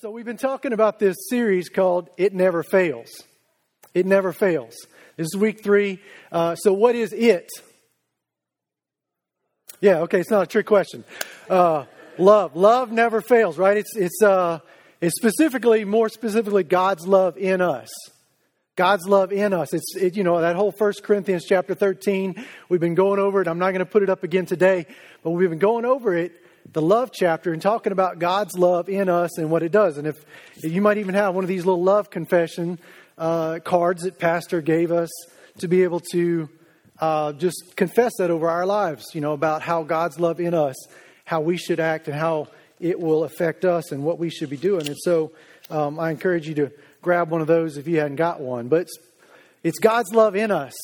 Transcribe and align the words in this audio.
So, 0.00 0.10
we've 0.10 0.24
been 0.24 0.36
talking 0.36 0.72
about 0.72 0.98
this 0.98 1.16
series 1.28 1.68
called 1.68 2.10
It 2.16 2.34
Never 2.34 2.64
Fails. 2.64 3.22
It 3.94 4.06
Never 4.06 4.32
Fails. 4.32 4.74
This 5.16 5.26
is 5.26 5.36
week 5.36 5.62
three. 5.62 6.00
Uh, 6.32 6.56
so, 6.56 6.72
what 6.72 6.96
is 6.96 7.12
it? 7.12 7.48
Yeah, 9.80 9.98
okay, 10.00 10.18
it's 10.18 10.32
not 10.32 10.42
a 10.42 10.46
trick 10.46 10.66
question. 10.66 11.04
Uh, 11.48 11.84
love. 12.18 12.56
Love 12.56 12.90
never 12.90 13.20
fails, 13.20 13.56
right? 13.56 13.76
It's, 13.76 13.94
it's, 13.94 14.20
uh, 14.20 14.58
it's 15.00 15.14
specifically, 15.16 15.84
more 15.84 16.08
specifically, 16.08 16.64
God's 16.64 17.06
love 17.06 17.38
in 17.38 17.60
us. 17.60 17.88
God's 18.74 19.06
love 19.06 19.32
in 19.32 19.52
us. 19.52 19.72
It's, 19.72 19.94
it, 19.94 20.16
you 20.16 20.24
know, 20.24 20.40
that 20.40 20.56
whole 20.56 20.72
First 20.72 21.04
Corinthians 21.04 21.44
chapter 21.48 21.76
13, 21.76 22.44
we've 22.68 22.80
been 22.80 22.96
going 22.96 23.20
over 23.20 23.40
it. 23.40 23.46
I'm 23.46 23.60
not 23.60 23.70
going 23.70 23.78
to 23.78 23.86
put 23.86 24.02
it 24.02 24.10
up 24.10 24.24
again 24.24 24.44
today, 24.44 24.86
but 25.22 25.30
we've 25.30 25.50
been 25.50 25.60
going 25.60 25.84
over 25.84 26.16
it 26.16 26.43
the 26.72 26.82
love 26.82 27.10
chapter 27.12 27.52
and 27.52 27.60
talking 27.60 27.92
about 27.92 28.18
God's 28.18 28.58
love 28.58 28.88
in 28.88 29.08
us 29.08 29.38
and 29.38 29.50
what 29.50 29.62
it 29.62 29.72
does. 29.72 29.98
And 29.98 30.06
if, 30.06 30.16
you 30.62 30.80
might 30.80 30.98
even 30.98 31.14
have 31.14 31.34
one 31.34 31.44
of 31.44 31.48
these 31.48 31.64
little 31.64 31.82
love 31.82 32.10
confession 32.10 32.78
uh, 33.18 33.60
cards 33.62 34.02
that 34.02 34.18
Pastor 34.18 34.60
gave 34.60 34.90
us 34.90 35.10
to 35.58 35.68
be 35.68 35.84
able 35.84 36.00
to 36.12 36.48
uh, 36.98 37.32
just 37.32 37.76
confess 37.76 38.12
that 38.18 38.30
over 38.30 38.48
our 38.48 38.66
lives, 38.66 39.14
you 39.14 39.20
know, 39.20 39.32
about 39.32 39.62
how 39.62 39.82
God's 39.82 40.18
love 40.18 40.40
in 40.40 40.54
us, 40.54 40.76
how 41.24 41.40
we 41.40 41.56
should 41.56 41.80
act, 41.80 42.08
and 42.08 42.16
how 42.16 42.48
it 42.80 42.98
will 42.98 43.24
affect 43.24 43.64
us 43.64 43.92
and 43.92 44.04
what 44.04 44.18
we 44.18 44.30
should 44.30 44.50
be 44.50 44.56
doing. 44.56 44.86
And 44.86 44.96
so 44.98 45.32
um, 45.70 45.98
I 45.98 46.10
encourage 46.10 46.48
you 46.48 46.54
to 46.56 46.72
grab 47.02 47.30
one 47.30 47.40
of 47.40 47.46
those 47.46 47.76
if 47.76 47.86
you 47.86 47.98
hadn't 47.98 48.16
got 48.16 48.40
one. 48.40 48.68
But 48.68 48.82
it's, 48.82 48.98
it's 49.62 49.78
God's 49.78 50.12
love 50.12 50.34
in 50.34 50.50
us, 50.50 50.74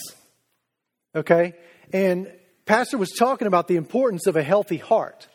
okay? 1.14 1.54
And 1.92 2.30
Pastor 2.66 2.98
was 2.98 3.10
talking 3.10 3.48
about 3.48 3.66
the 3.66 3.76
importance 3.76 4.26
of 4.26 4.36
a 4.36 4.42
healthy 4.42 4.76
heart. 4.76 5.26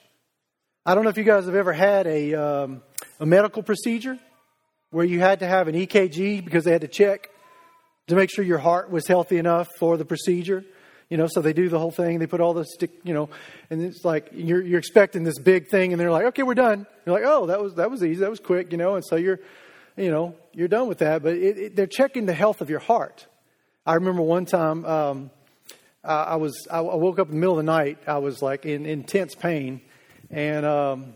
I 0.87 0.93
don't 0.93 1.03
know 1.03 1.09
if 1.09 1.17
you 1.17 1.23
guys 1.23 1.45
have 1.45 1.55
ever 1.55 1.73
had 1.73 2.05
a, 2.05 2.35
um, 2.35 2.83
a 3.19 3.25
medical 3.25 3.63
procedure 3.63 4.19
where 4.91 5.03
you 5.03 5.19
had 5.19 5.39
to 5.39 5.47
have 5.47 5.67
an 5.67 5.73
EKG 5.73 6.45
because 6.45 6.63
they 6.63 6.71
had 6.71 6.81
to 6.81 6.87
check 6.87 7.31
to 8.05 8.15
make 8.15 8.29
sure 8.29 8.45
your 8.45 8.59
heart 8.59 8.91
was 8.91 9.07
healthy 9.07 9.39
enough 9.39 9.67
for 9.79 9.97
the 9.97 10.05
procedure. 10.05 10.63
You 11.09 11.17
know, 11.17 11.25
so 11.25 11.41
they 11.41 11.53
do 11.53 11.69
the 11.69 11.79
whole 11.79 11.89
thing. 11.89 12.19
They 12.19 12.27
put 12.27 12.39
all 12.39 12.53
the 12.53 12.65
stick, 12.65 12.91
you 13.03 13.15
know, 13.15 13.29
and 13.71 13.81
it's 13.81 14.05
like 14.05 14.29
you're 14.31 14.61
you're 14.61 14.77
expecting 14.77 15.23
this 15.23 15.39
big 15.39 15.69
thing, 15.69 15.91
and 15.91 15.99
they're 15.99 16.11
like, 16.11 16.25
"Okay, 16.27 16.43
we're 16.43 16.55
done." 16.55 16.85
You're 17.05 17.15
like, 17.15 17.27
"Oh, 17.27 17.47
that 17.47 17.61
was 17.61 17.75
that 17.75 17.89
was 17.89 18.03
easy. 18.03 18.21
That 18.21 18.29
was 18.29 18.39
quick," 18.39 18.71
you 18.71 18.77
know, 18.77 18.95
and 18.95 19.03
so 19.05 19.15
you're, 19.15 19.39
you 19.97 20.09
know, 20.09 20.35
you're 20.53 20.67
done 20.67 20.87
with 20.87 20.99
that. 20.99 21.21
But 21.21 21.33
it, 21.33 21.57
it, 21.57 21.75
they're 21.75 21.85
checking 21.85 22.25
the 22.25 22.33
health 22.33 22.61
of 22.61 22.69
your 22.69 22.79
heart. 22.79 23.27
I 23.85 23.95
remember 23.95 24.23
one 24.23 24.45
time 24.45 24.83
um, 24.85 25.31
I 26.03 26.37
was 26.37 26.67
I 26.71 26.81
woke 26.81 27.19
up 27.19 27.27
in 27.27 27.35
the 27.35 27.39
middle 27.39 27.59
of 27.59 27.65
the 27.65 27.71
night. 27.71 27.99
I 28.07 28.17
was 28.17 28.41
like 28.41 28.65
in 28.65 28.87
intense 28.87 29.35
pain, 29.35 29.81
and 30.29 30.65
um, 30.65 31.13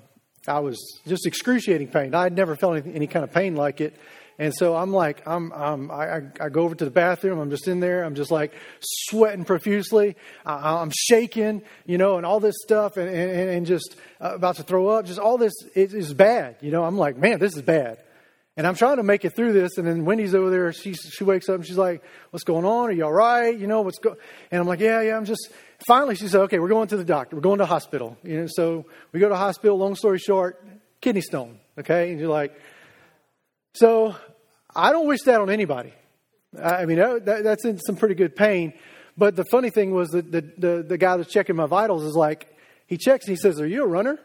I 0.48 0.60
was 0.60 1.00
just 1.08 1.26
excruciating 1.26 1.90
pain. 1.90 2.16
I 2.16 2.24
had 2.24 2.36
never 2.36 2.56
felt 2.56 2.78
any, 2.78 2.96
any, 2.96 3.08
kind 3.08 3.24
of 3.24 3.32
pain 3.32 3.56
like 3.56 3.82
it. 3.82 3.96
And 4.38 4.54
so 4.56 4.76
I'm 4.76 4.92
like, 4.92 5.28
I'm, 5.28 5.52
I'm 5.52 5.92
I, 5.92 6.22
I, 6.40 6.50
go 6.50 6.62
over 6.62 6.74
to 6.74 6.86
the 6.86 6.92
bathroom. 6.92 7.40
I'm 7.40 7.50
just 7.50 7.68
in 7.68 7.82
there. 7.82 8.04
I'm 8.04 8.16
just 8.16 8.32
like 8.32 8.54
sweating 8.82 9.44
profusely. 9.44 10.16
I, 10.46 10.82
am 10.82 10.92
shaking, 10.96 11.62
you 11.86 11.98
know, 11.98 12.16
and 12.16 12.26
all 12.26 12.40
this 12.40 12.56
stuff, 12.64 12.96
and, 12.96 13.10
and, 13.10 13.50
and 13.50 13.66
just 13.66 13.98
uh, 14.22 14.36
about 14.36 14.56
to 14.56 14.64
throw 14.64 14.88
up. 14.88 15.06
Just 15.06 15.20
all 15.20 15.38
this 15.38 15.54
is 15.76 16.14
bad, 16.14 16.56
you 16.62 16.72
know. 16.72 16.86
I'm 16.86 16.98
like, 16.98 17.18
man, 17.18 17.40
this 17.40 17.54
is 17.54 17.62
bad. 17.62 17.98
And 18.56 18.66
I'm 18.68 18.76
trying 18.76 18.98
to 18.98 19.04
make 19.04 19.24
it 19.26 19.36
through 19.36 19.54
this. 19.54 19.78
And 19.78 19.88
then 19.88 20.06
Wendy's 20.06 20.36
over 20.36 20.50
there. 20.50 20.72
She 20.74 20.94
she 20.94 21.24
wakes 21.24 21.48
up 21.48 21.56
and 21.56 21.66
she's 21.66 21.78
like, 21.78 22.04
"What's 22.32 22.44
going 22.44 22.66
on? 22.66 22.90
Are 22.90 22.92
you 22.92 23.06
all 23.06 23.14
right? 23.14 23.58
You 23.58 23.68
know 23.68 23.82
what's 23.82 24.00
going?" 24.00 24.18
And 24.52 24.60
I'm 24.60 24.68
like, 24.68 24.80
"Yeah, 24.80 25.02
yeah. 25.02 25.18
I'm 25.18 25.26
just." 25.26 25.50
Finally, 25.86 26.16
she 26.16 26.28
said, 26.28 26.42
okay, 26.42 26.60
we're 26.60 26.70
going 26.70 26.88
to 26.90 26.98
the 26.98 27.06
doctor. 27.06 27.36
We're 27.36 27.42
going 27.42 27.60
to 27.60 27.66
hospital. 27.66 28.18
You 28.24 28.42
know, 28.42 28.48
so 28.50 28.86
we 29.12 29.20
go 29.20 29.30
to 29.30 29.36
hospital, 29.36 29.78
long 29.78 29.96
story 29.96 30.20
short, 30.20 30.64
kidney 31.02 31.22
stone. 31.22 31.60
Okay. 31.78 32.12
And 32.12 32.20
you're 32.20 32.30
like, 32.30 32.60
so 33.74 34.16
I 34.76 34.92
don't 34.92 35.08
wish 35.08 35.22
that 35.26 35.40
on 35.40 35.50
anybody. 35.50 35.94
I 36.62 36.86
mean, 36.86 36.98
that, 36.98 37.44
that's 37.44 37.66
in 37.66 37.80
some 37.80 37.96
pretty 37.96 38.16
good 38.16 38.36
pain. 38.36 38.74
But 39.18 39.36
the 39.36 39.46
funny 39.46 39.70
thing 39.70 39.92
was 39.92 40.10
that 40.10 40.32
the, 40.32 40.42
the, 40.58 40.84
the 40.84 40.98
guy 40.98 41.18
that's 41.18 41.32
checking 41.32 41.56
my 41.56 41.68
vitals 41.68 42.04
is 42.04 42.16
like, 42.16 42.48
he 42.88 42.98
checks 42.98 43.26
and 43.26 43.36
he 43.36 43.40
says, 43.40 43.62
Are 43.62 43.68
you 43.68 43.84
a 43.84 43.88
runner? 43.88 44.18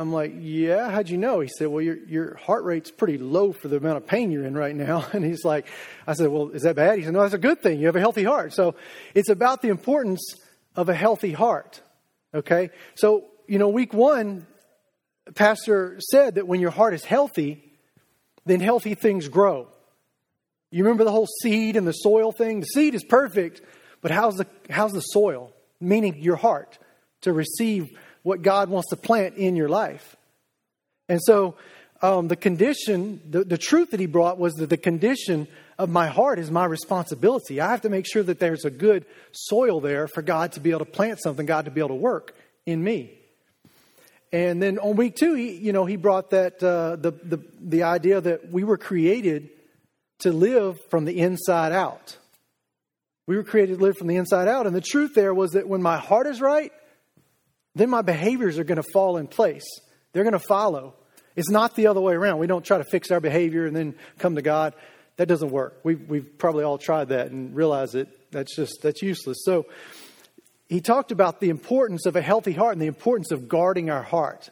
I'm 0.00 0.14
like, 0.14 0.32
Yeah, 0.38 0.90
how'd 0.90 1.10
you 1.10 1.18
know? 1.18 1.40
He 1.40 1.48
said, 1.48 1.68
Well, 1.68 1.82
your, 1.82 1.96
your 1.96 2.36
heart 2.36 2.64
rate's 2.64 2.90
pretty 2.90 3.18
low 3.18 3.52
for 3.52 3.68
the 3.68 3.76
amount 3.76 3.98
of 3.98 4.06
pain 4.06 4.30
you're 4.30 4.46
in 4.46 4.54
right 4.54 4.74
now. 4.74 5.06
And 5.12 5.22
he's 5.22 5.44
like, 5.44 5.66
I 6.06 6.14
said, 6.14 6.28
Well, 6.28 6.48
is 6.50 6.62
that 6.62 6.74
bad? 6.74 6.98
He 6.98 7.04
said, 7.04 7.12
No, 7.12 7.20
that's 7.20 7.34
a 7.34 7.38
good 7.38 7.60
thing. 7.60 7.80
You 7.80 7.86
have 7.86 7.96
a 7.96 8.00
healthy 8.00 8.24
heart. 8.24 8.54
So 8.54 8.76
it's 9.14 9.28
about 9.28 9.60
the 9.60 9.68
importance 9.68 10.22
of 10.74 10.88
a 10.88 10.94
healthy 10.94 11.32
heart. 11.32 11.82
Okay? 12.32 12.70
So, 12.94 13.26
you 13.46 13.58
know, 13.58 13.68
week 13.68 13.92
one, 13.92 14.46
Pastor 15.34 15.98
said 16.10 16.36
that 16.36 16.48
when 16.48 16.60
your 16.60 16.70
heart 16.70 16.94
is 16.94 17.04
healthy, 17.04 17.62
then 18.46 18.60
healthy 18.60 18.94
things 18.94 19.28
grow. 19.28 19.68
You 20.70 20.84
remember 20.84 21.04
the 21.04 21.12
whole 21.12 21.28
seed 21.42 21.76
and 21.76 21.86
the 21.86 21.92
soil 21.92 22.32
thing? 22.32 22.60
The 22.60 22.66
seed 22.66 22.94
is 22.94 23.04
perfect, 23.04 23.60
but 24.00 24.12
how's 24.12 24.36
the, 24.36 24.46
how's 24.70 24.92
the 24.92 25.00
soil? 25.00 25.52
Meaning 25.78 26.22
your 26.22 26.36
heart 26.36 26.78
to 27.22 27.34
receive 27.34 27.90
what 28.22 28.42
God 28.42 28.68
wants 28.68 28.90
to 28.90 28.96
plant 28.96 29.36
in 29.36 29.56
your 29.56 29.68
life. 29.68 30.16
And 31.08 31.20
so 31.22 31.56
um, 32.02 32.28
the 32.28 32.36
condition, 32.36 33.20
the, 33.28 33.44
the 33.44 33.58
truth 33.58 33.90
that 33.90 34.00
he 34.00 34.06
brought 34.06 34.38
was 34.38 34.54
that 34.54 34.70
the 34.70 34.76
condition 34.76 35.48
of 35.78 35.88
my 35.88 36.08
heart 36.08 36.38
is 36.38 36.50
my 36.50 36.64
responsibility. 36.64 37.60
I 37.60 37.70
have 37.70 37.82
to 37.82 37.88
make 37.88 38.06
sure 38.06 38.22
that 38.22 38.38
there's 38.38 38.64
a 38.64 38.70
good 38.70 39.06
soil 39.32 39.80
there 39.80 40.08
for 40.08 40.22
God 40.22 40.52
to 40.52 40.60
be 40.60 40.70
able 40.70 40.80
to 40.80 40.90
plant 40.90 41.20
something, 41.22 41.46
God 41.46 41.64
to 41.64 41.70
be 41.70 41.80
able 41.80 41.88
to 41.88 41.94
work 41.94 42.34
in 42.66 42.82
me. 42.82 43.16
And 44.32 44.62
then 44.62 44.78
on 44.78 44.96
week 44.96 45.16
two, 45.16 45.34
he, 45.34 45.56
you 45.56 45.72
know, 45.72 45.84
he 45.84 45.96
brought 45.96 46.30
that 46.30 46.62
uh, 46.62 46.96
the, 46.96 47.10
the 47.10 47.44
the 47.60 47.82
idea 47.82 48.20
that 48.20 48.50
we 48.52 48.62
were 48.62 48.78
created 48.78 49.50
to 50.20 50.32
live 50.32 50.78
from 50.88 51.04
the 51.04 51.18
inside 51.18 51.72
out. 51.72 52.16
We 53.26 53.36
were 53.36 53.42
created 53.42 53.78
to 53.78 53.84
live 53.84 53.96
from 53.96 54.06
the 54.06 54.16
inside 54.16 54.46
out, 54.46 54.66
and 54.66 54.76
the 54.76 54.80
truth 54.80 55.14
there 55.14 55.34
was 55.34 55.52
that 55.52 55.68
when 55.68 55.82
my 55.82 55.98
heart 55.98 56.28
is 56.28 56.40
right, 56.40 56.72
then 57.74 57.90
my 57.90 58.02
behaviors 58.02 58.58
are 58.58 58.64
going 58.64 58.82
to 58.82 58.88
fall 58.92 59.16
in 59.16 59.26
place. 59.26 59.66
They're 60.12 60.24
going 60.24 60.32
to 60.32 60.38
follow. 60.38 60.94
It's 61.36 61.50
not 61.50 61.76
the 61.76 61.86
other 61.86 62.00
way 62.00 62.14
around. 62.14 62.38
We 62.38 62.46
don't 62.46 62.64
try 62.64 62.78
to 62.78 62.84
fix 62.84 63.10
our 63.10 63.20
behavior 63.20 63.66
and 63.66 63.74
then 63.74 63.94
come 64.18 64.34
to 64.34 64.42
God. 64.42 64.74
That 65.16 65.26
doesn't 65.26 65.50
work. 65.50 65.80
We've, 65.84 66.00
we've 66.08 66.38
probably 66.38 66.64
all 66.64 66.78
tried 66.78 67.10
that 67.10 67.30
and 67.30 67.54
realized 67.54 67.92
that 67.94 68.08
that's 68.30 68.54
just 68.54 68.82
that's 68.82 69.02
useless. 69.02 69.38
So 69.44 69.66
he 70.68 70.80
talked 70.80 71.12
about 71.12 71.40
the 71.40 71.50
importance 71.50 72.06
of 72.06 72.16
a 72.16 72.22
healthy 72.22 72.52
heart 72.52 72.72
and 72.72 72.82
the 72.82 72.86
importance 72.86 73.32
of 73.32 73.48
guarding 73.48 73.90
our 73.90 74.02
heart. 74.02 74.50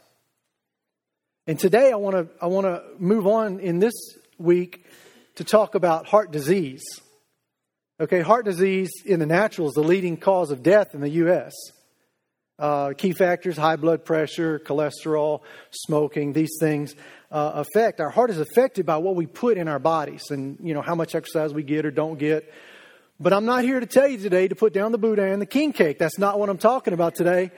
And 1.47 1.59
today 1.59 1.91
I 1.91 1.97
want 1.97 2.17
to 2.17 2.29
I 2.43 2.47
want 2.47 2.67
to 2.67 2.83
move 2.99 3.27
on 3.27 3.61
in 3.61 3.79
this 3.79 3.95
week 4.39 4.85
to 5.37 5.45
talk 5.45 5.75
about 5.75 6.07
heart 6.07 6.31
disease. 6.31 6.85
Okay, 8.01 8.21
heart 8.21 8.45
disease 8.45 8.91
in 9.05 9.19
the 9.19 9.27
natural 9.27 9.69
is 9.69 9.75
the 9.75 9.83
leading 9.83 10.17
cause 10.17 10.51
of 10.51 10.63
death 10.63 10.95
in 10.95 11.01
the 11.01 11.11
U.S. 11.11 11.55
Uh, 12.59 12.93
key 12.93 13.13
factors 13.13 13.57
high 13.57 13.77
blood 13.77 14.05
pressure, 14.05 14.59
cholesterol, 14.59 15.43
smoking, 15.71 16.33
these 16.33 16.57
things 16.59 16.97
uh, 17.31 17.53
affect. 17.55 18.01
Our 18.01 18.11
heart 18.11 18.31
is 18.31 18.41
affected 18.41 18.85
by 18.85 18.97
what 18.97 19.15
we 19.15 19.27
put 19.27 19.57
in 19.57 19.69
our 19.69 19.79
bodies 19.79 20.25
and, 20.31 20.59
you 20.61 20.75
know, 20.75 20.83
how 20.83 20.97
much 20.97 21.15
exercise 21.15 21.55
we 21.55 21.63
get 21.63 21.87
or 21.87 21.93
don't 21.93 22.19
get. 22.19 22.53
But 23.21 23.33
I'm 23.33 23.45
not 23.45 23.63
here 23.63 23.79
to 23.79 23.87
tell 23.87 24.09
you 24.09 24.19
today 24.19 24.49
to 24.49 24.55
put 24.55 24.73
down 24.73 24.93
the 24.93 24.99
Boudin 24.99 25.33
and 25.33 25.43
the 25.43 25.47
king 25.47 25.73
cake. 25.73 25.99
That's 25.99 26.19
not 26.19 26.39
what 26.39 26.49
I'm 26.49 26.59
talking 26.59 26.95
about 26.95 27.15
today. 27.15 27.51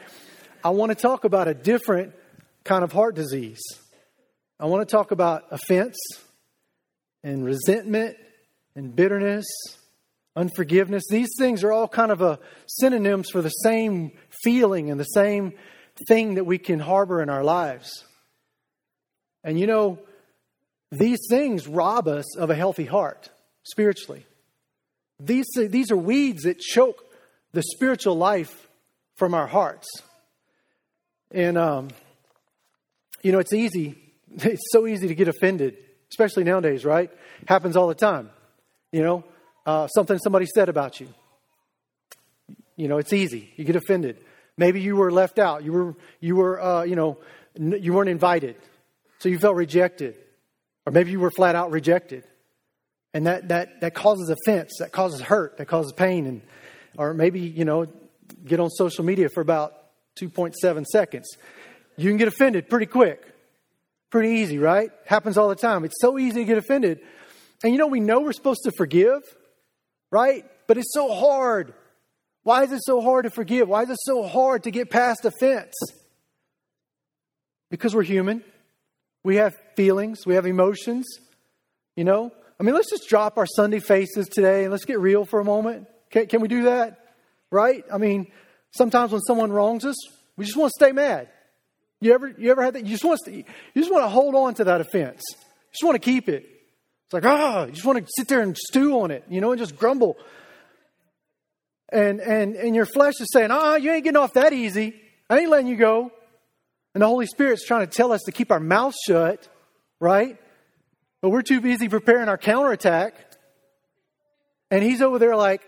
I 0.63 0.71
want 0.71 0.91
to 0.91 0.95
talk 0.95 1.25
about 1.25 1.49
a 1.49 1.55
different 1.55 2.13
kind 2.65 2.85
of 2.85 2.93
heart 2.93 3.15
disease. 3.15 3.61
I 4.59 4.67
want 4.67 4.87
to 4.87 4.91
talk 4.91 5.11
about 5.11 5.45
offense 5.51 5.97
and 7.23 7.45
resentment 7.45 8.17
and 8.75 8.95
bitterness, 8.95 9.47
unforgiveness. 10.37 11.03
These 11.11 11.31
things 11.39 11.65
are 11.65 11.73
all 11.73 11.89
kind 11.89 12.11
of 12.11 12.39
synonyms 12.67 13.31
for 13.31 13.43
the 13.43 13.51
same 13.51 14.13
feeling 14.43 14.91
and 14.91 14.99
the 14.99 15.05
same 15.05 15.55
thing 16.09 16.35
that 16.35 16.45
we 16.45 16.59
can 16.59 16.79
harbor 16.79 17.23
in 17.23 17.29
our 17.29 17.45
lives. 17.45 18.05
And 19.45 19.59
you 19.59 19.67
know, 19.67 19.99
these 20.91 21.21
things 21.29 21.69
rob 21.69 22.09
us 22.09 22.37
of 22.37 22.51
a 22.51 22.55
healthy 22.55 22.85
heart 22.85 23.31
spiritually. 23.63 24.27
These, 25.19 25.47
these 25.55 25.91
are 25.91 25.97
weeds 25.97 26.43
that 26.43 26.59
choke 26.59 27.05
the 27.53 27.63
spiritual 27.63 28.17
life 28.17 28.69
from 29.17 29.35
our 29.35 29.47
hearts. 29.47 29.89
And, 31.31 31.59
um, 31.59 31.89
you 33.23 33.33
know, 33.33 33.39
it's 33.39 33.53
easy. 33.53 33.97
It's 34.33 34.63
so 34.71 34.87
easy 34.87 35.09
to 35.09 35.15
get 35.17 35.27
offended, 35.27 35.77
especially 36.09 36.45
nowadays, 36.45 36.85
right? 36.85 37.11
Happens 37.49 37.75
all 37.75 37.89
the 37.89 37.97
time. 37.97 38.31
You 38.93 39.03
know, 39.03 39.25
uh, 39.67 39.89
something 39.89 40.19
somebody 40.19 40.47
said 40.47 40.69
about 40.69 41.01
you. 41.01 41.09
You 42.77 42.87
know, 42.87 42.99
it's 42.99 43.13
easy. 43.13 43.53
You 43.57 43.65
get 43.65 43.75
offended. 43.75 44.25
Maybe 44.57 44.81
you 44.81 44.97
were 44.97 45.11
left 45.11 45.39
out. 45.39 45.65
You 45.65 45.73
were, 45.73 45.95
you 46.21 46.37
were, 46.37 46.61
uh, 46.61 46.83
you 46.83 46.97
know, 46.97 47.19
you 47.55 47.93
weren't 47.93 48.11
invited, 48.11 48.57
so 49.19 49.29
you 49.29 49.39
felt 49.39 49.57
rejected, 49.57 50.17
or 50.87 50.93
maybe 50.93 51.11
you 51.11 51.21
were 51.21 51.31
flat 51.31 51.55
out 51.55 51.71
rejected, 51.71 52.25
and 53.13 53.27
that 53.27 53.49
that 53.49 53.81
that 53.81 53.95
causes 53.95 54.31
offense, 54.31 54.73
that 54.79 54.93
causes 54.93 55.21
hurt, 55.21 55.57
that 55.59 55.67
causes 55.67 55.93
pain, 55.93 56.27
and 56.27 56.43
or 56.97 57.15
maybe 57.15 57.41
you 57.41 57.65
know, 57.65 57.87
get 58.45 58.61
on 58.61 58.71
social 58.71 59.05
media 59.05 59.29
for 59.29 59.41
about 59.41 59.75
two 60.17 60.29
point 60.29 60.55
seven 60.57 60.85
seconds. 60.85 61.37
You 61.97 62.09
can 62.09 62.17
get 62.17 62.29
offended 62.29 62.69
pretty 62.69 62.87
quick. 62.87 63.27
Pretty 64.11 64.41
easy, 64.41 64.59
right? 64.59 64.91
Happens 65.07 65.39
all 65.39 65.49
the 65.49 65.55
time. 65.55 65.85
It's 65.85 66.01
so 66.01 66.19
easy 66.19 66.41
to 66.41 66.45
get 66.45 66.59
offended. 66.59 67.01
And 67.63 67.73
you 67.73 67.79
know, 67.79 67.87
we 67.87 68.01
know 68.01 68.21
we're 68.21 68.33
supposed 68.33 68.63
to 68.65 68.73
forgive, 68.73 69.23
right? 70.11 70.45
But 70.67 70.79
it's 70.79 70.93
so 70.93 71.13
hard. 71.13 71.75
Why 72.43 72.65
is 72.65 72.73
it 72.73 72.81
so 72.85 73.01
hard 73.01 73.25
to 73.25 73.31
forgive? 73.31 73.69
Why 73.69 73.83
is 73.83 73.91
it 73.91 73.99
so 74.01 74.27
hard 74.27 74.65
to 74.65 74.71
get 74.71 74.91
past 74.91 75.25
offense? 75.25 75.75
Because 77.71 77.95
we're 77.95 78.03
human. 78.03 78.43
We 79.23 79.37
have 79.37 79.55
feelings, 79.77 80.27
we 80.27 80.35
have 80.35 80.47
emotions, 80.47 81.07
you 81.95 82.05
know? 82.05 82.33
I 82.59 82.63
mean, 82.63 82.75
let's 82.75 82.91
just 82.91 83.09
drop 83.09 83.37
our 83.37 83.47
Sunday 83.47 83.81
faces 83.81 84.29
today 84.29 84.65
and 84.65 84.71
let's 84.71 84.85
get 84.85 84.99
real 84.99 85.25
for 85.25 85.41
a 85.41 85.45
moment. 85.45 85.89
Can, 86.11 86.27
can 86.27 86.41
we 86.41 86.49
do 86.49 86.65
that? 86.65 86.99
Right? 87.51 87.85
I 87.93 87.99
mean, 87.99 88.31
sometimes 88.73 89.13
when 89.13 89.21
someone 89.23 89.53
wrongs 89.53 89.85
us, 89.85 89.97
we 90.37 90.45
just 90.45 90.57
want 90.57 90.71
to 90.71 90.85
stay 90.85 90.93
mad. 90.93 91.29
You 92.01 92.15
ever, 92.15 92.29
you 92.29 92.51
ever 92.51 92.63
had 92.63 92.75
that? 92.75 92.85
You 92.85 92.91
just 92.91 93.05
want 93.05 93.21
to, 93.27 93.33
you 93.33 93.45
just 93.75 93.93
want 93.93 94.05
to 94.05 94.09
hold 94.09 94.35
on 94.35 94.55
to 94.55 94.65
that 94.65 94.81
offense. 94.81 95.23
You 95.31 95.73
just 95.73 95.85
want 95.85 95.97
to 95.97 95.99
keep 95.99 96.29
it. 96.29 96.45
It's 96.45 97.13
like, 97.13 97.27
ah, 97.27 97.63
oh, 97.63 97.67
you 97.67 97.73
just 97.73 97.85
want 97.85 97.99
to 97.99 98.11
sit 98.17 98.29
there 98.29 98.41
and 98.41 98.57
stew 98.57 99.01
on 99.01 99.11
it, 99.11 99.25
you 99.29 99.41
know, 99.41 99.53
and 99.53 99.59
just 99.59 99.77
grumble. 99.77 100.17
And, 101.93 102.21
and, 102.21 102.55
and 102.55 102.75
your 102.77 102.87
flesh 102.87 103.15
is 103.21 103.29
saying, 103.33 103.51
ah, 103.51 103.73
oh, 103.73 103.77
you 103.77 103.91
ain't 103.91 104.05
getting 104.05 104.21
off 104.21 104.35
that 104.35 104.53
easy. 104.53 104.95
I 105.29 105.41
ain't 105.41 105.51
letting 105.51 105.67
you 105.67 105.77
go. 105.77 106.13
And 106.95 107.03
the 107.03 107.07
Holy 107.07 107.27
Spirit's 107.27 107.65
trying 107.65 107.87
to 107.87 107.93
tell 107.93 108.13
us 108.13 108.23
to 108.27 108.33
keep 108.33 108.51
our 108.51 108.61
mouth 108.61 108.95
shut, 109.07 109.49
right? 110.01 110.39
But 111.21 111.31
we're 111.31 111.43
too 111.43 111.61
busy 111.61 111.89
preparing 111.89 112.29
our 112.29 112.39
counterattack. 112.39 113.15
And 114.71 114.83
he's 114.83 115.03
over 115.03 115.19
there 115.19 115.37
like, 115.37 115.63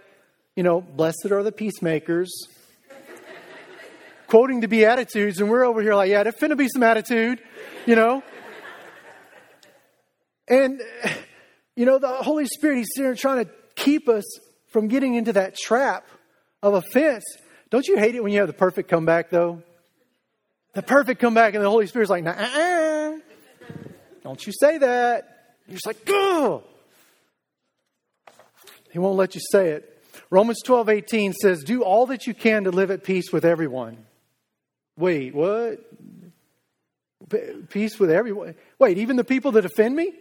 you 0.57 0.63
know, 0.63 0.81
blessed 0.81 1.27
are 1.31 1.43
the 1.43 1.53
peacemakers, 1.53 2.33
quoting 4.29 4.61
the 4.61 4.69
Beatitudes, 4.69 5.41
and 5.41 5.49
we're 5.49 5.65
over 5.65 5.83
here 5.83 5.95
like, 5.95 6.11
yeah, 6.11 6.23
there's 6.23 6.37
finna 6.37 6.57
be 6.57 6.69
some 6.69 6.83
attitude, 6.83 7.41
you 7.87 7.97
know? 7.97 8.23
And, 10.49 10.81
you 11.77 11.87
know, 11.87 11.99
the 11.99 12.09
Holy 12.09 12.47
Spirit, 12.47 12.79
he's 12.79 12.89
there 12.97 13.15
trying 13.15 13.45
to 13.45 13.51
keep 13.75 14.09
us 14.09 14.25
from 14.73 14.89
getting 14.89 15.15
into 15.15 15.35
that 15.35 15.57
trap 15.57 16.07
of 16.63 16.75
offense. 16.75 17.25
Don't 17.71 17.87
you 17.87 17.97
hate 17.97 18.15
it 18.15 18.23
when 18.23 18.33
you 18.33 18.41
have 18.41 18.49
the 18.49 18.55
perfect 18.55 18.89
comeback, 18.89 19.31
though? 19.31 19.63
The 20.75 20.83
perfect 20.83 21.21
comeback, 21.21 21.55
and 21.55 21.63
the 21.63 21.71
Holy 21.71 21.87
Spirit's 21.87 22.11
like, 22.11 22.25
nah, 22.25 22.35
don't 24.23 24.47
you 24.47 24.53
say 24.59 24.79
that. 24.79 25.57
You're 25.67 25.75
just 25.75 25.87
like, 25.87 25.99
oh. 26.09 26.63
He 28.91 28.99
won't 28.99 29.17
let 29.17 29.35
you 29.35 29.41
say 29.51 29.71
it. 29.71 29.89
Romans 30.31 30.61
12, 30.65 30.89
18 30.89 31.33
says, 31.35 31.63
Do 31.63 31.83
all 31.83 32.07
that 32.07 32.27
you 32.27 32.35
can 32.35 32.65
to 32.65 32.71
live 32.71 32.91
at 32.91 33.05
peace 33.05 33.33
with 33.33 33.45
everyone. 33.45 34.07
Wait, 34.97 35.35
what? 35.35 35.81
Peace 37.71 37.99
with 37.99 38.11
everyone? 38.11 38.55
Wait, 38.79 38.99
even 38.99 39.17
the 39.17 39.25
people 39.25 39.53
that 39.53 39.65
offend 39.65 39.97
me? 39.97 40.13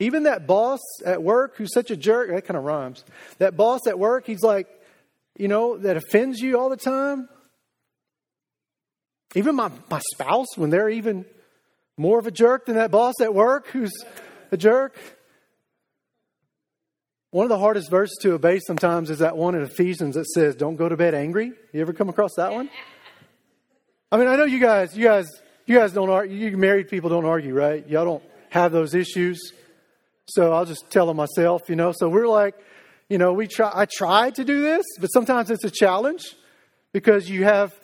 Even 0.00 0.22
that 0.22 0.46
boss 0.46 0.80
at 1.04 1.22
work 1.22 1.56
who's 1.56 1.72
such 1.72 1.90
a 1.90 1.96
jerk, 1.96 2.30
that 2.30 2.46
kind 2.46 2.56
of 2.56 2.64
rhymes. 2.64 3.04
That 3.38 3.56
boss 3.56 3.86
at 3.86 3.98
work, 3.98 4.26
he's 4.26 4.42
like, 4.42 4.66
you 5.36 5.46
know, 5.46 5.76
that 5.76 5.98
offends 5.98 6.40
you 6.40 6.58
all 6.58 6.70
the 6.70 6.76
time. 6.76 7.28
Even 9.34 9.54
my, 9.54 9.70
my 9.90 10.00
spouse, 10.12 10.56
when 10.56 10.70
they're 10.70 10.88
even 10.88 11.26
more 11.98 12.18
of 12.18 12.26
a 12.26 12.30
jerk 12.30 12.64
than 12.64 12.76
that 12.76 12.90
boss 12.90 13.14
at 13.20 13.34
work 13.34 13.68
who's 13.68 13.92
a 14.50 14.56
jerk. 14.56 14.96
One 17.30 17.44
of 17.44 17.50
the 17.50 17.58
hardest 17.58 17.90
verses 17.90 18.18
to 18.22 18.32
obey 18.32 18.58
sometimes 18.58 19.10
is 19.10 19.18
that 19.18 19.36
one 19.36 19.54
in 19.54 19.62
Ephesians 19.62 20.16
that 20.16 20.26
says, 20.26 20.56
Don't 20.56 20.76
go 20.76 20.88
to 20.88 20.96
bed 20.96 21.14
angry. 21.14 21.52
You 21.72 21.80
ever 21.80 21.92
come 21.92 22.08
across 22.08 22.34
that 22.36 22.52
one? 22.52 22.70
I 24.10 24.16
mean, 24.16 24.26
I 24.28 24.36
know 24.36 24.44
you 24.44 24.58
guys, 24.58 24.96
you 24.96 25.04
guys, 25.04 25.26
you 25.66 25.78
guys 25.78 25.92
don't 25.92 26.10
argue, 26.10 26.36
you 26.36 26.56
married 26.56 26.88
people 26.88 27.10
don't 27.10 27.26
argue, 27.26 27.54
right? 27.54 27.86
Y'all 27.86 28.04
don't 28.06 28.24
have 28.48 28.72
those 28.72 28.94
issues. 28.94 29.52
So 30.30 30.52
I'll 30.52 30.66
just 30.66 30.90
tell 30.90 31.06
them 31.06 31.16
myself, 31.16 31.68
you 31.68 31.76
know. 31.76 31.92
So 31.92 32.08
we're 32.08 32.28
like, 32.28 32.54
you 33.08 33.18
know, 33.18 33.32
we 33.32 33.46
try, 33.46 33.70
I 33.74 33.86
try 33.86 34.30
to 34.30 34.44
do 34.44 34.62
this, 34.62 34.84
but 35.00 35.08
sometimes 35.08 35.50
it's 35.50 35.64
a 35.64 35.70
challenge 35.70 36.36
because 36.92 37.28
you 37.28 37.44
have 37.44 37.74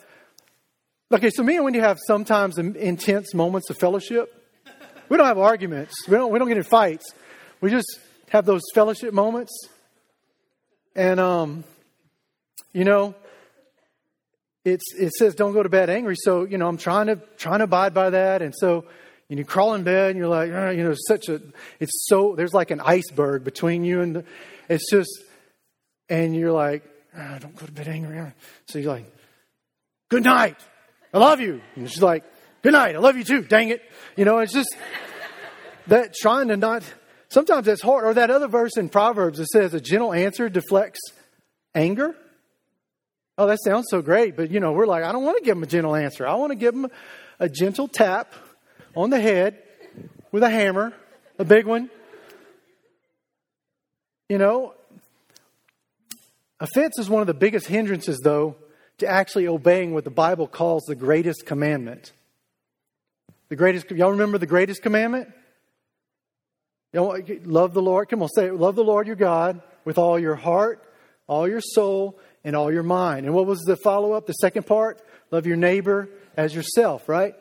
Okay, 1.09 1.29
so 1.29 1.41
me 1.41 1.55
and 1.55 1.63
Wendy 1.63 1.79
have 1.79 1.97
sometimes 2.05 2.57
intense 2.57 3.33
moments 3.33 3.69
of 3.69 3.77
fellowship. 3.77 4.33
We 5.07 5.15
don't 5.15 5.25
have 5.25 5.37
arguments. 5.37 5.95
We 6.05 6.17
don't, 6.17 6.33
we 6.33 6.39
don't 6.39 6.49
get 6.49 6.57
in 6.57 6.63
fights. 6.63 7.13
We 7.61 7.69
just 7.69 7.99
have 8.27 8.45
those 8.45 8.61
fellowship 8.73 9.13
moments. 9.13 9.57
And, 10.97 11.17
um, 11.21 11.63
you 12.73 12.83
know, 12.83 13.15
it's, 14.65 14.83
it 14.95 15.13
says 15.13 15.33
don't 15.33 15.53
go 15.53 15.63
to 15.63 15.69
bed 15.69 15.89
angry. 15.89 16.15
So, 16.17 16.43
you 16.43 16.57
know, 16.57 16.67
I'm 16.67 16.75
trying 16.75 17.07
to, 17.07 17.21
trying 17.37 17.59
to 17.59 17.65
abide 17.65 17.93
by 17.93 18.09
that. 18.09 18.41
And 18.41 18.53
so, 18.53 18.83
know, 19.35 19.39
you 19.39 19.45
crawl 19.45 19.73
in 19.73 19.83
bed 19.83 20.11
and 20.11 20.17
you're 20.17 20.27
like, 20.27 20.51
oh, 20.51 20.69
you 20.69 20.83
know, 20.83 20.95
such 21.07 21.27
a, 21.27 21.41
it's 21.79 22.07
so, 22.07 22.35
there's 22.35 22.53
like 22.53 22.71
an 22.71 22.79
iceberg 22.79 23.43
between 23.43 23.83
you 23.83 24.01
and 24.01 24.15
the, 24.17 24.25
it's 24.69 24.89
just, 24.89 25.09
and 26.09 26.35
you're 26.35 26.51
like, 26.51 26.83
oh, 27.17 27.37
don't 27.39 27.55
go 27.55 27.65
to 27.65 27.71
bed 27.71 27.87
angry. 27.87 28.21
So 28.67 28.79
you're 28.79 28.93
like, 28.93 29.13
good 30.09 30.23
night. 30.23 30.57
I 31.13 31.17
love 31.17 31.41
you. 31.41 31.61
And 31.75 31.89
she's 31.89 32.01
like, 32.01 32.23
good 32.61 32.73
night. 32.73 32.95
I 32.95 32.99
love 32.99 33.17
you 33.17 33.23
too. 33.23 33.41
Dang 33.41 33.69
it. 33.69 33.81
You 34.15 34.23
know, 34.23 34.39
it's 34.39 34.53
just 34.53 34.73
that 35.87 36.13
trying 36.13 36.47
to 36.47 36.57
not, 36.57 36.83
sometimes 37.29 37.65
that's 37.65 37.81
hard. 37.81 38.05
Or 38.05 38.13
that 38.13 38.29
other 38.29 38.47
verse 38.47 38.77
in 38.77 38.87
Proverbs 38.87 39.39
that 39.39 39.47
says 39.47 39.73
a 39.73 39.81
gentle 39.81 40.13
answer 40.13 40.47
deflects 40.47 40.99
anger. 41.75 42.15
Oh, 43.37 43.47
that 43.47 43.59
sounds 43.63 43.87
so 43.89 44.01
great. 44.01 44.35
But, 44.35 44.51
you 44.51 44.59
know, 44.59 44.71
we're 44.71 44.87
like, 44.87 45.03
I 45.03 45.11
don't 45.11 45.23
want 45.23 45.37
to 45.37 45.43
give 45.43 45.57
him 45.57 45.63
a 45.63 45.67
gentle 45.67 45.95
answer. 45.95 46.25
I 46.25 46.35
want 46.35 46.51
to 46.51 46.55
give 46.55 46.73
him 46.73 46.87
a 47.39 47.49
gentle 47.49 47.87
tap 47.87 48.33
on 48.97 49.11
the 49.11 49.21
head 49.21 49.61
with 50.31 50.41
a 50.41 50.49
hammer, 50.49 50.91
a 51.37 51.45
big 51.45 51.67
one. 51.67 51.89
You 54.27 54.39
know, 54.39 54.73
offense 56.59 56.97
is 56.97 57.07
one 57.07 57.21
of 57.21 57.27
the 57.27 57.35
biggest 57.35 57.67
hindrances, 57.67 58.19
though, 58.23 58.55
to 58.97 59.07
actually 59.07 59.47
obeying 59.47 59.93
what 59.93 60.03
the 60.03 60.09
Bible 60.09 60.47
calls 60.47 60.83
the 60.85 60.95
greatest 60.95 61.45
commandment. 61.45 62.11
The 63.49 63.55
greatest, 63.55 63.91
y'all 63.91 64.11
remember 64.11 64.39
the 64.39 64.47
greatest 64.47 64.81
commandment? 64.81 65.31
Y'all 66.91 67.19
love 67.45 67.75
the 67.75 67.81
Lord. 67.81 68.09
Come 68.09 68.23
on, 68.23 68.29
say 68.29 68.47
it. 68.47 68.55
Love 68.55 68.75
the 68.75 68.83
Lord 68.83 69.05
your 69.05 69.15
God 69.15 69.61
with 69.85 69.99
all 69.99 70.17
your 70.17 70.35
heart, 70.35 70.83
all 71.27 71.47
your 71.47 71.61
soul, 71.61 72.17
and 72.43 72.55
all 72.55 72.73
your 72.73 72.83
mind. 72.83 73.27
And 73.27 73.35
what 73.35 73.45
was 73.45 73.59
the 73.59 73.77
follow 73.77 74.13
up? 74.13 74.25
The 74.25 74.33
second 74.33 74.65
part? 74.65 74.99
Love 75.29 75.45
your 75.45 75.55
neighbor 75.55 76.09
as 76.35 76.55
yourself, 76.55 77.07
right? 77.07 77.35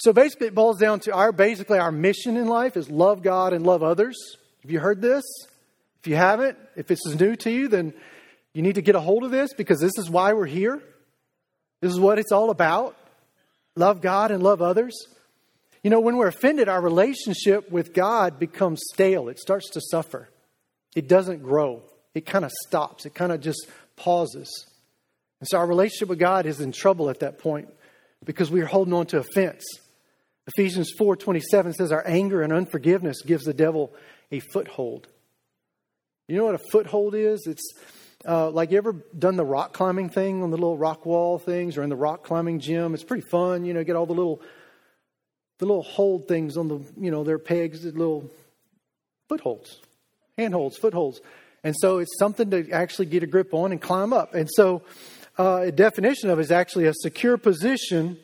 So 0.00 0.14
basically, 0.14 0.46
it 0.46 0.54
boils 0.54 0.78
down 0.78 1.00
to 1.00 1.12
our 1.12 1.30
basically 1.30 1.78
our 1.78 1.92
mission 1.92 2.38
in 2.38 2.46
life 2.46 2.76
is 2.76 2.88
love 2.88 3.22
God 3.22 3.52
and 3.52 3.66
love 3.66 3.82
others. 3.82 4.16
Have 4.62 4.70
you 4.70 4.80
heard 4.80 5.02
this? 5.02 5.24
If 6.00 6.06
you 6.06 6.16
haven't, 6.16 6.56
if 6.74 6.86
this 6.86 7.00
is 7.04 7.20
new 7.20 7.36
to 7.36 7.50
you, 7.50 7.68
then 7.68 7.92
you 8.54 8.62
need 8.62 8.76
to 8.76 8.82
get 8.82 8.94
a 8.94 9.00
hold 9.00 9.24
of 9.24 9.30
this 9.30 9.52
because 9.52 9.78
this 9.78 9.98
is 9.98 10.08
why 10.08 10.32
we're 10.32 10.46
here. 10.46 10.82
This 11.82 11.92
is 11.92 12.00
what 12.00 12.18
it's 12.18 12.32
all 12.32 12.48
about. 12.48 12.96
Love 13.76 14.00
God 14.00 14.30
and 14.30 14.42
love 14.42 14.62
others. 14.62 14.96
You 15.82 15.90
know, 15.90 16.00
when 16.00 16.16
we're 16.16 16.28
offended, 16.28 16.68
our 16.70 16.80
relationship 16.80 17.70
with 17.70 17.92
God 17.92 18.38
becomes 18.38 18.80
stale. 18.92 19.28
It 19.28 19.38
starts 19.38 19.68
to 19.70 19.82
suffer. 19.90 20.30
It 20.96 21.08
doesn't 21.08 21.42
grow. 21.42 21.82
It 22.14 22.24
kind 22.24 22.46
of 22.46 22.52
stops. 22.66 23.04
It 23.04 23.14
kind 23.14 23.32
of 23.32 23.40
just 23.42 23.68
pauses. 23.96 24.66
And 25.40 25.48
so 25.48 25.58
our 25.58 25.66
relationship 25.66 26.08
with 26.08 26.18
God 26.18 26.46
is 26.46 26.60
in 26.60 26.72
trouble 26.72 27.10
at 27.10 27.20
that 27.20 27.38
point 27.38 27.68
because 28.24 28.50
we 28.50 28.62
are 28.62 28.66
holding 28.66 28.94
on 28.94 29.04
to 29.06 29.18
offense. 29.18 29.62
Ephesians 30.46 30.92
4:27 30.98 31.74
says 31.74 31.92
our 31.92 32.06
anger 32.06 32.42
and 32.42 32.52
unforgiveness 32.52 33.22
gives 33.22 33.44
the 33.44 33.54
devil 33.54 33.92
a 34.32 34.40
foothold. 34.40 35.08
You 36.28 36.36
know 36.36 36.46
what 36.46 36.54
a 36.54 36.70
foothold 36.70 37.14
is? 37.14 37.46
It's 37.46 37.74
uh, 38.26 38.50
like 38.50 38.70
you 38.70 38.78
ever 38.78 38.92
done 39.18 39.36
the 39.36 39.44
rock 39.44 39.72
climbing 39.72 40.10
thing 40.10 40.42
on 40.42 40.50
the 40.50 40.56
little 40.56 40.76
rock 40.76 41.06
wall 41.06 41.38
things 41.38 41.76
or 41.76 41.82
in 41.82 41.88
the 41.88 41.96
rock 41.96 42.24
climbing 42.24 42.60
gym? 42.60 42.94
It's 42.94 43.04
pretty 43.04 43.26
fun, 43.26 43.64
you 43.64 43.74
know, 43.74 43.82
get 43.84 43.96
all 43.96 44.06
the 44.06 44.14
little 44.14 44.42
the 45.58 45.66
little 45.66 45.82
hold 45.82 46.26
things 46.26 46.56
on 46.56 46.68
the, 46.68 46.80
you 46.98 47.10
know, 47.10 47.22
their 47.22 47.38
pegs, 47.38 47.82
the 47.82 47.92
little 47.92 48.30
footholds, 49.28 49.80
handholds, 50.38 50.78
footholds. 50.78 51.20
And 51.62 51.76
so 51.78 51.98
it's 51.98 52.18
something 52.18 52.50
to 52.50 52.70
actually 52.70 53.06
get 53.06 53.22
a 53.22 53.26
grip 53.26 53.52
on 53.52 53.70
and 53.70 53.80
climb 53.80 54.14
up. 54.14 54.34
And 54.34 54.48
so 54.50 54.82
uh, 55.38 55.64
a 55.64 55.72
definition 55.72 56.30
of 56.30 56.38
it 56.38 56.42
is 56.42 56.50
actually 56.50 56.86
a 56.86 56.94
secure 56.94 57.36
position 57.36 58.18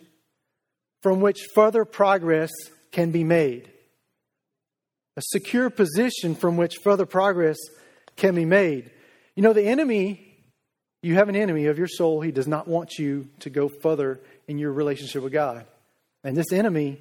from 1.06 1.20
which 1.20 1.46
further 1.54 1.84
progress 1.84 2.50
can 2.90 3.12
be 3.12 3.22
made. 3.22 3.70
A 5.16 5.22
secure 5.22 5.70
position 5.70 6.34
from 6.34 6.56
which 6.56 6.78
further 6.82 7.06
progress 7.06 7.58
can 8.16 8.34
be 8.34 8.44
made. 8.44 8.90
You 9.36 9.44
know, 9.44 9.52
the 9.52 9.68
enemy, 9.68 10.36
you 11.04 11.14
have 11.14 11.28
an 11.28 11.36
enemy 11.36 11.66
of 11.66 11.78
your 11.78 11.86
soul. 11.86 12.22
He 12.22 12.32
does 12.32 12.48
not 12.48 12.66
want 12.66 12.98
you 12.98 13.28
to 13.38 13.50
go 13.50 13.68
further 13.68 14.20
in 14.48 14.58
your 14.58 14.72
relationship 14.72 15.22
with 15.22 15.32
God. 15.32 15.64
And 16.24 16.36
this 16.36 16.50
enemy 16.50 16.98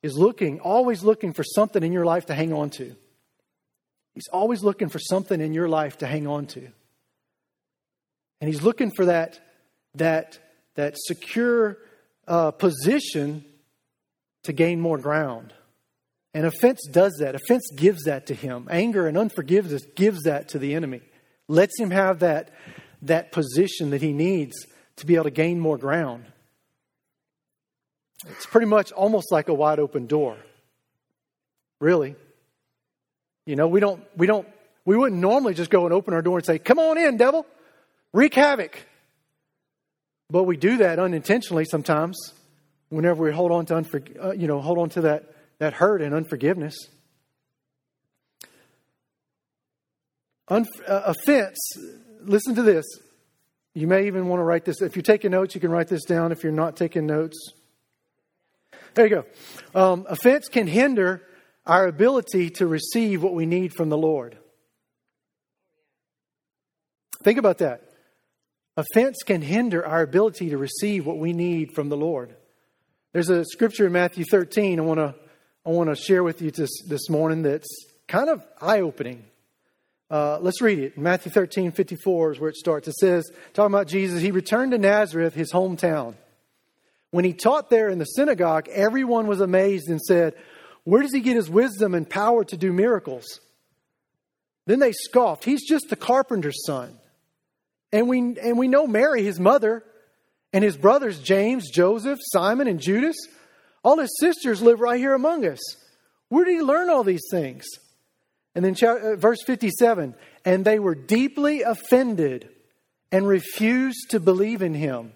is 0.00 0.16
looking, 0.16 0.60
always 0.60 1.02
looking 1.02 1.32
for 1.32 1.42
something 1.42 1.82
in 1.82 1.92
your 1.92 2.04
life 2.04 2.26
to 2.26 2.36
hang 2.36 2.52
on 2.52 2.70
to. 2.70 2.94
He's 4.14 4.28
always 4.32 4.62
looking 4.62 4.90
for 4.90 5.00
something 5.00 5.40
in 5.40 5.54
your 5.54 5.68
life 5.68 5.98
to 5.98 6.06
hang 6.06 6.28
on 6.28 6.46
to. 6.46 6.68
And 8.40 8.48
he's 8.48 8.62
looking 8.62 8.92
for 8.92 9.06
that, 9.06 9.40
that, 9.96 10.38
that 10.76 10.94
secure 10.96 11.78
uh, 12.26 12.50
position 12.50 13.44
to 14.44 14.52
gain 14.52 14.80
more 14.80 14.98
ground. 14.98 15.52
And 16.32 16.46
offense 16.46 16.80
does 16.90 17.16
that. 17.20 17.34
Offense 17.34 17.68
gives 17.76 18.04
that 18.04 18.26
to 18.26 18.34
him. 18.34 18.68
Anger 18.70 19.08
and 19.08 19.18
unforgiveness 19.18 19.84
gives 19.96 20.22
that 20.22 20.48
to 20.50 20.58
the 20.58 20.74
enemy. 20.74 21.02
Lets 21.48 21.78
him 21.78 21.90
have 21.90 22.20
that, 22.20 22.50
that 23.02 23.32
position 23.32 23.90
that 23.90 24.00
he 24.00 24.12
needs 24.12 24.54
to 24.96 25.06
be 25.06 25.16
able 25.16 25.24
to 25.24 25.30
gain 25.30 25.58
more 25.58 25.76
ground. 25.76 26.24
It's 28.28 28.46
pretty 28.46 28.66
much 28.66 28.92
almost 28.92 29.32
like 29.32 29.48
a 29.48 29.54
wide 29.54 29.78
open 29.78 30.06
door. 30.06 30.36
Really. 31.80 32.14
You 33.46 33.56
know, 33.56 33.66
we 33.66 33.80
don't 33.80 34.02
we 34.16 34.26
don't 34.26 34.46
we 34.84 34.96
wouldn't 34.96 35.20
normally 35.20 35.54
just 35.54 35.70
go 35.70 35.86
and 35.86 35.94
open 35.94 36.14
our 36.14 36.22
door 36.22 36.36
and 36.38 36.46
say, 36.46 36.58
"Come 36.58 36.78
on 36.78 36.98
in, 36.98 37.16
devil. 37.16 37.46
Wreak 38.12 38.34
havoc." 38.34 38.78
But 40.30 40.44
we 40.44 40.56
do 40.56 40.76
that 40.78 40.98
unintentionally 40.98 41.64
sometimes 41.64 42.16
whenever 42.88 43.24
we 43.24 43.32
hold 43.32 43.50
on 43.50 43.66
to 43.66 43.74
unfor- 43.74 44.24
uh, 44.24 44.32
you 44.32 44.46
know, 44.46 44.60
hold 44.60 44.78
on 44.78 44.88
to 44.90 45.00
that 45.02 45.34
that 45.58 45.74
hurt 45.74 46.00
and 46.00 46.14
unforgiveness. 46.14 46.74
Unf- 50.48 50.88
uh, 50.88 51.02
offense, 51.06 51.58
listen 52.22 52.54
to 52.54 52.62
this. 52.62 52.84
You 53.74 53.86
may 53.86 54.06
even 54.06 54.26
want 54.26 54.40
to 54.40 54.44
write 54.44 54.64
this. 54.64 54.82
If 54.82 54.96
you're 54.96 55.02
taking 55.02 55.30
notes, 55.30 55.54
you 55.54 55.60
can 55.60 55.70
write 55.70 55.88
this 55.88 56.04
down. 56.04 56.32
If 56.32 56.42
you're 56.42 56.52
not 56.52 56.76
taking 56.76 57.06
notes, 57.06 57.38
there 58.94 59.06
you 59.06 59.22
go. 59.22 59.24
Um, 59.80 60.06
offense 60.08 60.48
can 60.48 60.66
hinder 60.66 61.22
our 61.66 61.86
ability 61.86 62.50
to 62.50 62.66
receive 62.66 63.22
what 63.22 63.34
we 63.34 63.46
need 63.46 63.72
from 63.74 63.90
the 63.90 63.98
Lord. 63.98 64.36
Think 67.22 67.38
about 67.38 67.58
that. 67.58 67.89
Offense 68.80 69.22
can 69.22 69.42
hinder 69.42 69.84
our 69.86 70.00
ability 70.00 70.50
to 70.50 70.56
receive 70.56 71.04
what 71.04 71.18
we 71.18 71.34
need 71.34 71.74
from 71.74 71.90
the 71.90 71.98
Lord. 71.98 72.34
There's 73.12 73.28
a 73.28 73.44
scripture 73.44 73.86
in 73.86 73.92
Matthew 73.92 74.24
13 74.24 74.78
I 74.78 74.82
want 74.82 74.98
to 74.98 75.14
I 75.66 75.68
want 75.68 75.90
to 75.90 75.96
share 75.96 76.22
with 76.22 76.40
you 76.40 76.50
this, 76.50 76.70
this 76.88 77.10
morning 77.10 77.42
that's 77.42 77.68
kind 78.08 78.30
of 78.30 78.42
eye 78.62 78.80
opening. 78.80 79.22
Uh, 80.10 80.38
let's 80.40 80.62
read 80.62 80.78
it. 80.78 80.96
Matthew 80.96 81.30
13, 81.30 81.72
54 81.72 82.32
is 82.32 82.40
where 82.40 82.48
it 82.48 82.56
starts. 82.56 82.88
It 82.88 82.94
says, 82.94 83.30
talking 83.52 83.74
about 83.74 83.86
Jesus, 83.86 84.22
he 84.22 84.30
returned 84.30 84.72
to 84.72 84.78
Nazareth, 84.78 85.34
his 85.34 85.52
hometown. 85.52 86.14
When 87.10 87.26
he 87.26 87.34
taught 87.34 87.68
there 87.68 87.90
in 87.90 87.98
the 87.98 88.06
synagogue, 88.06 88.68
everyone 88.70 89.26
was 89.26 89.42
amazed 89.42 89.90
and 89.90 90.00
said, 90.00 90.34
Where 90.84 91.02
does 91.02 91.12
he 91.12 91.20
get 91.20 91.36
his 91.36 91.50
wisdom 91.50 91.94
and 91.94 92.08
power 92.08 92.42
to 92.44 92.56
do 92.56 92.72
miracles? 92.72 93.40
Then 94.64 94.78
they 94.78 94.92
scoffed, 94.92 95.44
He's 95.44 95.68
just 95.68 95.90
the 95.90 95.96
carpenter's 95.96 96.64
son. 96.64 96.99
And 97.92 98.08
we, 98.08 98.18
and 98.18 98.58
we 98.58 98.68
know 98.68 98.86
Mary, 98.86 99.22
his 99.22 99.40
mother, 99.40 99.84
and 100.52 100.64
his 100.64 100.76
brothers, 100.76 101.20
James, 101.20 101.70
Joseph, 101.70 102.18
Simon, 102.32 102.68
and 102.68 102.80
Judas. 102.80 103.16
All 103.82 103.98
his 103.98 104.16
sisters 104.18 104.62
live 104.62 104.80
right 104.80 104.98
here 104.98 105.14
among 105.14 105.44
us. 105.46 105.60
Where 106.28 106.44
did 106.44 106.54
he 106.54 106.62
learn 106.62 106.90
all 106.90 107.02
these 107.02 107.26
things? 107.30 107.64
And 108.54 108.64
then 108.64 108.76
uh, 108.82 109.16
verse 109.16 109.42
57 109.46 110.14
and 110.44 110.64
they 110.64 110.78
were 110.78 110.94
deeply 110.94 111.62
offended 111.62 112.48
and 113.12 113.26
refused 113.26 114.10
to 114.10 114.20
believe 114.20 114.62
in 114.62 114.74
him. 114.74 115.12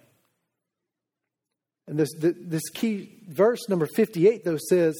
And 1.86 1.98
this, 1.98 2.14
this 2.18 2.68
key 2.70 3.22
verse, 3.28 3.68
number 3.68 3.86
58, 3.86 4.44
though, 4.44 4.58
says, 4.58 4.94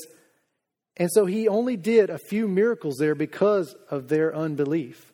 And 0.97 1.11
so 1.11 1.26
he 1.26 1.49
only 1.49 1.76
did 1.76 2.11
a 2.11 2.19
few 2.19 2.47
miracles 2.47 2.97
there 2.99 3.14
because 3.14 3.75
of 3.90 4.09
their 4.09 4.35
unbelief. 4.35 5.12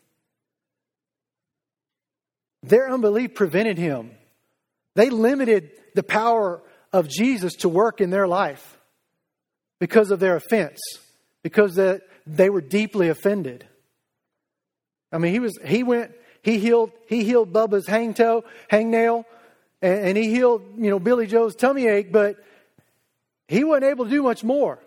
Their 2.62 2.90
unbelief 2.90 3.34
prevented 3.34 3.78
him. 3.78 4.10
They 4.94 5.10
limited 5.10 5.70
the 5.94 6.02
power 6.02 6.62
of 6.92 7.08
Jesus 7.08 7.54
to 7.56 7.68
work 7.68 8.00
in 8.00 8.10
their 8.10 8.28
life 8.28 8.78
because 9.78 10.10
of 10.10 10.20
their 10.20 10.36
offense, 10.36 10.78
because 11.42 11.76
that 11.76 12.02
they 12.26 12.50
were 12.50 12.60
deeply 12.60 13.08
offended. 13.08 13.66
I 15.12 15.18
mean, 15.18 15.32
he 15.32 15.40
was 15.40 15.58
he 15.64 15.82
went 15.82 16.12
he 16.42 16.58
healed 16.58 16.92
he 17.08 17.24
healed 17.24 17.52
Bubba's 17.52 17.86
hang 17.86 18.14
toe, 18.14 18.44
hangnail, 18.70 19.24
and, 19.82 20.08
and 20.08 20.18
he 20.18 20.30
healed 20.30 20.62
you 20.76 20.90
know 20.90 20.98
Billy 20.98 21.26
Joe's 21.26 21.56
tummy 21.56 21.86
ache, 21.86 22.12
but 22.12 22.36
he 23.48 23.64
wasn't 23.64 23.84
able 23.84 24.04
to 24.04 24.10
do 24.10 24.22
much 24.22 24.44
more 24.44 24.78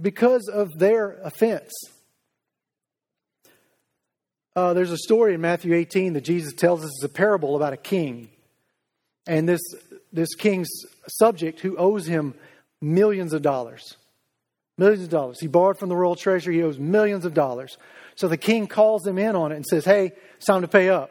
because 0.00 0.48
of 0.48 0.76
their 0.78 1.18
offense. 1.22 1.72
Uh, 4.56 4.72
there's 4.72 4.90
a 4.90 4.96
story 4.96 5.34
in 5.34 5.40
Matthew 5.42 5.74
18 5.74 6.14
that 6.14 6.22
Jesus 6.22 6.54
tells 6.54 6.82
us 6.82 6.88
is 6.88 7.04
a 7.04 7.10
parable 7.10 7.56
about 7.56 7.74
a 7.74 7.76
king. 7.76 8.30
And 9.26 9.46
this, 9.46 9.60
this 10.14 10.34
king's 10.34 10.70
subject 11.08 11.60
who 11.60 11.76
owes 11.76 12.06
him 12.06 12.34
millions 12.80 13.34
of 13.34 13.42
dollars. 13.42 13.98
Millions 14.78 15.02
of 15.02 15.10
dollars. 15.10 15.38
He 15.40 15.46
borrowed 15.46 15.78
from 15.78 15.90
the 15.90 15.96
royal 15.96 16.16
treasury. 16.16 16.56
He 16.56 16.62
owes 16.62 16.78
millions 16.78 17.26
of 17.26 17.34
dollars. 17.34 17.76
So 18.14 18.28
the 18.28 18.38
king 18.38 18.66
calls 18.66 19.06
him 19.06 19.18
in 19.18 19.36
on 19.36 19.52
it 19.52 19.56
and 19.56 19.66
says, 19.66 19.84
Hey, 19.84 20.12
it's 20.36 20.46
time 20.46 20.62
to 20.62 20.68
pay 20.68 20.88
up. 20.88 21.10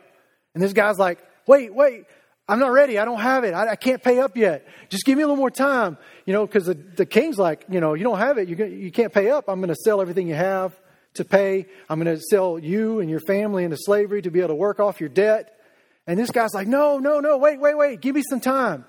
And 0.56 0.64
this 0.64 0.74
guy's 0.74 0.98
like, 0.98 1.20
Wait, 1.46 1.72
wait, 1.74 2.06
I'm 2.48 2.58
not 2.58 2.72
ready. 2.72 2.98
I 2.98 3.06
don't 3.06 3.20
have 3.20 3.44
it. 3.44 3.54
I, 3.54 3.70
I 3.72 3.76
can't 3.76 4.02
pay 4.02 4.20
up 4.20 4.36
yet. 4.36 4.68
Just 4.90 5.06
give 5.06 5.18
me 5.18 5.24
a 5.24 5.28
little 5.28 5.38
more 5.38 5.52
time. 5.52 6.00
You 6.26 6.34
know, 6.34 6.48
because 6.48 6.66
the, 6.66 6.74
the 6.74 7.06
king's 7.06 7.38
like, 7.38 7.66
You 7.70 7.80
know, 7.80 7.94
you 7.94 8.04
don't 8.04 8.18
have 8.18 8.40
it. 8.40 8.48
You, 8.50 8.56
you 8.66 8.92
can't 8.92 9.14
pay 9.14 9.30
up. 9.30 9.46
I'm 9.48 9.60
going 9.60 9.70
to 9.70 9.76
sell 9.76 10.02
everything 10.02 10.28
you 10.28 10.34
have 10.34 10.76
to 11.16 11.26
pay. 11.26 11.66
I'm 11.90 12.02
going 12.02 12.16
to 12.16 12.22
sell 12.22 12.60
you 12.60 13.00
and 13.00 13.10
your 13.10 13.20
family 13.22 13.64
into 13.64 13.78
slavery 13.78 14.22
to 14.22 14.32
be 14.32 14.40
able 14.40 14.50
to 14.50 14.56
work 14.56 14.80
off 14.80 15.00
your 15.00 15.10
debt. 15.10 15.60
And 16.08 16.20
this 16.20 16.32
guy's 16.32 16.54
like, 16.54 16.68
No, 16.68 17.00
no, 17.00 17.20
no, 17.20 17.38
wait, 17.38 17.60
wait, 17.60 17.78
wait. 17.78 18.02
Give 18.02 18.16
me 18.16 18.24
some 18.30 18.40
time. 18.40 18.86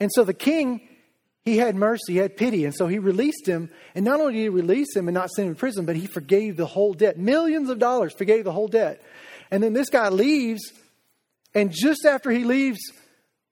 And 0.00 0.10
so 0.12 0.24
the 0.24 0.34
king 0.34 0.80
he 1.46 1.58
had 1.58 1.76
mercy, 1.76 2.14
he 2.14 2.18
had 2.18 2.36
pity. 2.36 2.64
And 2.64 2.74
so 2.74 2.88
he 2.88 2.98
released 2.98 3.46
him. 3.46 3.70
And 3.94 4.04
not 4.04 4.18
only 4.18 4.32
did 4.32 4.40
he 4.40 4.48
release 4.48 4.96
him 4.96 5.06
and 5.06 5.14
not 5.14 5.30
send 5.30 5.46
him 5.46 5.54
to 5.54 5.58
prison, 5.58 5.86
but 5.86 5.94
he 5.94 6.08
forgave 6.08 6.56
the 6.56 6.66
whole 6.66 6.92
debt. 6.92 7.18
Millions 7.18 7.70
of 7.70 7.78
dollars 7.78 8.12
forgave 8.12 8.42
the 8.42 8.50
whole 8.50 8.66
debt. 8.66 9.00
And 9.52 9.62
then 9.62 9.72
this 9.72 9.88
guy 9.88 10.08
leaves. 10.08 10.72
And 11.54 11.70
just 11.72 12.04
after 12.04 12.32
he 12.32 12.42
leaves, 12.42 12.80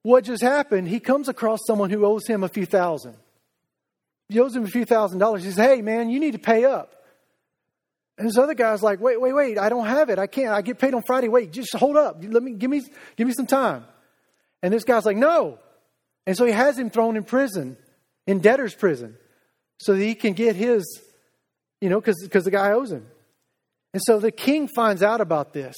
what 0.03 0.25
just 0.25 0.43
happened, 0.43 0.89
he 0.89 0.99
comes 0.99 1.29
across 1.29 1.61
someone 1.69 1.89
who 1.89 2.05
owes 2.05 2.27
him 2.27 2.43
a 2.43 2.49
few 2.49 2.67
thousand. 2.67 3.15
He 4.29 4.41
owes 4.41 4.57
him 4.57 4.65
a 4.65 4.69
few 4.69 4.85
thousand 4.85 5.21
dollars. 5.21 5.45
He 5.45 5.51
says, 5.51 5.65
Hey, 5.65 5.81
man, 5.81 6.11
you 6.11 6.19
need 6.19 6.33
to 6.33 6.41
pay 6.41 6.65
up. 6.65 7.04
And 8.17 8.29
this 8.29 8.39
other 8.39 8.55
guy's 8.55 8.83
like, 8.83 9.01
Wait, 9.01 9.21
wait, 9.21 9.33
wait, 9.33 9.59
I 9.59 9.69
don't 9.69 9.87
have 9.87 10.11
it. 10.11 10.19
I 10.19 10.27
can't. 10.27 10.53
I 10.53 10.63
get 10.63 10.79
paid 10.79 10.95
on 10.95 11.03
Friday. 11.07 11.29
Wait, 11.29 11.53
just 11.53 11.75
hold 11.75 11.97
up. 11.97 12.23
Let 12.23 12.43
me 12.43 12.53
give 12.53 12.71
me 12.71 12.83
give 13.17 13.27
me 13.27 13.35
some 13.35 13.47
time. 13.47 13.85
And 14.63 14.73
this 14.73 14.85
guy's 14.85 15.05
like, 15.05 15.17
No. 15.17 15.59
And 16.27 16.37
so 16.37 16.45
he 16.45 16.53
has 16.53 16.79
him 16.79 16.91
thrown 16.91 17.17
in 17.17 17.25
prison 17.25 17.77
in 18.27 18.41
debtor's 18.41 18.75
prison 18.75 19.17
so 19.79 19.95
that 19.95 20.03
he 20.03 20.15
can 20.15 20.33
get 20.33 20.57
his, 20.57 20.85
you 21.81 21.91
know, 21.91 22.01
because 22.01 22.45
the 22.45 22.51
guy 22.51 22.71
owes 22.71 22.91
him. 22.91 23.07
And 23.93 24.03
so 24.05 24.19
the 24.19 24.33
king 24.33 24.69
finds 24.69 25.03
out 25.03 25.21
about 25.21 25.53
this. 25.53 25.77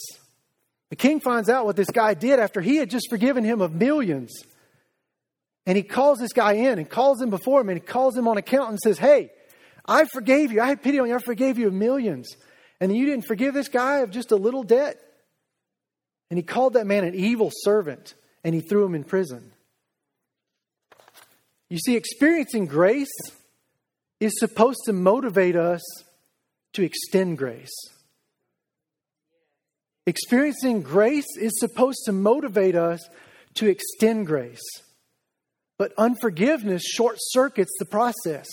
The 0.90 0.96
king 0.96 1.20
finds 1.20 1.48
out 1.48 1.64
what 1.64 1.76
this 1.76 1.90
guy 1.90 2.14
did 2.14 2.38
after 2.38 2.60
he 2.60 2.76
had 2.76 2.90
just 2.90 3.08
forgiven 3.10 3.44
him 3.44 3.60
of 3.60 3.74
millions. 3.74 4.32
And 5.66 5.76
he 5.76 5.82
calls 5.82 6.18
this 6.18 6.32
guy 6.32 6.52
in 6.52 6.78
and 6.78 6.88
calls 6.88 7.20
him 7.20 7.30
before 7.30 7.60
him 7.60 7.68
and 7.68 7.78
he 7.78 7.84
calls 7.84 8.16
him 8.16 8.28
on 8.28 8.36
account 8.36 8.70
and 8.70 8.78
says, 8.78 8.98
Hey, 8.98 9.32
I 9.86 10.04
forgave 10.04 10.52
you. 10.52 10.60
I 10.60 10.66
had 10.66 10.82
pity 10.82 10.98
on 10.98 11.08
you. 11.08 11.14
I 11.14 11.18
forgave 11.18 11.58
you 11.58 11.68
of 11.68 11.72
millions. 11.72 12.36
And 12.80 12.94
you 12.94 13.06
didn't 13.06 13.26
forgive 13.26 13.54
this 13.54 13.68
guy 13.68 13.98
of 13.98 14.10
just 14.10 14.32
a 14.32 14.36
little 14.36 14.62
debt. 14.62 15.00
And 16.30 16.38
he 16.38 16.42
called 16.42 16.74
that 16.74 16.86
man 16.86 17.04
an 17.04 17.14
evil 17.14 17.50
servant 17.52 18.14
and 18.44 18.54
he 18.54 18.60
threw 18.60 18.84
him 18.84 18.94
in 18.94 19.04
prison. 19.04 19.52
You 21.68 21.78
see, 21.78 21.96
experiencing 21.96 22.66
grace 22.66 23.12
is 24.20 24.32
supposed 24.38 24.80
to 24.86 24.92
motivate 24.92 25.56
us 25.56 25.82
to 26.74 26.82
extend 26.82 27.38
grace. 27.38 27.72
Experiencing 30.06 30.82
grace 30.82 31.26
is 31.38 31.58
supposed 31.58 31.98
to 32.04 32.12
motivate 32.12 32.76
us 32.76 33.00
to 33.54 33.66
extend 33.66 34.26
grace. 34.26 34.62
But 35.78 35.92
unforgiveness 35.98 36.82
short 36.82 37.16
circuits 37.18 37.72
the 37.78 37.84
process. 37.84 38.46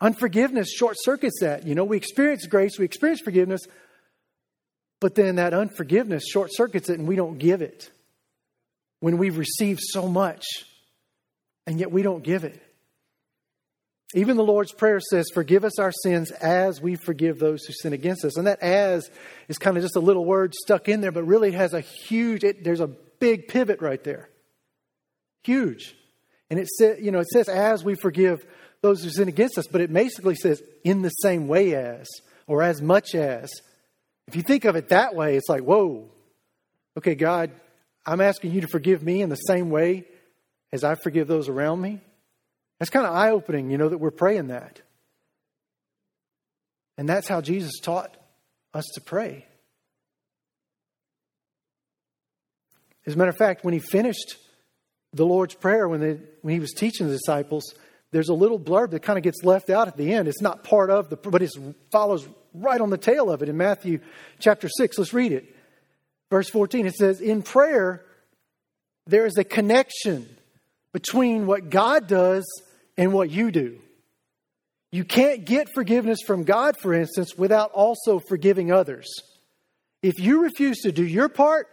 Unforgiveness 0.00 0.72
short 0.72 0.96
circuits 0.98 1.40
that. 1.40 1.66
You 1.66 1.74
know, 1.74 1.84
we 1.84 1.96
experience 1.96 2.46
grace, 2.46 2.78
we 2.78 2.84
experience 2.84 3.20
forgiveness, 3.20 3.62
but 5.00 5.14
then 5.14 5.36
that 5.36 5.54
unforgiveness 5.54 6.24
short 6.26 6.50
circuits 6.52 6.88
it 6.88 6.98
and 6.98 7.08
we 7.08 7.16
don't 7.16 7.38
give 7.38 7.62
it 7.62 7.90
when 9.00 9.18
we've 9.18 9.38
received 9.38 9.80
so 9.82 10.08
much 10.08 10.44
and 11.66 11.78
yet 11.78 11.90
we 11.90 12.02
don't 12.02 12.22
give 12.22 12.44
it. 12.44 12.62
Even 14.14 14.36
the 14.36 14.42
Lord's 14.42 14.72
Prayer 14.72 14.98
says, 14.98 15.26
Forgive 15.32 15.64
us 15.64 15.78
our 15.78 15.92
sins 15.92 16.32
as 16.32 16.80
we 16.80 16.96
forgive 16.96 17.38
those 17.38 17.64
who 17.64 17.72
sin 17.72 17.92
against 17.92 18.24
us. 18.24 18.36
And 18.36 18.46
that 18.46 18.60
as 18.60 19.08
is 19.48 19.56
kind 19.56 19.76
of 19.76 19.82
just 19.84 19.96
a 19.96 20.00
little 20.00 20.24
word 20.24 20.52
stuck 20.54 20.88
in 20.88 21.00
there, 21.00 21.12
but 21.12 21.24
really 21.24 21.52
has 21.52 21.74
a 21.74 21.80
huge, 21.80 22.42
it, 22.42 22.64
there's 22.64 22.80
a 22.80 22.88
big 22.88 23.46
pivot 23.46 23.80
right 23.80 24.02
there. 24.02 24.28
Huge. 25.44 25.94
And 26.50 26.58
it 26.58 26.66
says, 26.66 26.98
you 27.00 27.12
know, 27.12 27.20
it 27.20 27.28
says 27.28 27.48
as 27.48 27.84
we 27.84 27.94
forgive 27.94 28.44
those 28.82 29.02
who 29.02 29.10
sin 29.10 29.28
against 29.28 29.58
us, 29.58 29.66
but 29.66 29.80
it 29.80 29.92
basically 29.92 30.34
says 30.34 30.62
in 30.84 31.02
the 31.02 31.10
same 31.10 31.48
way 31.48 31.74
as, 31.74 32.08
or 32.46 32.62
as 32.62 32.80
much 32.80 33.14
as. 33.14 33.50
If 34.26 34.36
you 34.36 34.42
think 34.42 34.64
of 34.64 34.76
it 34.76 34.88
that 34.88 35.14
way, 35.14 35.36
it's 35.36 35.48
like, 35.48 35.62
whoa, 35.62 36.10
okay, 36.96 37.14
God, 37.14 37.50
I'm 38.06 38.20
asking 38.20 38.52
you 38.52 38.62
to 38.62 38.68
forgive 38.68 39.02
me 39.02 39.22
in 39.22 39.28
the 39.28 39.36
same 39.36 39.70
way 39.70 40.04
as 40.72 40.84
I 40.84 40.94
forgive 40.94 41.26
those 41.26 41.48
around 41.48 41.80
me. 41.80 42.00
That's 42.78 42.90
kind 42.90 43.06
of 43.06 43.14
eye 43.14 43.30
opening, 43.30 43.70
you 43.70 43.76
know, 43.76 43.88
that 43.88 43.98
we're 43.98 44.10
praying 44.10 44.48
that. 44.48 44.80
And 46.96 47.08
that's 47.08 47.28
how 47.28 47.40
Jesus 47.40 47.78
taught 47.80 48.16
us 48.72 48.86
to 48.94 49.00
pray. 49.00 49.46
As 53.06 53.14
a 53.14 53.18
matter 53.18 53.30
of 53.30 53.36
fact, 53.36 53.64
when 53.64 53.74
he 53.74 53.80
finished 53.80 54.36
the 55.12 55.26
Lord's 55.26 55.54
Prayer, 55.54 55.88
when, 55.88 56.00
they, 56.00 56.18
when 56.42 56.54
he 56.54 56.60
was 56.60 56.72
teaching 56.72 57.06
the 57.06 57.14
disciples, 57.14 57.74
there's 58.12 58.28
a 58.28 58.34
little 58.34 58.58
blurb 58.58 58.90
that 58.90 59.02
kind 59.02 59.18
of 59.18 59.22
gets 59.22 59.44
left 59.44 59.70
out 59.70 59.88
at 59.88 59.96
the 59.96 60.12
end. 60.12 60.26
It's 60.26 60.42
not 60.42 60.64
part 60.64 60.90
of 60.90 61.10
the, 61.10 61.16
but 61.16 61.42
it 61.42 61.52
follows 61.90 62.26
right 62.54 62.80
on 62.80 62.90
the 62.90 62.98
tail 62.98 63.30
of 63.30 63.42
it 63.42 63.48
in 63.48 63.56
Matthew 63.56 64.00
chapter 64.40 64.68
6. 64.68 64.98
Let's 64.98 65.14
read 65.14 65.32
it. 65.32 65.54
Verse 66.30 66.48
14, 66.48 66.86
it 66.86 66.94
says, 66.94 67.20
In 67.20 67.42
prayer, 67.42 68.04
there 69.06 69.26
is 69.26 69.36
a 69.36 69.44
connection 69.44 70.28
between 70.92 71.46
what 71.46 71.70
God 71.70 72.08
does 72.08 72.44
and 72.96 73.12
what 73.12 73.30
you 73.30 73.50
do. 73.50 73.80
You 74.92 75.04
can't 75.04 75.44
get 75.44 75.68
forgiveness 75.72 76.18
from 76.26 76.42
God, 76.42 76.76
for 76.76 76.92
instance, 76.92 77.36
without 77.36 77.70
also 77.70 78.18
forgiving 78.18 78.72
others. 78.72 79.08
If 80.02 80.18
you 80.18 80.42
refuse 80.42 80.80
to 80.82 80.90
do 80.90 81.04
your 81.04 81.28
part, 81.28 81.68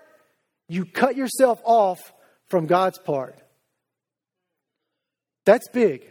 you 0.69 0.85
cut 0.85 1.15
yourself 1.15 1.59
off 1.63 1.99
from 2.49 2.67
God's 2.67 2.99
part. 2.99 3.39
That's 5.45 5.67
big. 5.69 6.03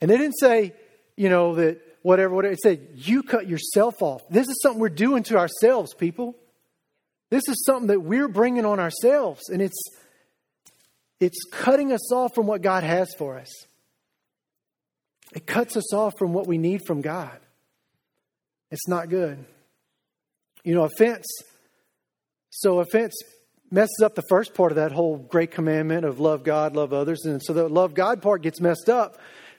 And 0.00 0.10
they 0.10 0.16
didn't 0.16 0.38
say, 0.38 0.74
you 1.16 1.28
know, 1.28 1.54
that 1.56 1.80
whatever, 2.02 2.34
whatever. 2.34 2.52
It 2.52 2.60
said, 2.60 2.88
you 2.94 3.22
cut 3.22 3.48
yourself 3.48 4.02
off. 4.02 4.22
This 4.28 4.48
is 4.48 4.60
something 4.62 4.80
we're 4.80 4.88
doing 4.88 5.22
to 5.24 5.36
ourselves, 5.36 5.94
people. 5.94 6.36
This 7.30 7.48
is 7.48 7.64
something 7.64 7.88
that 7.88 8.00
we're 8.00 8.28
bringing 8.28 8.64
on 8.64 8.80
ourselves. 8.80 9.48
And 9.48 9.60
it's, 9.60 9.80
it's 11.20 11.38
cutting 11.50 11.92
us 11.92 12.12
off 12.12 12.34
from 12.34 12.46
what 12.46 12.62
God 12.62 12.84
has 12.84 13.12
for 13.18 13.38
us. 13.38 13.50
It 15.34 15.46
cuts 15.46 15.76
us 15.76 15.92
off 15.92 16.14
from 16.18 16.32
what 16.32 16.46
we 16.46 16.56
need 16.56 16.82
from 16.86 17.02
God. 17.02 17.38
It's 18.70 18.88
not 18.88 19.08
good. 19.08 19.44
You 20.64 20.74
know, 20.74 20.84
offense. 20.84 21.26
So, 22.50 22.80
offense 22.80 23.14
messes 23.70 24.00
up 24.02 24.14
the 24.14 24.22
first 24.28 24.54
part 24.54 24.72
of 24.72 24.76
that 24.76 24.92
whole 24.92 25.18
great 25.18 25.50
commandment 25.50 26.04
of 26.04 26.20
love 26.20 26.44
God, 26.44 26.74
love 26.74 26.92
others. 26.92 27.24
And 27.24 27.42
so 27.42 27.52
the 27.52 27.68
love 27.68 27.94
God 27.94 28.22
part 28.22 28.42
gets 28.42 28.60
messed 28.60 28.88
up 28.88 29.18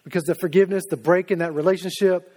because 0.09 0.23
the 0.23 0.33
forgiveness, 0.33 0.85
the 0.89 0.97
break 0.97 1.29
in 1.29 1.37
that 1.37 1.53
relationship, 1.53 2.35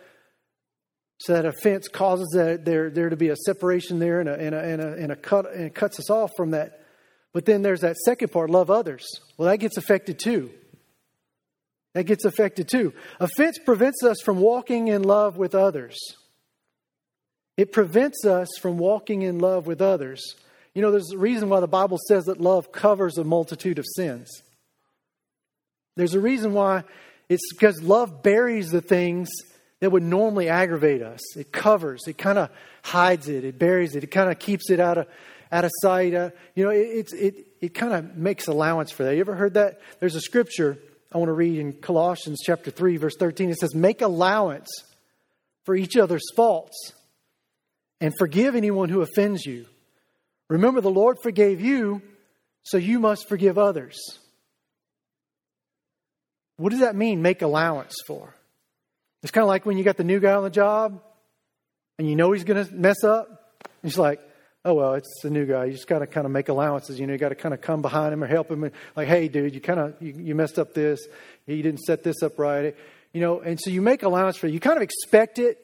so 1.16 1.32
that 1.32 1.46
offense 1.46 1.88
causes 1.88 2.28
that 2.34 2.66
there, 2.66 2.90
there 2.90 3.08
to 3.08 3.16
be 3.16 3.30
a 3.30 3.36
separation 3.36 3.98
there 3.98 4.20
and 4.20 4.28
a, 4.28 4.34
and, 4.34 4.54
a, 4.54 4.58
and, 4.58 4.82
a, 4.82 4.92
and 4.92 5.12
a 5.12 5.16
cut 5.16 5.50
and 5.50 5.64
it 5.64 5.74
cuts 5.74 5.98
us 5.98 6.10
off 6.10 6.32
from 6.36 6.50
that. 6.50 6.84
But 7.32 7.46
then 7.46 7.62
there's 7.62 7.80
that 7.80 7.96
second 7.96 8.30
part, 8.30 8.50
love 8.50 8.70
others. 8.70 9.06
Well, 9.38 9.48
that 9.48 9.56
gets 9.56 9.78
affected 9.78 10.18
too. 10.18 10.50
That 11.94 12.04
gets 12.04 12.26
affected 12.26 12.68
too. 12.68 12.92
Offense 13.18 13.58
prevents 13.64 14.04
us 14.04 14.20
from 14.22 14.38
walking 14.38 14.88
in 14.88 15.02
love 15.02 15.38
with 15.38 15.54
others. 15.54 15.96
It 17.56 17.72
prevents 17.72 18.26
us 18.26 18.48
from 18.60 18.76
walking 18.76 19.22
in 19.22 19.38
love 19.38 19.66
with 19.66 19.80
others. 19.80 20.34
You 20.74 20.82
know, 20.82 20.90
there's 20.90 21.12
a 21.12 21.18
reason 21.18 21.48
why 21.48 21.60
the 21.60 21.66
Bible 21.66 21.98
says 22.06 22.26
that 22.26 22.38
love 22.38 22.70
covers 22.70 23.16
a 23.16 23.24
multitude 23.24 23.78
of 23.78 23.86
sins. 23.96 24.42
There's 25.96 26.14
a 26.14 26.20
reason 26.20 26.52
why 26.52 26.84
it's 27.32 27.52
because 27.52 27.82
love 27.82 28.22
buries 28.22 28.70
the 28.70 28.82
things 28.82 29.28
that 29.80 29.90
would 29.90 30.02
normally 30.02 30.48
aggravate 30.48 31.02
us. 31.02 31.36
It 31.36 31.50
covers, 31.50 32.02
it 32.06 32.18
kind 32.18 32.38
of 32.38 32.50
hides 32.82 33.28
it, 33.28 33.44
it 33.44 33.58
buries 33.58 33.96
it, 33.96 34.04
it 34.04 34.10
kind 34.10 34.30
of 34.30 34.38
keeps 34.38 34.70
it 34.70 34.80
out 34.80 34.98
of, 34.98 35.06
out 35.50 35.64
of 35.64 35.70
sight. 35.80 36.14
Uh, 36.14 36.30
you 36.54 36.64
know, 36.64 36.70
it, 36.70 37.10
it, 37.12 37.46
it, 37.60 37.74
kind 37.74 37.94
of 37.94 38.16
makes 38.16 38.48
allowance 38.48 38.92
for 38.92 39.04
that. 39.04 39.14
You 39.14 39.20
ever 39.20 39.34
heard 39.34 39.54
that? 39.54 39.80
There's 39.98 40.14
a 40.14 40.20
scripture 40.20 40.78
I 41.10 41.18
want 41.18 41.30
to 41.30 41.32
read 41.32 41.58
in 41.58 41.72
Colossians 41.72 42.40
chapter 42.44 42.70
3, 42.70 42.98
verse 42.98 43.16
13. 43.18 43.48
It 43.48 43.58
says, 43.58 43.74
Make 43.74 44.02
allowance 44.02 44.68
for 45.64 45.74
each 45.74 45.96
other's 45.96 46.24
faults 46.36 46.92
and 48.00 48.12
forgive 48.18 48.54
anyone 48.54 48.88
who 48.88 49.00
offends 49.00 49.46
you. 49.46 49.66
Remember, 50.48 50.82
the 50.82 50.90
Lord 50.90 51.16
forgave 51.22 51.62
you, 51.62 52.02
so 52.62 52.76
you 52.76 53.00
must 53.00 53.26
forgive 53.26 53.56
others. 53.56 53.98
What 56.62 56.70
does 56.70 56.78
that 56.78 56.94
mean, 56.94 57.22
make 57.22 57.42
allowance 57.42 57.96
for? 58.06 58.32
It's 59.24 59.32
kind 59.32 59.42
of 59.42 59.48
like 59.48 59.66
when 59.66 59.78
you 59.78 59.82
got 59.82 59.96
the 59.96 60.04
new 60.04 60.20
guy 60.20 60.34
on 60.34 60.44
the 60.44 60.50
job 60.50 61.02
and 61.98 62.08
you 62.08 62.14
know 62.14 62.30
he's 62.30 62.44
going 62.44 62.64
to 62.64 62.72
mess 62.72 63.02
up. 63.02 63.58
And 63.64 63.90
he's 63.90 63.98
like, 63.98 64.20
oh, 64.64 64.74
well, 64.74 64.94
it's 64.94 65.12
the 65.24 65.30
new 65.30 65.44
guy. 65.44 65.64
You 65.64 65.72
just 65.72 65.88
got 65.88 65.98
to 65.98 66.06
kind 66.06 66.24
of 66.24 66.30
make 66.30 66.48
allowances. 66.48 67.00
You 67.00 67.08
know, 67.08 67.14
you 67.14 67.18
got 67.18 67.30
to 67.30 67.34
kind 67.34 67.52
of 67.52 67.60
come 67.60 67.82
behind 67.82 68.14
him 68.14 68.22
or 68.22 68.28
help 68.28 68.48
him. 68.48 68.70
Like, 68.94 69.08
hey, 69.08 69.26
dude, 69.26 69.56
you 69.56 69.60
kind 69.60 69.80
of, 69.80 69.96
you, 70.00 70.12
you 70.12 70.34
messed 70.36 70.56
up 70.56 70.72
this. 70.72 71.00
You 71.46 71.64
didn't 71.64 71.80
set 71.80 72.04
this 72.04 72.22
up 72.22 72.38
right. 72.38 72.76
You 73.12 73.20
know, 73.20 73.40
and 73.40 73.60
so 73.60 73.68
you 73.68 73.82
make 73.82 74.04
allowance 74.04 74.36
for 74.36 74.46
it. 74.46 74.52
You 74.52 74.60
kind 74.60 74.76
of 74.76 74.84
expect 74.84 75.40
it. 75.40 75.58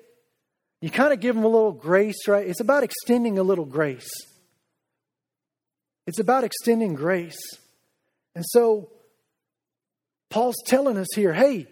You 0.80 0.90
kind 0.90 1.12
of 1.12 1.20
give 1.20 1.36
him 1.36 1.44
a 1.44 1.48
little 1.48 1.70
grace, 1.70 2.26
right? 2.26 2.44
It's 2.44 2.60
about 2.60 2.82
extending 2.82 3.38
a 3.38 3.44
little 3.44 3.66
grace. 3.66 4.10
It's 6.08 6.18
about 6.18 6.42
extending 6.42 6.96
grace. 6.96 7.38
And 8.34 8.44
so 8.48 8.90
Paul's 10.30 10.56
telling 10.66 10.96
us 10.96 11.08
here, 11.14 11.32
hey, 11.32 11.66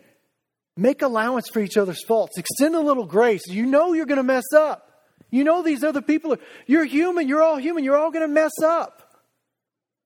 make 0.77 1.03
allowance 1.03 1.49
for 1.49 1.61
each 1.61 1.77
other's 1.77 2.05
faults. 2.05 2.39
Extend 2.39 2.75
a 2.75 2.81
little 2.81 3.07
grace. 3.07 3.47
You 3.47 3.67
know 3.67 3.93
you're 3.93 4.07
going 4.07 4.17
to 4.17 4.23
mess 4.23 4.53
up. 4.55 4.83
You 5.31 5.45
know 5.45 5.63
these 5.63 5.83
other 5.83 6.03
people 6.03 6.33
are, 6.35 6.39
you're 6.67 6.85
human, 6.85 7.29
you're 7.29 7.43
all 7.43 7.57
human, 7.57 7.85
you're 7.85 7.97
all 7.97 8.11
going 8.11 8.27
to 8.27 8.33
mess 8.33 8.53
up. 8.63 9.03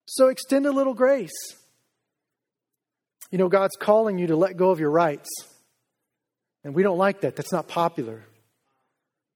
So 0.06 0.28
extend 0.28 0.66
a 0.66 0.72
little 0.72 0.94
grace. 0.94 1.30
You 3.30 3.38
know, 3.38 3.48
God's 3.48 3.76
calling 3.76 4.18
you 4.18 4.28
to 4.28 4.36
let 4.36 4.56
go 4.56 4.70
of 4.70 4.80
your 4.80 4.90
rights. 4.90 5.28
And 6.64 6.74
we 6.74 6.82
don't 6.82 6.98
like 6.98 7.20
that. 7.20 7.36
That's 7.36 7.52
not 7.52 7.68
popular. 7.68 8.24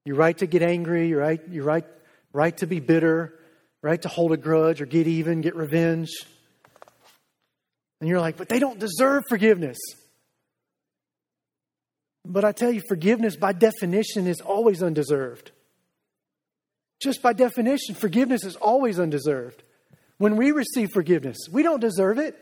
Your 0.05 0.16
right 0.16 0.37
to 0.38 0.46
get 0.46 0.62
angry, 0.62 1.09
your 1.09 1.20
right, 1.20 1.40
your 1.48 1.64
right, 1.64 1.85
right 2.33 2.57
to 2.59 2.66
be 2.66 2.81
bitter, 2.81 3.38
right 3.83 4.00
to 4.03 4.09
hold 4.09 4.33
a 4.33 4.37
grudge 4.37 4.83
or 4.83 4.87
get 4.87 5.07
even, 5.07 5.40
get 5.40 5.55
revenge. 5.55 6.11
And 8.00 8.09
you're 8.09 8.20
like, 8.20 8.37
but 8.37 8.48
they 8.48 8.59
don't 8.59 8.78
deserve 8.78 9.22
forgiveness. 9.28 9.78
But 12.24 12.44
I 12.44 12.52
tell 12.52 12.70
you, 12.70 12.83
forgiveness 12.88 13.37
by 13.37 13.52
definition 13.52 14.26
is 14.26 14.40
always 14.40 14.83
undeserved. 14.83 15.52
Just 17.00 17.22
by 17.22 17.33
definition, 17.33 17.94
forgiveness 17.94 18.44
is 18.44 18.57
always 18.57 18.98
undeserved. 18.98 19.62
When 20.18 20.37
we 20.37 20.52
receive 20.52 20.90
forgiveness, 20.92 21.37
we 21.50 21.62
don't 21.62 21.80
deserve 21.80 22.18
it. 22.18 22.38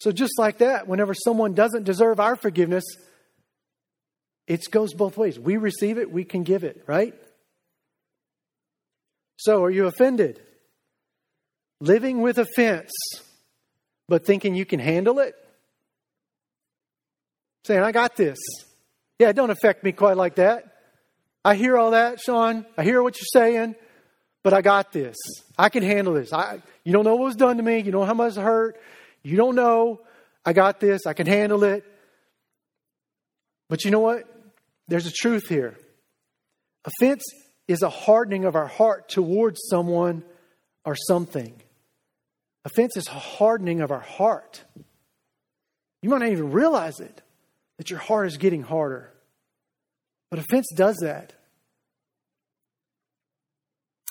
So, 0.00 0.12
just 0.12 0.38
like 0.38 0.58
that, 0.58 0.86
whenever 0.86 1.14
someone 1.14 1.54
doesn't 1.54 1.84
deserve 1.84 2.20
our 2.20 2.36
forgiveness, 2.36 2.84
it 4.46 4.70
goes 4.70 4.92
both 4.92 5.16
ways. 5.16 5.38
We 5.38 5.56
receive 5.56 5.96
it, 5.98 6.10
we 6.12 6.24
can 6.24 6.42
give 6.42 6.64
it, 6.64 6.82
right? 6.86 7.14
So, 9.36 9.64
are 9.64 9.70
you 9.70 9.86
offended? 9.86 10.40
Living 11.80 12.20
with 12.20 12.38
offense, 12.38 12.90
but 14.08 14.24
thinking 14.24 14.54
you 14.54 14.64
can 14.64 14.80
handle 14.80 15.18
it? 15.18 15.34
Saying, 17.64 17.82
I 17.82 17.92
got 17.92 18.16
this. 18.16 18.38
Yeah, 19.18 19.30
it 19.30 19.36
don't 19.36 19.50
affect 19.50 19.82
me 19.82 19.92
quite 19.92 20.16
like 20.16 20.36
that. 20.36 20.72
I 21.44 21.54
hear 21.54 21.76
all 21.76 21.92
that, 21.92 22.20
Sean. 22.20 22.66
I 22.76 22.84
hear 22.84 23.02
what 23.02 23.16
you're 23.18 23.42
saying, 23.42 23.76
but 24.42 24.52
I 24.52 24.62
got 24.62 24.92
this. 24.92 25.16
I 25.58 25.68
can 25.68 25.82
handle 25.82 26.14
this. 26.14 26.32
I, 26.32 26.60
you 26.84 26.92
don't 26.92 27.04
know 27.04 27.16
what 27.16 27.26
was 27.26 27.36
done 27.36 27.56
to 27.56 27.62
me. 27.62 27.78
You 27.78 27.92
don't 27.92 28.02
know 28.02 28.04
how 28.06 28.14
much 28.14 28.36
it 28.36 28.40
hurt. 28.40 28.80
You 29.22 29.36
don't 29.36 29.54
know. 29.54 30.00
I 30.44 30.52
got 30.52 30.80
this. 30.80 31.06
I 31.06 31.12
can 31.12 31.26
handle 31.26 31.64
it. 31.64 31.84
But 33.68 33.84
you 33.84 33.90
know 33.90 34.00
what? 34.00 34.24
There's 34.88 35.06
a 35.06 35.12
truth 35.12 35.48
here. 35.48 35.76
Offense 36.84 37.24
is 37.66 37.82
a 37.82 37.90
hardening 37.90 38.44
of 38.44 38.54
our 38.54 38.68
heart 38.68 39.08
towards 39.08 39.60
someone 39.68 40.22
or 40.84 40.94
something. 40.94 41.60
Offense 42.66 42.96
is 42.96 43.06
hardening 43.06 43.80
of 43.80 43.92
our 43.92 44.00
heart. 44.00 44.64
You 46.02 46.10
might 46.10 46.18
not 46.18 46.30
even 46.30 46.50
realize 46.50 46.98
it, 46.98 47.22
that 47.78 47.90
your 47.90 48.00
heart 48.00 48.26
is 48.26 48.38
getting 48.38 48.64
harder. 48.64 49.12
But 50.30 50.40
offense 50.40 50.66
does 50.74 50.96
that. 51.00 51.32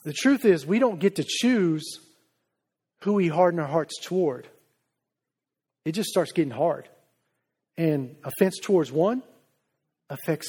The 0.06 0.14
truth 0.14 0.46
is, 0.46 0.66
we 0.66 0.80
don't 0.80 1.00
get 1.00 1.18
to 1.18 1.26
choose 1.28 2.00
who 3.02 3.14
we 3.14 3.28
harden 3.28 3.60
our 3.60 3.68
hearts 3.68 4.00
toward. 4.02 4.48
It 5.84 5.92
just 5.92 6.08
starts 6.08 6.32
getting 6.32 6.52
hard. 6.52 6.88
And 7.76 8.16
offense 8.24 8.58
towards 8.62 8.90
one 8.90 9.22
affects 10.10 10.48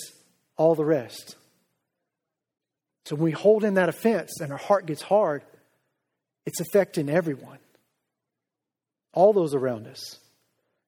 all 0.56 0.76
the 0.76 0.84
rest. 0.84 1.34
So 3.06 3.16
when 3.16 3.24
we 3.24 3.32
hold 3.32 3.64
in 3.64 3.74
that 3.74 3.88
offense 3.88 4.40
and 4.40 4.52
our 4.52 4.58
heart 4.58 4.86
gets 4.86 5.02
hard, 5.02 5.42
it's 6.44 6.60
affecting 6.60 7.08
everyone, 7.08 7.58
all 9.16 9.32
those 9.32 9.54
around 9.54 9.88
us. 9.88 10.20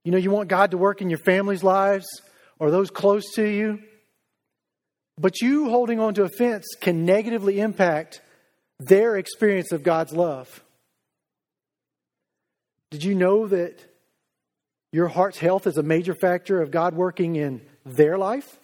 You 0.05 0.13
know, 0.13 0.19
you 0.19 0.31
want 0.31 0.49
God 0.49 0.71
to 0.71 0.79
work 0.79 1.03
in 1.03 1.11
your 1.11 1.19
family's 1.19 1.65
lives 1.65 2.07
or 2.61 2.71
those 2.71 2.91
close 2.91 3.35
to 3.35 3.45
you. 3.45 3.81
But 5.19 5.41
you 5.41 5.69
holding 5.69 5.99
on 5.99 6.15
to 6.15 6.23
offense 6.23 6.65
can 6.81 7.05
negatively 7.05 7.59
impact 7.59 8.21
their 8.79 9.17
experience 9.17 9.73
of 9.73 9.83
God's 9.83 10.13
love. 10.13 10.63
Did 12.91 13.03
you 13.03 13.15
know 13.17 13.49
that 13.49 13.85
your 14.93 15.09
heart's 15.09 15.39
health 15.39 15.67
is 15.67 15.77
a 15.77 15.83
major 15.83 16.15
factor 16.15 16.63
of 16.63 16.71
God 16.71 16.95
working 16.95 17.37
in 17.37 17.63
their 17.85 18.17
life? 18.17 18.59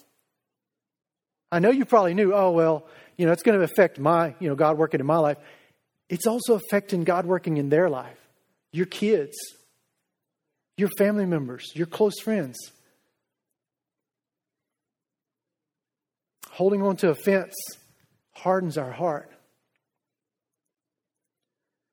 I 1.50 1.58
know 1.58 1.70
you 1.70 1.84
probably 1.84 2.14
knew, 2.14 2.32
oh, 2.32 2.52
well, 2.52 2.86
you 3.16 3.26
know, 3.26 3.32
it's 3.32 3.42
going 3.42 3.58
to 3.58 3.64
affect 3.64 3.98
my, 3.98 4.34
you 4.40 4.48
know, 4.48 4.54
God 4.54 4.78
working 4.78 5.00
in 5.00 5.06
my 5.06 5.18
life. 5.18 5.38
It's 6.08 6.26
also 6.26 6.54
affecting 6.54 7.04
God 7.04 7.26
working 7.26 7.56
in 7.56 7.68
their 7.68 7.88
life, 7.90 8.18
your 8.74 8.86
kids, 8.86 9.36
your 10.76 10.88
family 10.98 11.26
members, 11.26 11.70
your 11.74 11.86
close 11.86 12.18
friends. 12.18 12.58
Holding 16.50 16.82
on 16.82 16.96
to 16.96 17.10
offense 17.10 17.54
hardens 18.32 18.76
our 18.76 18.90
heart. 18.90 19.30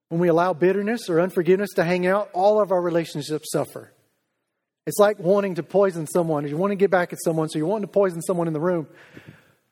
When 0.10 0.20
we 0.20 0.28
allow 0.28 0.54
bitterness 0.54 1.08
or 1.08 1.22
unforgiveness 1.22 1.70
to 1.76 1.84
hang 1.84 2.08
out, 2.08 2.32
all 2.34 2.60
of 2.60 2.72
our 2.72 2.82
relationships 2.82 3.52
suffer. 3.52 3.94
It's 4.88 4.98
like 4.98 5.20
wanting 5.20 5.56
to 5.56 5.63
poison 5.63 6.08
someone. 6.08 6.48
You 6.48 6.58
want 6.58 6.72
to 6.72 6.76
get 6.76 6.89
back 6.89 7.13
at 7.13 7.20
someone, 7.24 7.48
so 7.48 7.60
you're 7.60 7.67
wanting 7.67 7.88
to 7.88 7.94
poison 7.94 8.24
someone 8.24 8.48
in 8.48 8.54
the 8.54 8.60
room. 8.60 8.88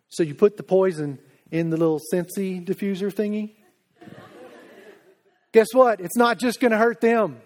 So 0.09 0.21
you 0.21 0.35
put 0.35 0.57
the 0.57 0.63
poison 0.63 1.17
in 1.49 1.71
the 1.71 1.77
little 1.77 1.99
Scentsy 2.13 2.63
diffuser 2.63 3.11
thingy. 3.11 3.55
Guess 5.51 5.67
what? 5.73 5.99
It's 5.99 6.17
not 6.17 6.39
just 6.39 6.59
going 6.59 6.71
to 6.71 6.77
hurt 6.77 7.01
them. 7.01 7.41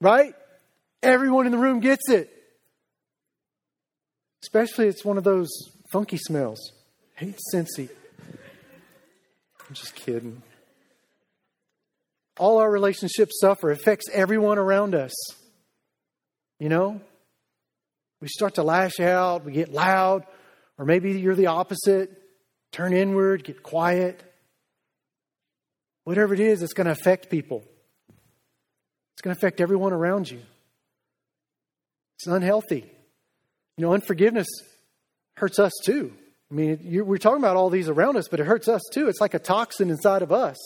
Right? 0.00 0.34
Everyone 1.02 1.46
in 1.46 1.52
the 1.52 1.58
room 1.58 1.80
gets 1.80 2.08
it. 2.08 2.30
Especially 4.42 4.86
it's 4.86 5.04
one 5.04 5.18
of 5.18 5.24
those 5.24 5.50
funky 5.92 6.16
smells. 6.16 6.72
Hate 7.14 7.38
Scentsy. 7.52 7.90
I'm 9.68 9.74
just 9.74 9.94
kidding. 9.94 10.42
All 12.38 12.58
our 12.58 12.70
relationships 12.70 13.38
suffer. 13.40 13.70
It 13.70 13.80
affects 13.80 14.06
everyone 14.12 14.58
around 14.58 14.94
us. 14.94 15.12
You 16.58 16.70
know? 16.70 17.00
We 18.20 18.28
start 18.28 18.54
to 18.54 18.62
lash 18.62 19.00
out, 19.00 19.44
we 19.44 19.52
get 19.52 19.72
loud, 19.72 20.26
or 20.78 20.84
maybe 20.84 21.18
you're 21.18 21.34
the 21.34 21.46
opposite. 21.46 22.10
Turn 22.70 22.92
inward, 22.92 23.44
get 23.44 23.62
quiet. 23.62 24.22
Whatever 26.10 26.34
it 26.34 26.40
is, 26.40 26.60
it's 26.60 26.72
going 26.72 26.86
to 26.86 26.90
affect 26.90 27.30
people. 27.30 27.62
It's 29.12 29.22
going 29.22 29.32
to 29.32 29.38
affect 29.38 29.60
everyone 29.60 29.92
around 29.92 30.28
you. 30.28 30.40
It's 32.16 32.26
unhealthy. 32.26 32.84
You 33.76 33.86
know, 33.86 33.94
unforgiveness 33.94 34.48
hurts 35.36 35.60
us 35.60 35.70
too. 35.84 36.12
I 36.50 36.54
mean, 36.56 37.06
we're 37.06 37.18
talking 37.18 37.38
about 37.38 37.54
all 37.54 37.70
these 37.70 37.88
around 37.88 38.16
us, 38.16 38.26
but 38.26 38.40
it 38.40 38.46
hurts 38.46 38.66
us 38.66 38.82
too. 38.92 39.06
It's 39.06 39.20
like 39.20 39.34
a 39.34 39.38
toxin 39.38 39.88
inside 39.88 40.22
of 40.22 40.32
us. 40.32 40.56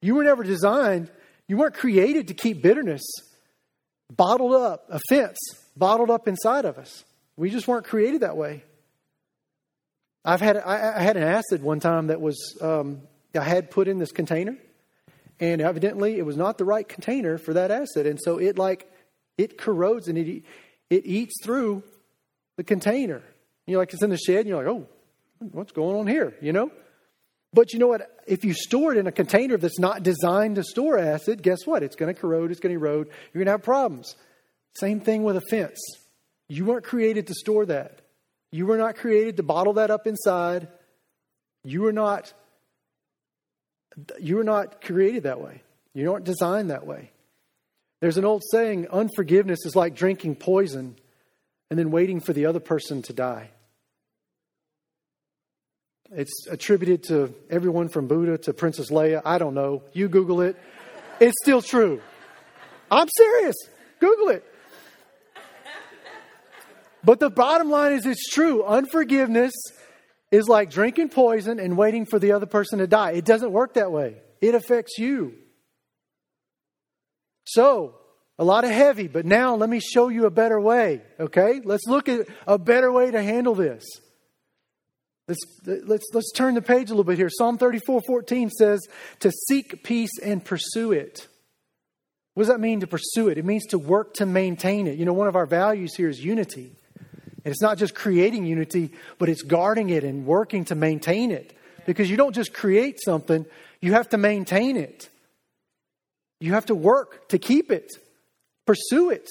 You 0.00 0.16
were 0.16 0.24
never 0.24 0.42
designed, 0.42 1.08
you 1.46 1.56
weren't 1.56 1.74
created 1.74 2.26
to 2.26 2.34
keep 2.34 2.62
bitterness 2.62 3.04
bottled 4.10 4.54
up, 4.54 4.88
offense 4.90 5.38
bottled 5.76 6.10
up 6.10 6.26
inside 6.26 6.64
of 6.64 6.78
us. 6.78 7.04
We 7.36 7.50
just 7.50 7.68
weren't 7.68 7.84
created 7.84 8.22
that 8.22 8.36
way. 8.36 8.64
I've 10.24 10.40
had 10.40 10.56
I, 10.56 10.96
I 10.96 11.00
had 11.00 11.16
an 11.16 11.22
acid 11.22 11.62
one 11.62 11.78
time 11.78 12.08
that 12.08 12.20
was 12.20 12.58
um, 12.60 13.02
I 13.34 13.42
had 13.42 13.70
put 13.70 13.88
in 13.88 13.98
this 13.98 14.12
container, 14.12 14.56
and 15.40 15.60
evidently 15.60 16.18
it 16.18 16.26
was 16.26 16.36
not 16.36 16.58
the 16.58 16.64
right 16.64 16.88
container 16.88 17.38
for 17.38 17.54
that 17.54 17.70
acid, 17.70 18.06
and 18.06 18.18
so 18.22 18.38
it 18.38 18.58
like 18.58 18.90
it 19.38 19.58
corrodes 19.58 20.08
and 20.08 20.18
it 20.18 20.42
it 20.90 21.06
eats 21.06 21.34
through 21.42 21.82
the 22.56 22.64
container. 22.64 23.22
You 23.66 23.74
know, 23.74 23.78
like 23.78 23.92
it's 23.92 24.02
in 24.02 24.10
the 24.10 24.18
shed, 24.18 24.40
and 24.40 24.48
you're 24.48 24.58
like, 24.58 24.66
oh, 24.66 24.86
what's 25.52 25.72
going 25.72 25.96
on 25.96 26.06
here? 26.06 26.34
You 26.40 26.52
know. 26.52 26.70
But 27.54 27.72
you 27.72 27.78
know 27.78 27.88
what? 27.88 28.22
If 28.26 28.44
you 28.44 28.54
store 28.54 28.92
it 28.92 28.98
in 28.98 29.06
a 29.06 29.12
container 29.12 29.58
that's 29.58 29.78
not 29.78 30.02
designed 30.02 30.56
to 30.56 30.64
store 30.64 30.98
acid, 30.98 31.42
guess 31.42 31.66
what? 31.66 31.82
It's 31.82 31.96
going 31.96 32.12
to 32.12 32.18
corrode, 32.18 32.50
it's 32.50 32.60
going 32.60 32.74
to 32.74 32.80
erode, 32.80 33.08
you're 33.08 33.44
going 33.44 33.46
to 33.46 33.52
have 33.52 33.62
problems. 33.62 34.16
Same 34.74 35.00
thing 35.00 35.22
with 35.22 35.36
a 35.36 35.42
fence. 35.50 35.78
You 36.48 36.64
weren't 36.64 36.84
created 36.84 37.26
to 37.26 37.34
store 37.34 37.66
that. 37.66 38.00
You 38.50 38.66
were 38.66 38.78
not 38.78 38.96
created 38.96 39.36
to 39.36 39.42
bottle 39.42 39.74
that 39.74 39.90
up 39.90 40.06
inside. 40.06 40.68
You 41.62 41.82
were 41.82 41.92
not 41.92 42.32
you 44.20 44.36
were 44.36 44.44
not 44.44 44.80
created 44.82 45.24
that 45.24 45.40
way. 45.40 45.62
You 45.94 46.10
weren't 46.10 46.24
designed 46.24 46.70
that 46.70 46.86
way. 46.86 47.10
There's 48.00 48.16
an 48.16 48.24
old 48.24 48.42
saying, 48.50 48.88
unforgiveness 48.88 49.64
is 49.64 49.76
like 49.76 49.94
drinking 49.94 50.36
poison 50.36 50.96
and 51.70 51.78
then 51.78 51.90
waiting 51.90 52.20
for 52.20 52.32
the 52.32 52.46
other 52.46 52.60
person 52.60 53.02
to 53.02 53.12
die. 53.12 53.50
It's 56.14 56.46
attributed 56.50 57.04
to 57.04 57.34
everyone 57.48 57.88
from 57.88 58.08
Buddha 58.08 58.36
to 58.38 58.52
Princess 58.52 58.90
Leia. 58.90 59.22
I 59.24 59.38
don't 59.38 59.54
know. 59.54 59.82
You 59.92 60.08
Google 60.08 60.42
it. 60.42 60.56
It's 61.20 61.34
still 61.42 61.62
true. 61.62 62.02
I'm 62.90 63.08
serious. 63.16 63.56
Google 64.00 64.28
it. 64.28 64.44
But 67.04 67.18
the 67.18 67.30
bottom 67.30 67.70
line 67.70 67.92
is 67.92 68.04
it's 68.04 68.28
true. 68.28 68.62
Unforgiveness 68.64 69.52
is 70.32 70.48
like 70.48 70.70
drinking 70.70 71.10
poison 71.10 71.60
and 71.60 71.76
waiting 71.76 72.06
for 72.06 72.18
the 72.18 72.32
other 72.32 72.46
person 72.46 72.80
to 72.80 72.88
die. 72.88 73.12
It 73.12 73.24
doesn't 73.24 73.52
work 73.52 73.74
that 73.74 73.92
way, 73.92 74.16
it 74.40 74.56
affects 74.56 74.98
you. 74.98 75.34
So, 77.44 77.96
a 78.38 78.44
lot 78.44 78.64
of 78.64 78.70
heavy, 78.70 79.08
but 79.08 79.26
now 79.26 79.54
let 79.56 79.68
me 79.68 79.78
show 79.78 80.08
you 80.08 80.26
a 80.26 80.30
better 80.30 80.60
way, 80.60 81.02
okay? 81.20 81.60
Let's 81.62 81.86
look 81.86 82.08
at 82.08 82.26
a 82.46 82.58
better 82.58 82.90
way 82.90 83.10
to 83.10 83.22
handle 83.22 83.54
this. 83.54 83.84
Let's, 85.28 85.40
let's, 85.64 86.04
let's 86.12 86.32
turn 86.32 86.54
the 86.54 86.62
page 86.62 86.88
a 86.88 86.92
little 86.92 87.04
bit 87.04 87.18
here. 87.18 87.28
Psalm 87.30 87.58
34 87.58 88.00
14 88.06 88.50
says 88.50 88.80
to 89.20 89.30
seek 89.30 89.84
peace 89.84 90.18
and 90.22 90.44
pursue 90.44 90.92
it. 90.92 91.28
What 92.34 92.42
does 92.42 92.48
that 92.48 92.60
mean 92.60 92.80
to 92.80 92.86
pursue 92.86 93.28
it? 93.28 93.38
It 93.38 93.44
means 93.44 93.66
to 93.66 93.78
work 93.78 94.14
to 94.14 94.26
maintain 94.26 94.86
it. 94.86 94.98
You 94.98 95.04
know, 95.04 95.12
one 95.12 95.28
of 95.28 95.36
our 95.36 95.46
values 95.46 95.94
here 95.94 96.08
is 96.08 96.24
unity. 96.24 96.76
And 97.44 97.52
it's 97.52 97.62
not 97.62 97.78
just 97.78 97.94
creating 97.94 98.44
unity, 98.44 98.92
but 99.18 99.28
it's 99.28 99.42
guarding 99.42 99.90
it 99.90 100.04
and 100.04 100.26
working 100.26 100.64
to 100.66 100.74
maintain 100.74 101.30
it. 101.30 101.56
Because 101.86 102.10
you 102.10 102.16
don't 102.16 102.34
just 102.34 102.52
create 102.52 103.00
something, 103.02 103.44
you 103.80 103.92
have 103.94 104.08
to 104.10 104.18
maintain 104.18 104.76
it. 104.76 105.08
You 106.40 106.54
have 106.54 106.66
to 106.66 106.74
work 106.74 107.28
to 107.28 107.38
keep 107.38 107.70
it, 107.70 107.90
pursue 108.66 109.10
it. 109.10 109.28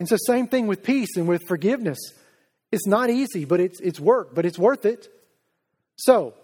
It's 0.00 0.10
the 0.10 0.16
same 0.16 0.46
thing 0.46 0.66
with 0.66 0.82
peace 0.82 1.16
and 1.16 1.28
with 1.28 1.42
forgiveness. 1.46 1.98
It's 2.70 2.86
not 2.86 3.10
easy, 3.10 3.44
but 3.44 3.60
it's, 3.60 3.80
it's 3.80 3.98
work, 3.98 4.34
but 4.34 4.44
it's 4.44 4.58
worth 4.58 4.84
it. 4.84 5.08
So, 5.96 6.34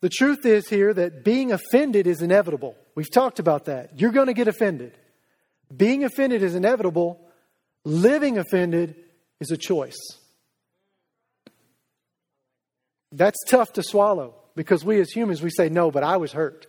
the 0.00 0.08
truth 0.08 0.44
is 0.46 0.68
here 0.68 0.92
that 0.92 1.24
being 1.24 1.52
offended 1.52 2.06
is 2.06 2.22
inevitable. 2.22 2.76
We've 2.94 3.10
talked 3.10 3.38
about 3.38 3.66
that. 3.66 4.00
You're 4.00 4.10
going 4.10 4.26
to 4.26 4.34
get 4.34 4.48
offended. 4.48 4.96
Being 5.74 6.04
offended 6.04 6.42
is 6.42 6.54
inevitable. 6.54 7.20
Living 7.84 8.38
offended 8.38 8.96
is 9.42 9.50
a 9.50 9.58
choice. 9.58 9.98
That's 13.12 13.38
tough 13.48 13.74
to 13.74 13.82
swallow 13.82 14.34
because 14.56 14.84
we 14.84 15.00
as 15.00 15.10
humans, 15.10 15.42
we 15.42 15.50
say, 15.50 15.68
no, 15.68 15.90
but 15.90 16.02
I 16.02 16.16
was 16.16 16.32
hurt. 16.32 16.66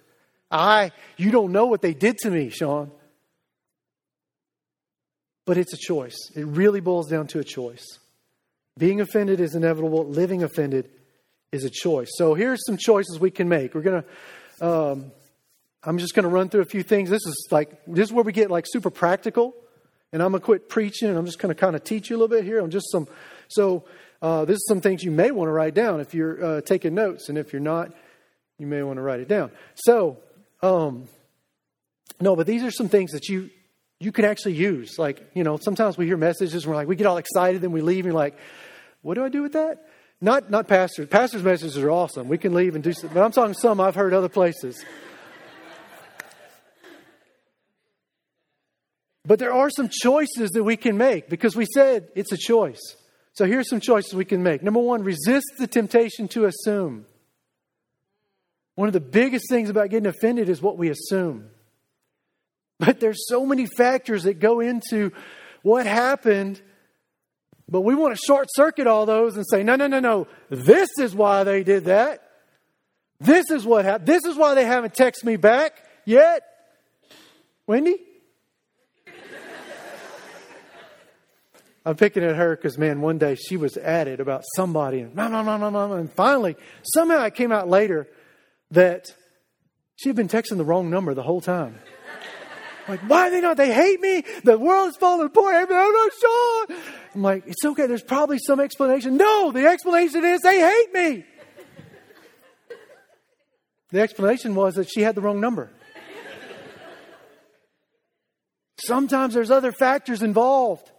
I, 0.51 0.91
you 1.15 1.31
don't 1.31 1.53
know 1.53 1.67
what 1.67 1.81
they 1.81 1.93
did 1.93 2.17
to 2.19 2.29
me, 2.29 2.49
Sean. 2.49 2.91
But 5.45 5.57
it's 5.57 5.73
a 5.73 5.77
choice. 5.77 6.17
It 6.35 6.45
really 6.45 6.81
boils 6.81 7.09
down 7.09 7.27
to 7.27 7.39
a 7.39 7.43
choice. 7.43 7.85
Being 8.77 9.01
offended 9.01 9.39
is 9.39 9.55
inevitable, 9.55 10.05
living 10.05 10.43
offended 10.43 10.89
is 11.51 11.63
a 11.63 11.69
choice. 11.69 12.09
So 12.15 12.33
here's 12.33 12.65
some 12.65 12.77
choices 12.77 13.19
we 13.19 13.31
can 13.31 13.47
make. 13.47 13.75
We're 13.75 13.81
going 13.81 14.03
to, 14.03 14.65
um, 14.65 15.11
I'm 15.83 15.97
just 15.97 16.15
going 16.15 16.23
to 16.23 16.29
run 16.29 16.49
through 16.49 16.61
a 16.61 16.65
few 16.65 16.83
things. 16.83 17.09
This 17.09 17.25
is 17.25 17.47
like, 17.51 17.69
this 17.85 18.09
is 18.09 18.13
where 18.13 18.23
we 18.23 18.31
get 18.31 18.49
like 18.49 18.65
super 18.67 18.89
practical 18.89 19.53
and 20.13 20.21
I'm 20.21 20.31
going 20.31 20.39
to 20.39 20.45
quit 20.45 20.69
preaching 20.69 21.09
and 21.09 21.17
I'm 21.17 21.25
just 21.25 21.39
going 21.39 21.53
to 21.53 21.59
kind 21.59 21.75
of 21.75 21.83
teach 21.83 22.09
you 22.09 22.15
a 22.15 22.17
little 22.19 22.33
bit 22.33 22.45
here 22.45 22.61
on 22.61 22.71
just 22.71 22.89
some. 22.91 23.07
So, 23.49 23.83
uh, 24.21 24.45
this 24.45 24.55
is 24.55 24.67
some 24.69 24.79
things 24.79 25.03
you 25.03 25.11
may 25.11 25.31
want 25.31 25.49
to 25.49 25.51
write 25.51 25.73
down 25.73 25.99
if 25.99 26.13
you're 26.13 26.45
uh, 26.45 26.61
taking 26.61 26.95
notes, 26.95 27.27
and 27.27 27.37
if 27.37 27.51
you're 27.51 27.61
not, 27.61 27.91
you 28.57 28.65
may 28.65 28.81
want 28.81 28.95
to 28.95 29.01
write 29.01 29.19
it 29.19 29.27
down. 29.27 29.51
So, 29.75 30.19
um, 30.61 31.09
no, 32.21 32.37
but 32.37 32.47
these 32.47 32.63
are 32.63 32.71
some 32.71 32.87
things 32.87 33.11
that 33.11 33.27
you 33.27 33.49
you 33.99 34.13
can 34.13 34.23
actually 34.23 34.53
use. 34.53 34.97
Like, 34.97 35.29
you 35.33 35.43
know, 35.43 35.57
sometimes 35.57 35.97
we 35.97 36.05
hear 36.05 36.17
messages 36.17 36.63
and 36.63 36.71
we're 36.71 36.75
like, 36.75 36.87
we 36.87 36.95
get 36.95 37.07
all 37.07 37.17
excited, 37.17 37.61
then 37.61 37.71
we 37.71 37.81
leave, 37.81 38.05
and 38.05 38.13
you're 38.13 38.21
like, 38.21 38.37
what 39.01 39.15
do 39.15 39.25
I 39.25 39.29
do 39.29 39.41
with 39.41 39.53
that? 39.53 39.85
Not 40.21 40.49
not 40.49 40.69
pastors. 40.69 41.07
Pastors' 41.09 41.43
messages 41.43 41.77
are 41.77 41.91
awesome. 41.91 42.29
We 42.29 42.37
can 42.37 42.53
leave 42.53 42.75
and 42.75 42.83
do 42.83 42.93
some, 42.93 43.09
but 43.13 43.21
I'm 43.21 43.31
talking 43.31 43.53
some 43.53 43.81
I've 43.81 43.95
heard 43.95 44.13
other 44.13 44.29
places. 44.29 44.85
But 49.25 49.39
there 49.39 49.53
are 49.53 49.69
some 49.69 49.89
choices 49.89 50.51
that 50.51 50.63
we 50.63 50.75
can 50.75 50.97
make 50.97 51.29
because 51.29 51.55
we 51.55 51.65
said 51.65 52.09
it's 52.15 52.31
a 52.31 52.37
choice. 52.37 52.81
So 53.33 53.45
here's 53.45 53.69
some 53.69 53.79
choices 53.79 54.13
we 54.13 54.25
can 54.25 54.43
make. 54.43 54.61
Number 54.61 54.81
one, 54.81 55.03
resist 55.03 55.45
the 55.57 55.67
temptation 55.67 56.27
to 56.29 56.45
assume. 56.45 57.05
One 58.75 58.87
of 58.87 58.93
the 58.93 58.99
biggest 58.99 59.45
things 59.49 59.69
about 59.69 59.89
getting 59.89 60.07
offended 60.07 60.49
is 60.49 60.61
what 60.61 60.77
we 60.77 60.89
assume. 60.89 61.49
But 62.79 62.99
there's 62.99 63.27
so 63.27 63.45
many 63.45 63.65
factors 63.65 64.23
that 64.23 64.39
go 64.39 64.59
into 64.59 65.11
what 65.61 65.85
happened, 65.85 66.61
but 67.69 67.81
we 67.81 67.95
want 67.95 68.15
to 68.15 68.21
short 68.25 68.49
circuit 68.53 68.87
all 68.87 69.05
those 69.05 69.37
and 69.37 69.45
say, 69.49 69.63
no, 69.63 69.75
no, 69.75 69.87
no, 69.87 69.99
no, 69.99 70.27
this 70.49 70.89
is 70.99 71.15
why 71.15 71.43
they 71.43 71.63
did 71.63 71.85
that. 71.85 72.29
This 73.19 73.49
is 73.51 73.65
what 73.65 73.85
happened. 73.85 74.07
This 74.07 74.25
is 74.25 74.35
why 74.35 74.53
they 74.53 74.65
haven't 74.65 74.95
texted 74.95 75.23
me 75.23 75.37
back 75.37 75.73
yet. 76.03 76.43
Wendy? 77.65 77.97
I'm 81.85 81.95
picking 81.95 82.23
at 82.23 82.35
her 82.35 82.55
because, 82.55 82.77
man, 82.77 83.01
one 83.01 83.17
day 83.17 83.35
she 83.35 83.57
was 83.57 83.75
at 83.75 84.07
it 84.07 84.19
about 84.19 84.43
somebody, 84.55 85.01
and, 85.01 85.13
no, 85.15 85.27
no, 85.27 85.43
no, 85.43 85.57
no, 85.57 85.69
no, 85.69 85.93
and 85.93 86.11
finally, 86.11 86.55
somehow 86.93 87.23
it 87.25 87.35
came 87.35 87.51
out 87.51 87.67
later 87.67 88.07
that 88.71 89.13
she 89.95 90.09
had 90.09 90.15
been 90.15 90.29
texting 90.29 90.57
the 90.57 90.63
wrong 90.63 90.89
number 90.89 91.13
the 91.13 91.23
whole 91.23 91.41
time. 91.41 91.77
Like, 92.87 93.01
why 93.01 93.27
are 93.27 93.31
they 93.31 93.41
not? 93.41 93.57
They 93.57 93.73
hate 93.73 94.01
me. 94.01 94.23
The 94.43 94.57
world 94.57 94.89
is 94.89 94.97
falling 94.97 95.27
apart. 95.27 95.55
I'm 95.55 95.69
not 95.69 96.11
sure. 96.19 96.67
I'm 97.15 97.21
like, 97.21 97.47
it's 97.47 97.63
okay. 97.63 97.87
There's 97.87 98.03
probably 98.03 98.39
some 98.39 98.59
explanation. 98.59 99.15
No, 99.15 99.51
the 99.51 99.67
explanation 99.67 100.25
is 100.25 100.41
they 100.41 100.59
hate 100.59 100.93
me. 100.93 101.25
The 103.91 104.01
explanation 104.01 104.55
was 104.55 104.75
that 104.75 104.89
she 104.89 105.01
had 105.01 105.15
the 105.15 105.21
wrong 105.21 105.39
number. 105.39 105.71
Sometimes 108.79 109.33
there's 109.33 109.51
other 109.51 109.71
factors 109.71 110.21
involved. 110.21 110.89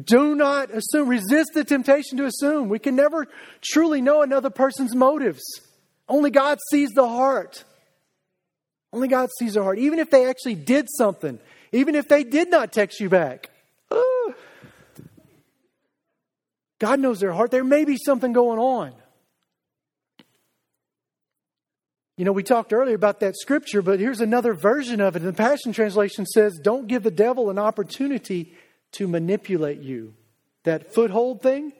Do 0.00 0.34
not 0.34 0.70
assume. 0.70 1.08
Resist 1.08 1.50
the 1.54 1.64
temptation 1.64 2.16
to 2.18 2.24
assume. 2.24 2.68
We 2.68 2.78
can 2.78 2.96
never 2.96 3.26
truly 3.60 4.00
know 4.00 4.22
another 4.22 4.50
person's 4.50 4.94
motives. 4.94 5.42
Only 6.08 6.30
God 6.30 6.58
sees 6.70 6.90
the 6.90 7.06
heart. 7.06 7.64
Only 8.92 9.08
God 9.08 9.28
sees 9.38 9.54
the 9.54 9.62
heart. 9.62 9.78
Even 9.78 9.98
if 9.98 10.10
they 10.10 10.28
actually 10.28 10.54
did 10.54 10.86
something, 10.88 11.38
even 11.72 11.94
if 11.94 12.08
they 12.08 12.24
did 12.24 12.50
not 12.50 12.72
text 12.72 13.00
you 13.00 13.08
back, 13.08 13.50
God 16.78 16.98
knows 16.98 17.20
their 17.20 17.32
heart. 17.32 17.50
There 17.50 17.62
may 17.62 17.84
be 17.84 17.96
something 17.96 18.32
going 18.32 18.58
on. 18.58 18.92
You 22.16 22.24
know, 22.24 22.32
we 22.32 22.42
talked 22.42 22.72
earlier 22.72 22.94
about 22.94 23.20
that 23.20 23.36
scripture, 23.36 23.82
but 23.82 24.00
here's 24.00 24.20
another 24.20 24.52
version 24.52 25.00
of 25.00 25.16
it. 25.16 25.20
The 25.20 25.32
Passion 25.32 25.72
Translation 25.72 26.26
says, 26.26 26.58
Don't 26.62 26.88
give 26.88 27.04
the 27.04 27.10
devil 27.10 27.50
an 27.50 27.58
opportunity 27.58 28.54
to 28.92 29.08
manipulate 29.08 29.80
you. 29.80 30.14
That 30.64 30.94
foothold 30.94 31.42
thing, 31.42 31.72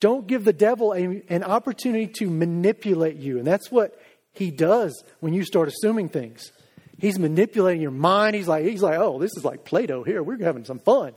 don't 0.00 0.26
give 0.26 0.44
the 0.44 0.52
devil 0.52 0.92
a, 0.92 1.22
an 1.28 1.42
opportunity 1.42 2.06
to 2.18 2.28
manipulate 2.28 3.16
you. 3.16 3.38
And 3.38 3.46
that's 3.46 3.70
what 3.70 3.98
he 4.32 4.50
does 4.50 5.02
when 5.20 5.32
you 5.32 5.44
start 5.44 5.68
assuming 5.68 6.08
things. 6.08 6.52
He's 6.98 7.18
manipulating 7.18 7.80
your 7.80 7.90
mind. 7.90 8.36
He's 8.36 8.48
like, 8.48 8.64
he's 8.64 8.82
like, 8.82 8.98
oh, 8.98 9.18
this 9.18 9.30
is 9.36 9.44
like 9.44 9.64
Play-Doh 9.64 10.02
here. 10.02 10.22
We're 10.22 10.38
having 10.44 10.64
some 10.64 10.78
fun. 10.78 11.14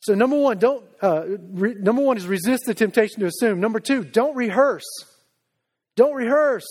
So 0.00 0.14
number 0.14 0.38
one, 0.38 0.58
don't 0.58 0.84
uh, 1.02 1.24
re, 1.50 1.74
number 1.74 2.02
one 2.02 2.16
is 2.16 2.26
resist 2.26 2.62
the 2.66 2.74
temptation 2.74 3.20
to 3.20 3.26
assume. 3.26 3.58
Number 3.58 3.80
two, 3.80 4.04
don't 4.04 4.36
rehearse. 4.36 4.86
Don't 5.96 6.14
rehearse. 6.14 6.66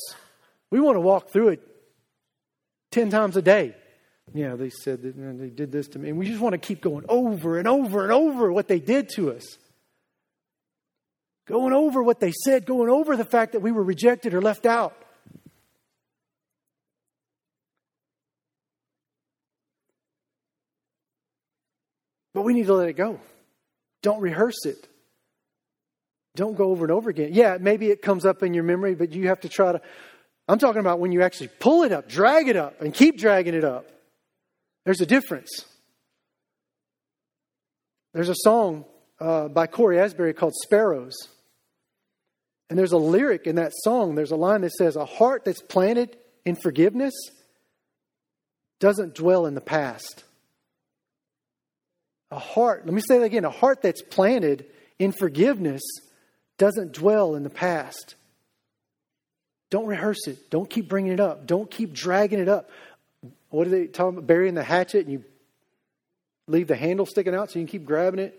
We 0.71 0.79
want 0.79 0.95
to 0.95 1.01
walk 1.01 1.31
through 1.31 1.49
it 1.49 1.67
ten 2.91 3.09
times 3.09 3.35
a 3.35 3.41
day. 3.41 3.75
Yeah, 4.35 4.55
they 4.55 4.69
said 4.69 5.01
that 5.01 5.15
they 5.39 5.49
did 5.49 5.71
this 5.71 5.87
to 5.89 5.99
me. 5.99 6.09
And 6.09 6.19
we 6.19 6.27
just 6.27 6.41
want 6.41 6.53
to 6.53 6.59
keep 6.59 6.81
going 6.81 7.05
over 7.09 7.57
and 7.57 7.67
over 7.67 8.03
and 8.03 8.11
over 8.11 8.51
what 8.51 8.67
they 8.67 8.79
did 8.79 9.09
to 9.15 9.31
us 9.31 9.57
going 11.45 11.73
over 11.73 12.01
what 12.01 12.19
they 12.19 12.31
said, 12.31 12.65
going 12.65 12.89
over 12.89 13.15
the 13.15 13.25
fact 13.25 13.53
that 13.53 13.61
we 13.61 13.71
were 13.71 13.83
rejected 13.83 14.33
or 14.33 14.41
left 14.41 14.65
out. 14.65 14.95
But 22.33 22.41
we 22.41 22.53
need 22.53 22.65
to 22.65 22.73
let 22.73 22.89
it 22.89 22.97
go. 22.97 23.19
Don't 24.01 24.19
rehearse 24.19 24.65
it. 24.65 24.89
Don't 26.35 26.57
go 26.57 26.71
over 26.71 26.83
and 26.83 26.91
over 26.91 27.09
again. 27.09 27.29
Yeah, 27.31 27.57
maybe 27.61 27.89
it 27.89 28.01
comes 28.01 28.25
up 28.25 28.43
in 28.43 28.53
your 28.53 28.65
memory, 28.65 28.93
but 28.93 29.13
you 29.13 29.29
have 29.29 29.39
to 29.41 29.49
try 29.49 29.71
to. 29.71 29.81
I'm 30.47 30.59
talking 30.59 30.81
about 30.81 30.99
when 30.99 31.13
you 31.13 31.21
actually 31.21 31.47
pull 31.59 31.83
it 31.83 31.93
up, 31.93 32.09
drag 32.09 32.49
it 32.49 32.57
up, 32.57 32.81
and 32.81 32.93
keep 32.93 33.17
dragging 33.17 33.53
it 33.53 33.63
up. 33.63 33.85
There's 34.85 35.01
a 35.01 35.05
difference. 35.05 35.65
There's 38.13 38.29
a 38.29 38.35
song 38.37 38.85
uh, 39.19 39.49
by 39.49 39.67
Cory 39.67 39.99
Asbury 39.99 40.33
called 40.33 40.53
Sparrows. 40.63 41.15
And 42.69 42.79
there's 42.79 42.93
a 42.93 42.97
lyric 42.97 43.45
in 43.45 43.55
that 43.55 43.73
song, 43.75 44.15
there's 44.15 44.31
a 44.31 44.35
line 44.35 44.61
that 44.61 44.71
says, 44.71 44.95
A 44.95 45.05
heart 45.05 45.45
that's 45.45 45.61
planted 45.61 46.17
in 46.45 46.55
forgiveness 46.55 47.13
doesn't 48.79 49.15
dwell 49.15 49.45
in 49.45 49.55
the 49.55 49.61
past. 49.61 50.23
A 52.31 52.39
heart, 52.39 52.85
let 52.85 52.93
me 52.93 53.01
say 53.07 53.19
that 53.19 53.25
again, 53.25 53.45
a 53.45 53.51
heart 53.51 53.81
that's 53.81 54.01
planted 54.01 54.65
in 54.97 55.11
forgiveness 55.11 55.81
doesn't 56.57 56.93
dwell 56.93 57.35
in 57.35 57.43
the 57.43 57.49
past. 57.49 58.15
Don't 59.69 59.85
rehearse 59.85 60.27
it. 60.27 60.49
Don't 60.49 60.69
keep 60.69 60.87
bringing 60.87 61.11
it 61.11 61.19
up. 61.19 61.45
Don't 61.45 61.69
keep 61.69 61.93
dragging 61.93 62.39
it 62.39 62.47
up. 62.49 62.69
What 63.55 63.63
do 63.63 63.69
they 63.69 63.87
talk 63.87 64.09
about? 64.09 64.27
Burying 64.27 64.53
the 64.53 64.65
hatchet 64.65 65.05
and 65.05 65.13
you 65.13 65.23
leave 66.45 66.67
the 66.67 66.75
handle 66.75 67.05
sticking 67.05 67.33
out 67.33 67.49
so 67.49 67.57
you 67.57 67.65
can 67.65 67.71
keep 67.71 67.85
grabbing 67.85 68.19
it 68.19 68.37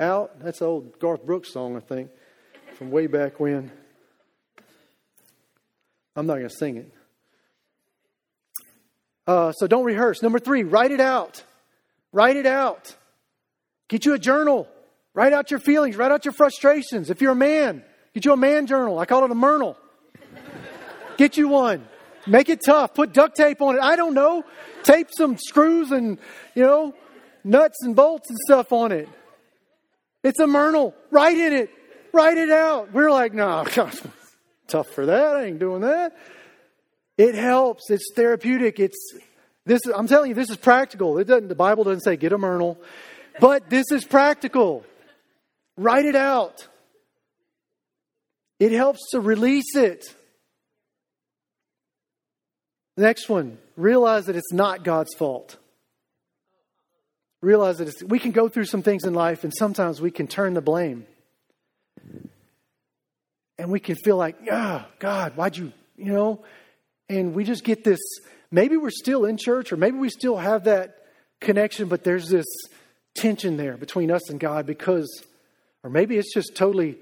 out? 0.00 0.40
That's 0.40 0.60
the 0.60 0.64
old 0.64 0.98
Garth 0.98 1.26
Brooks 1.26 1.52
song, 1.52 1.76
I 1.76 1.80
think 1.80 2.08
from 2.78 2.90
way 2.90 3.06
back 3.06 3.38
when. 3.38 3.70
I'm 6.16 6.26
not 6.26 6.36
going 6.36 6.48
to 6.48 6.54
sing 6.54 6.78
it. 6.78 6.94
Uh, 9.26 9.52
so 9.52 9.66
don't 9.66 9.84
rehearse. 9.84 10.22
Number 10.22 10.38
three, 10.38 10.62
write 10.62 10.92
it 10.92 11.00
out. 11.00 11.44
Write 12.10 12.36
it 12.36 12.46
out. 12.46 12.96
Get 13.88 14.06
you 14.06 14.14
a 14.14 14.18
journal. 14.18 14.66
Write 15.12 15.34
out 15.34 15.50
your 15.50 15.60
feelings. 15.60 15.94
Write 15.94 16.10
out 16.10 16.24
your 16.24 16.32
frustrations. 16.32 17.10
If 17.10 17.20
you're 17.20 17.32
a 17.32 17.36
man, 17.36 17.84
get 18.14 18.24
you 18.24 18.32
a 18.32 18.36
man 18.36 18.66
journal. 18.66 18.98
I 18.98 19.04
call 19.04 19.26
it 19.26 19.30
a 19.30 19.34
myrtle. 19.34 19.76
Get 21.18 21.36
you 21.36 21.48
one. 21.48 21.86
Make 22.26 22.48
it 22.48 22.60
tough. 22.64 22.94
Put 22.94 23.12
duct 23.12 23.36
tape 23.36 23.60
on 23.60 23.76
it. 23.76 23.80
I 23.80 23.96
don't 23.96 24.14
know. 24.14 24.44
Tape 24.82 25.08
some 25.16 25.36
screws 25.38 25.90
and, 25.90 26.18
you 26.54 26.62
know, 26.62 26.94
nuts 27.42 27.78
and 27.82 27.94
bolts 27.94 28.28
and 28.30 28.38
stuff 28.46 28.72
on 28.72 28.92
it. 28.92 29.08
It's 30.22 30.40
a 30.40 30.46
myrtle. 30.46 30.94
Write 31.10 31.36
in 31.36 31.52
it. 31.52 31.70
Write 32.12 32.38
it 32.38 32.50
out. 32.50 32.92
We're 32.92 33.10
like, 33.10 33.34
no, 33.34 33.64
tough 34.68 34.88
for 34.88 35.06
that. 35.06 35.36
I 35.36 35.44
ain't 35.44 35.58
doing 35.58 35.82
that. 35.82 36.16
It 37.18 37.34
helps. 37.34 37.90
It's 37.90 38.10
therapeutic. 38.14 38.80
It's 38.80 39.14
this. 39.66 39.80
I'm 39.86 40.06
telling 40.06 40.30
you, 40.30 40.34
this 40.34 40.50
is 40.50 40.56
practical. 40.56 41.18
It 41.18 41.26
doesn't. 41.26 41.48
The 41.48 41.54
Bible 41.54 41.84
doesn't 41.84 42.00
say 42.00 42.16
get 42.16 42.32
a 42.32 42.38
myrtle, 42.38 42.78
but 43.40 43.68
this 43.68 43.90
is 43.90 44.04
practical. 44.04 44.84
Write 45.76 46.06
it 46.06 46.16
out. 46.16 46.66
It 48.58 48.72
helps 48.72 49.10
to 49.10 49.20
release 49.20 49.76
it. 49.76 50.14
Next 52.96 53.28
one. 53.28 53.58
Realize 53.76 54.26
that 54.26 54.36
it's 54.36 54.52
not 54.52 54.84
God's 54.84 55.14
fault. 55.14 55.56
Realize 57.42 57.78
that 57.78 58.02
we 58.08 58.18
can 58.18 58.30
go 58.30 58.48
through 58.48 58.64
some 58.64 58.82
things 58.82 59.04
in 59.04 59.14
life, 59.14 59.44
and 59.44 59.52
sometimes 59.56 60.00
we 60.00 60.10
can 60.10 60.26
turn 60.26 60.54
the 60.54 60.62
blame. 60.62 61.06
And 63.58 63.70
we 63.70 63.80
can 63.80 63.96
feel 63.96 64.16
like, 64.16 64.36
oh, 64.50 64.84
God, 64.98 65.36
why'd 65.36 65.56
you, 65.56 65.72
you 65.96 66.12
know? 66.12 66.44
And 67.08 67.34
we 67.34 67.44
just 67.44 67.64
get 67.64 67.84
this 67.84 68.00
maybe 68.54 68.76
we're 68.76 68.90
still 68.90 69.24
in 69.24 69.36
church 69.36 69.72
or 69.72 69.76
maybe 69.76 69.98
we 69.98 70.08
still 70.08 70.36
have 70.36 70.64
that 70.64 70.96
connection, 71.40 71.88
but 71.88 72.04
there's 72.04 72.28
this 72.28 72.46
tension 73.16 73.56
there 73.56 73.76
between 73.76 74.12
us 74.12 74.30
and 74.30 74.38
God 74.38 74.64
because, 74.64 75.24
or 75.82 75.90
maybe 75.90 76.16
it's 76.16 76.32
just 76.32 76.54
totally 76.54 76.96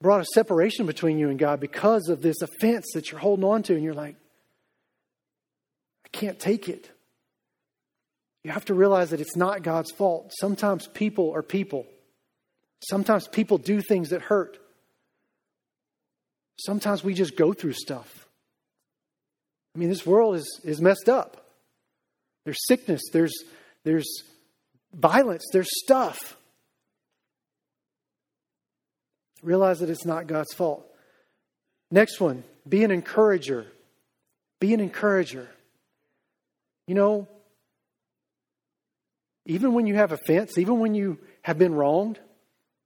brought 0.00 0.22
a 0.22 0.26
separation 0.34 0.86
between 0.86 1.18
you 1.18 1.28
and 1.28 1.38
God 1.38 1.60
because 1.60 2.08
of 2.08 2.22
this 2.22 2.40
offense 2.40 2.86
that 2.94 3.10
you're 3.10 3.20
holding 3.20 3.44
on 3.44 3.62
to, 3.64 3.74
and 3.74 3.84
you're 3.84 3.94
like, 3.94 4.16
I 6.12 6.16
can't 6.16 6.38
take 6.38 6.68
it. 6.68 6.90
You 8.42 8.50
have 8.50 8.64
to 8.66 8.74
realize 8.74 9.10
that 9.10 9.20
it's 9.20 9.36
not 9.36 9.62
God's 9.62 9.90
fault. 9.90 10.32
Sometimes 10.38 10.86
people 10.88 11.34
are 11.34 11.42
people. 11.42 11.86
Sometimes 12.88 13.28
people 13.28 13.58
do 13.58 13.80
things 13.82 14.10
that 14.10 14.22
hurt. 14.22 14.58
Sometimes 16.58 17.04
we 17.04 17.14
just 17.14 17.36
go 17.36 17.52
through 17.52 17.74
stuff. 17.74 18.28
I 19.74 19.78
mean, 19.78 19.88
this 19.88 20.06
world 20.06 20.36
is, 20.36 20.60
is 20.64 20.80
messed 20.80 21.08
up. 21.08 21.46
There's 22.44 22.66
sickness, 22.66 23.02
there's, 23.12 23.34
there's 23.84 24.08
violence, 24.94 25.44
there's 25.52 25.68
stuff. 25.84 26.36
Realize 29.42 29.80
that 29.80 29.90
it's 29.90 30.06
not 30.06 30.26
God's 30.26 30.52
fault. 30.54 30.86
Next 31.90 32.20
one 32.20 32.44
be 32.68 32.84
an 32.84 32.90
encourager. 32.90 33.66
Be 34.60 34.74
an 34.74 34.80
encourager. 34.80 35.48
You 36.90 36.96
know, 36.96 37.28
even 39.46 39.74
when 39.74 39.86
you 39.86 39.94
have 39.94 40.10
offense, 40.10 40.58
even 40.58 40.80
when 40.80 40.92
you 40.92 41.20
have 41.42 41.56
been 41.56 41.72
wronged, 41.72 42.18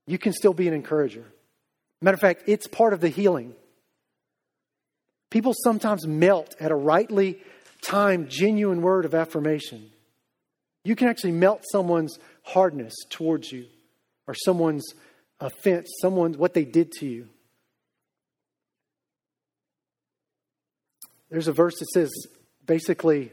you 0.07 0.19
can 0.19 0.35
still 0.35 0.53
be 0.53 0.69
an 0.69 0.75
encourager. 0.75 1.25
Matter 2.03 2.17
of 2.17 2.21
fact, 2.21 2.43
it's 2.47 2.67
part 2.67 2.93
of 2.93 3.01
the 3.01 3.09
healing. 3.09 3.55
People 5.31 5.55
sometimes 5.57 6.07
melt 6.07 6.55
at 6.61 6.71
a 6.71 6.75
rightly 6.75 7.39
timed, 7.81 8.29
genuine 8.29 8.83
word 8.83 9.07
of 9.07 9.15
affirmation. 9.15 9.91
You 10.85 10.97
can 10.97 11.09
actually 11.09 11.33
melt 11.33 11.63
someone's 11.73 12.19
hardness 12.43 12.93
towards 13.09 13.51
you 13.51 13.65
or 14.27 14.35
someone's 14.35 14.85
offense, 15.41 15.89
someone's 16.03 16.37
what 16.37 16.53
they 16.53 16.67
did 16.67 16.93
to 16.99 17.07
you. 17.07 17.29
There's 21.31 21.49
a 21.49 21.55
verse 21.55 21.79
that 21.79 21.89
says, 21.89 22.13
basically, 22.67 23.33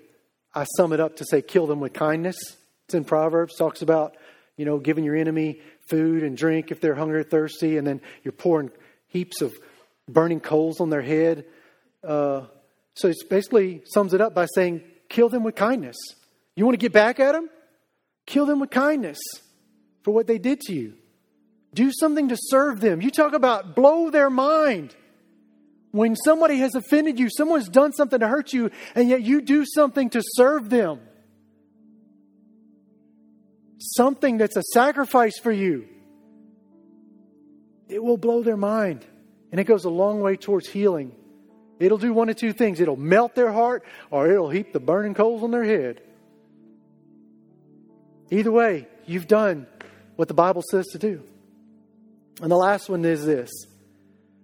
I 0.53 0.65
sum 0.75 0.93
it 0.93 0.99
up 0.99 1.17
to 1.17 1.25
say, 1.25 1.41
kill 1.41 1.67
them 1.67 1.79
with 1.79 1.93
kindness. 1.93 2.37
It's 2.85 2.93
in 2.93 3.05
Proverbs, 3.05 3.55
talks 3.57 3.81
about 3.81 4.15
you 4.61 4.65
know, 4.65 4.77
giving 4.77 5.03
your 5.03 5.15
enemy 5.15 5.59
food 5.89 6.21
and 6.21 6.37
drink 6.37 6.69
if 6.69 6.79
they're 6.79 6.93
hungry 6.93 7.21
or 7.21 7.23
thirsty, 7.23 7.77
and 7.77 7.87
then 7.87 7.99
you're 8.23 8.31
pouring 8.31 8.69
heaps 9.07 9.41
of 9.41 9.51
burning 10.07 10.39
coals 10.39 10.79
on 10.79 10.91
their 10.91 11.01
head. 11.01 11.45
Uh, 12.03 12.45
so 12.93 13.07
it 13.07 13.17
basically 13.27 13.81
sums 13.85 14.13
it 14.13 14.21
up 14.21 14.35
by 14.35 14.45
saying, 14.53 14.83
kill 15.09 15.29
them 15.29 15.43
with 15.43 15.55
kindness. 15.55 15.97
You 16.55 16.65
want 16.65 16.73
to 16.75 16.83
get 16.83 16.93
back 16.93 17.19
at 17.19 17.31
them? 17.31 17.49
Kill 18.27 18.45
them 18.45 18.59
with 18.59 18.69
kindness 18.69 19.19
for 20.03 20.13
what 20.13 20.27
they 20.27 20.37
did 20.37 20.59
to 20.61 20.73
you. 20.73 20.93
Do 21.73 21.91
something 21.91 22.27
to 22.29 22.37
serve 22.37 22.81
them. 22.81 23.01
You 23.01 23.09
talk 23.09 23.33
about 23.33 23.75
blow 23.75 24.09
their 24.09 24.29
mind. 24.29 24.95
When 25.91 26.15
somebody 26.15 26.57
has 26.57 26.73
offended 26.73 27.19
you, 27.19 27.29
someone's 27.29 27.69
done 27.69 27.91
something 27.91 28.19
to 28.19 28.27
hurt 28.27 28.53
you, 28.53 28.71
and 28.95 29.09
yet 29.09 29.21
you 29.21 29.41
do 29.41 29.65
something 29.65 30.09
to 30.11 30.21
serve 30.23 30.69
them. 30.69 30.99
Something 33.77 34.37
that's 34.37 34.55
a 34.55 34.63
sacrifice 34.73 35.37
for 35.39 35.51
you. 35.51 35.87
It 37.89 38.01
will 38.01 38.17
blow 38.17 38.41
their 38.41 38.57
mind. 38.57 39.05
And 39.51 39.59
it 39.59 39.65
goes 39.65 39.83
a 39.83 39.89
long 39.89 40.21
way 40.21 40.37
towards 40.37 40.69
healing. 40.69 41.11
It'll 41.79 41.97
do 41.97 42.13
one 42.13 42.29
of 42.29 42.37
two 42.37 42.53
things 42.53 42.79
it'll 42.79 42.95
melt 42.95 43.35
their 43.35 43.51
heart, 43.51 43.83
or 44.09 44.31
it'll 44.31 44.49
heap 44.49 44.71
the 44.71 44.79
burning 44.79 45.13
coals 45.13 45.43
on 45.43 45.51
their 45.51 45.63
head. 45.63 46.01
Either 48.29 48.51
way, 48.51 48.87
you've 49.05 49.27
done 49.27 49.67
what 50.15 50.29
the 50.29 50.33
Bible 50.33 50.63
says 50.71 50.85
to 50.93 50.99
do. 50.99 51.21
And 52.41 52.49
the 52.49 52.55
last 52.55 52.87
one 52.87 53.03
is 53.03 53.25
this 53.25 53.51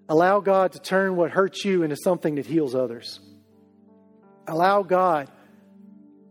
allow 0.10 0.40
God 0.40 0.74
to 0.74 0.80
turn 0.80 1.16
what 1.16 1.32
hurts 1.32 1.64
you 1.66 1.84
into 1.84 1.96
something 1.96 2.36
that 2.36 2.46
heals 2.46 2.76
others. 2.76 3.20
Allow 4.48 4.84
God 4.84 5.30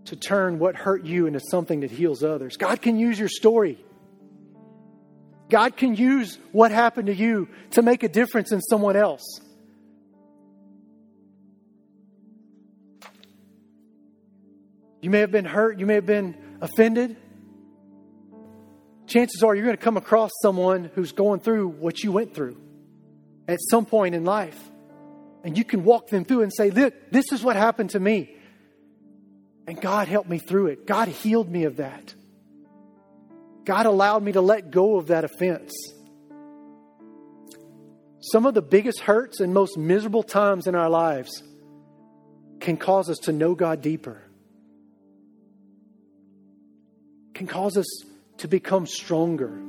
to 0.06 0.16
turn 0.16 0.58
what 0.58 0.76
hurt 0.76 1.04
you 1.04 1.26
into 1.26 1.40
something 1.40 1.80
that 1.80 1.90
heals 1.90 2.22
others. 2.22 2.56
God 2.56 2.80
can 2.80 2.98
use 2.98 3.18
your 3.18 3.28
story. 3.28 3.78
God 5.48 5.76
can 5.76 5.94
use 5.94 6.38
what 6.52 6.70
happened 6.70 7.06
to 7.06 7.14
you 7.14 7.48
to 7.72 7.82
make 7.82 8.02
a 8.02 8.08
difference 8.08 8.52
in 8.52 8.60
someone 8.60 8.96
else. 8.96 9.40
You 15.02 15.10
may 15.10 15.20
have 15.20 15.30
been 15.30 15.44
hurt, 15.44 15.78
you 15.78 15.86
may 15.86 15.94
have 15.94 16.06
been 16.06 16.36
offended 16.60 17.16
chances 19.06 19.42
are 19.42 19.54
you're 19.54 19.64
going 19.64 19.76
to 19.76 19.82
come 19.82 19.96
across 19.96 20.30
someone 20.42 20.90
who's 20.94 21.12
going 21.12 21.40
through 21.40 21.68
what 21.68 22.02
you 22.02 22.12
went 22.12 22.34
through 22.34 22.56
at 23.48 23.58
some 23.70 23.86
point 23.86 24.14
in 24.14 24.24
life. 24.24 24.58
And 25.44 25.56
you 25.56 25.64
can 25.64 25.84
walk 25.84 26.08
them 26.08 26.24
through 26.24 26.42
and 26.42 26.52
say, 26.52 26.70
Look, 26.70 26.94
this 27.10 27.32
is 27.32 27.42
what 27.42 27.56
happened 27.56 27.90
to 27.90 28.00
me. 28.00 28.34
And 29.66 29.80
God 29.80 30.08
helped 30.08 30.28
me 30.28 30.38
through 30.38 30.68
it. 30.68 30.86
God 30.86 31.08
healed 31.08 31.50
me 31.50 31.64
of 31.64 31.76
that. 31.76 32.14
God 33.64 33.86
allowed 33.86 34.22
me 34.22 34.32
to 34.32 34.40
let 34.40 34.70
go 34.70 34.96
of 34.96 35.08
that 35.08 35.24
offense. 35.24 35.72
Some 38.20 38.46
of 38.46 38.54
the 38.54 38.62
biggest 38.62 39.00
hurts 39.00 39.40
and 39.40 39.52
most 39.52 39.76
miserable 39.76 40.22
times 40.22 40.66
in 40.66 40.74
our 40.74 40.88
lives 40.88 41.42
can 42.60 42.76
cause 42.76 43.10
us 43.10 43.18
to 43.18 43.32
know 43.32 43.54
God 43.54 43.82
deeper, 43.82 44.22
can 47.34 47.46
cause 47.46 47.76
us 47.76 47.86
to 48.38 48.48
become 48.48 48.86
stronger 48.86 49.60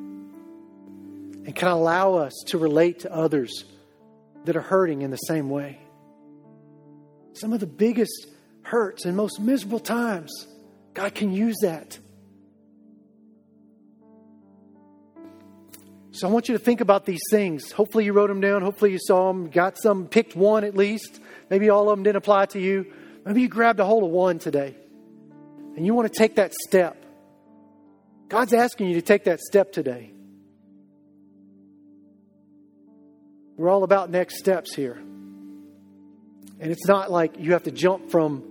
and 1.47 1.55
can 1.55 1.69
allow 1.69 2.15
us 2.15 2.33
to 2.47 2.59
relate 2.59 2.99
to 2.99 3.11
others 3.11 3.65
that 4.45 4.55
are 4.55 4.61
hurting 4.61 5.01
in 5.01 5.09
the 5.09 5.17
same 5.17 5.49
way. 5.49 5.79
Some 7.33 7.53
of 7.53 7.59
the 7.59 7.65
biggest 7.65 8.27
hurts 8.61 9.05
and 9.05 9.17
most 9.17 9.39
miserable 9.39 9.79
times, 9.79 10.31
God 10.93 11.15
can 11.15 11.31
use 11.31 11.55
that. 11.63 11.97
So 16.11 16.27
I 16.27 16.31
want 16.31 16.49
you 16.49 16.57
to 16.57 16.63
think 16.63 16.81
about 16.81 17.05
these 17.05 17.21
things. 17.31 17.71
Hopefully, 17.71 18.05
you 18.05 18.13
wrote 18.13 18.27
them 18.27 18.41
down. 18.41 18.61
Hopefully, 18.61 18.91
you 18.91 18.99
saw 18.99 19.27
them, 19.31 19.49
got 19.49 19.77
some, 19.81 20.07
picked 20.07 20.35
one 20.35 20.63
at 20.63 20.75
least. 20.75 21.19
Maybe 21.49 21.69
all 21.69 21.89
of 21.89 21.97
them 21.97 22.03
didn't 22.03 22.17
apply 22.17 22.47
to 22.47 22.59
you. 22.59 22.91
Maybe 23.25 23.41
you 23.41 23.47
grabbed 23.47 23.79
a 23.79 23.85
hold 23.85 24.03
of 24.03 24.09
one 24.09 24.37
today 24.39 24.75
and 25.75 25.85
you 25.85 25.93
want 25.93 26.11
to 26.11 26.17
take 26.17 26.35
that 26.35 26.53
step 26.53 27.03
God's 28.29 28.53
asking 28.53 28.89
you 28.89 28.95
to 28.95 29.01
take 29.01 29.23
that 29.25 29.39
step 29.39 29.71
today. 29.71 30.11
We're 33.57 33.69
all 33.69 33.83
about 33.83 34.09
next 34.09 34.37
steps 34.37 34.73
here. 34.73 34.95
And 36.59 36.71
it's 36.71 36.87
not 36.87 37.11
like 37.11 37.37
you 37.37 37.51
have 37.53 37.63
to 37.63 37.71
jump 37.71 38.09
from 38.09 38.43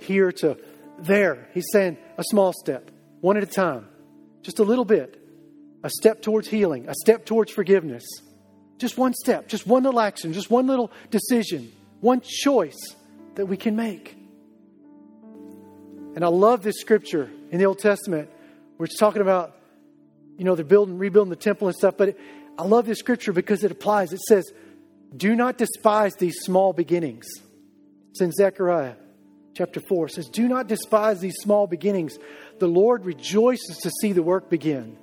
here 0.00 0.32
to 0.32 0.58
there. 0.98 1.48
He's 1.54 1.66
saying 1.72 1.98
a 2.18 2.24
small 2.24 2.52
step, 2.52 2.90
one 3.20 3.36
at 3.36 3.42
a 3.42 3.46
time, 3.46 3.86
just 4.42 4.58
a 4.58 4.64
little 4.64 4.84
bit. 4.84 5.16
A 5.82 5.88
step 5.88 6.20
towards 6.20 6.46
healing, 6.48 6.88
a 6.88 6.94
step 6.94 7.24
towards 7.24 7.52
forgiveness. 7.52 8.04
Just 8.76 8.98
one 8.98 9.14
step, 9.14 9.48
just 9.48 9.66
one 9.66 9.84
little 9.84 10.00
action, 10.00 10.34
just 10.34 10.50
one 10.50 10.66
little 10.66 10.90
decision, 11.10 11.72
one 12.00 12.20
choice 12.20 12.96
that 13.36 13.46
we 13.46 13.56
can 13.56 13.76
make. 13.76 14.14
And 16.14 16.22
I 16.22 16.28
love 16.28 16.62
this 16.62 16.80
scripture 16.80 17.30
in 17.50 17.58
the 17.58 17.64
Old 17.64 17.78
Testament 17.78 18.28
we're 18.80 18.86
talking 18.86 19.20
about, 19.20 19.54
you 20.38 20.44
know, 20.46 20.54
they're 20.54 20.64
building, 20.64 20.96
rebuilding 20.96 21.28
the 21.28 21.36
temple 21.36 21.68
and 21.68 21.76
stuff. 21.76 21.98
But 21.98 22.08
it, 22.08 22.20
I 22.58 22.64
love 22.64 22.86
this 22.86 22.98
scripture 22.98 23.32
because 23.32 23.64
it 23.64 23.72
applies. 23.72 24.12
It 24.12 24.20
says, 24.20 24.52
"Do 25.16 25.34
not 25.34 25.58
despise 25.58 26.14
these 26.16 26.38
small 26.40 26.72
beginnings." 26.72 27.26
It's 28.10 28.20
in 28.20 28.32
Zechariah 28.32 28.94
chapter 29.54 29.80
four. 29.80 30.06
It 30.06 30.12
says, 30.12 30.28
"Do 30.28 30.48
not 30.48 30.66
despise 30.66 31.20
these 31.20 31.36
small 31.36 31.66
beginnings. 31.66 32.18
The 32.58 32.68
Lord 32.68 33.04
rejoices 33.04 33.78
to 33.78 33.90
see 34.00 34.12
the 34.12 34.22
work 34.22 34.50
begin." 34.50 34.96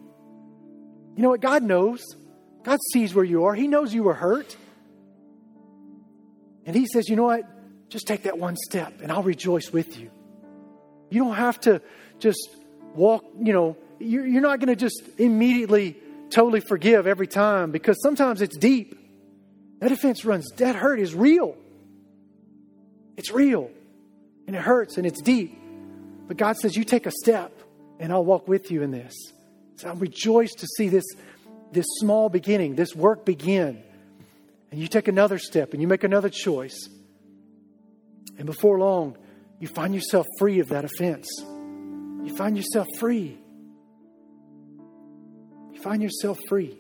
You 1.16 1.24
know 1.24 1.30
what? 1.30 1.42
God 1.42 1.64
knows. 1.64 2.04
God 2.64 2.80
sees 2.94 3.16
where 3.16 3.26
you 3.26 3.46
are. 3.46 3.56
He 3.56 3.68
knows 3.68 3.94
you 3.94 4.04
were 4.04 4.14
hurt. 4.14 4.56
And 6.66 6.76
He 6.76 6.86
says, 6.86 7.08
you 7.08 7.16
know 7.16 7.24
what? 7.24 7.44
Just 7.90 8.08
take 8.08 8.24
that 8.24 8.38
one 8.38 8.58
step 8.58 9.02
and 9.02 9.10
I'll 9.12 9.24
rejoice 9.24 9.72
with 9.72 9.98
you. 9.98 10.12
You 11.10 11.24
don't 11.24 11.36
have 11.36 11.60
to 11.62 11.82
just 12.20 12.50
walk, 12.94 13.24
you 13.42 13.54
know, 13.54 13.78
you're 14.00 14.42
not 14.42 14.60
going 14.60 14.68
to 14.68 14.76
just 14.76 15.02
immediately 15.18 15.96
totally 16.30 16.62
forgive 16.62 17.08
every 17.08 17.28
time 17.28 17.72
because 17.72 18.02
sometimes 18.02 18.42
it's 18.42 18.58
deep. 18.58 18.98
That 19.80 19.92
offense 19.92 20.26
runs, 20.26 20.50
that 20.58 20.76
hurt 20.76 21.00
is 21.00 21.14
real. 21.14 21.56
It's 23.16 23.32
real. 23.32 23.70
And 24.48 24.56
it 24.56 24.62
hurts 24.62 24.98
and 24.98 25.06
it's 25.06 25.22
deep. 25.22 25.58
But 26.28 26.38
God 26.38 26.58
says, 26.58 26.76
You 26.76 26.84
take 26.84 27.06
a 27.06 27.12
step 27.12 27.52
and 28.00 28.12
I'll 28.12 28.26
walk 28.26 28.48
with 28.48 28.72
you 28.72 28.82
in 28.82 28.92
this. 28.92 29.14
So 29.76 29.90
I'm 29.90 30.00
rejoiced 30.00 30.60
to 30.60 30.68
see 30.68 30.90
this, 30.90 31.06
this 31.72 31.86
small 32.00 32.30
beginning, 32.30 32.76
this 32.76 32.96
work 32.96 33.26
begin. 33.26 33.84
And 34.72 34.82
you 34.82 34.88
take 34.88 35.08
another 35.08 35.38
step 35.38 35.74
and 35.74 35.82
you 35.82 35.88
make 35.88 36.04
another 36.04 36.30
choice. 36.30 36.90
And 38.38 38.46
before 38.46 38.80
long, 38.80 39.18
you 39.60 39.68
find 39.68 39.94
yourself 39.96 40.28
free 40.38 40.60
of 40.60 40.70
that 40.70 40.86
offense. 40.86 41.28
You 41.40 42.36
find 42.36 42.58
yourself 42.58 42.88
free. 43.00 43.38
You 45.78 45.84
find 45.84 46.02
yourself 46.02 46.40
free. 46.50 46.76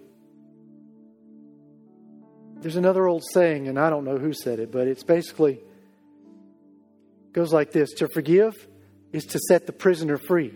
There's 2.62 2.78
another 2.78 3.06
old 3.06 3.24
saying, 3.32 3.68
and 3.68 3.80
I 3.80 3.92
don't 3.92 4.06
know 4.06 4.18
who 4.18 4.34
said 4.34 4.58
it, 4.58 4.72
but 4.72 4.88
it's 4.88 5.04
basically 5.04 5.60
goes 7.32 7.54
like 7.54 7.72
this 7.72 7.92
To 7.98 8.08
forgive 8.12 8.56
is 9.14 9.26
to 9.26 9.40
set 9.40 9.68
the 9.68 9.72
prisoner 9.72 10.18
free 10.18 10.52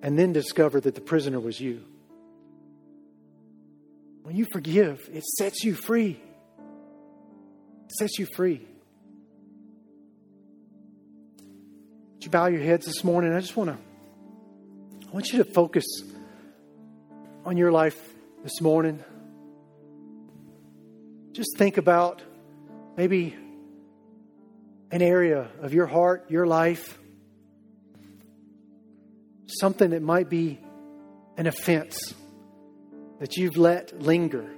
and 0.00 0.18
then 0.18 0.32
discover 0.32 0.80
that 0.80 0.94
the 0.94 1.02
prisoner 1.02 1.38
was 1.38 1.60
you. 1.60 1.82
When 4.22 4.34
you 4.34 4.46
forgive, 4.50 5.06
it 5.12 5.22
sets 5.22 5.64
you 5.64 5.74
free. 5.74 6.18
It 7.84 7.92
sets 7.98 8.18
you 8.18 8.26
free. 8.34 8.66
Would 12.14 12.24
you 12.24 12.30
bow 12.30 12.46
your 12.46 12.62
heads 12.62 12.86
this 12.86 13.04
morning? 13.04 13.34
I 13.34 13.40
just 13.40 13.54
want 13.54 13.68
to, 13.68 13.76
I 15.06 15.10
want 15.10 15.30
you 15.30 15.44
to 15.44 15.52
focus 15.52 15.84
on 17.44 17.56
your 17.56 17.70
life 17.70 17.98
this 18.42 18.60
morning. 18.60 19.02
Just 21.32 21.56
think 21.58 21.76
about 21.76 22.22
maybe 22.96 23.36
an 24.90 25.02
area 25.02 25.48
of 25.60 25.74
your 25.74 25.86
heart, 25.86 26.30
your 26.30 26.46
life, 26.46 26.98
something 29.46 29.90
that 29.90 30.02
might 30.02 30.30
be 30.30 30.58
an 31.36 31.46
offense 31.46 32.14
that 33.18 33.36
you've 33.36 33.56
let 33.56 34.00
linger. 34.00 34.48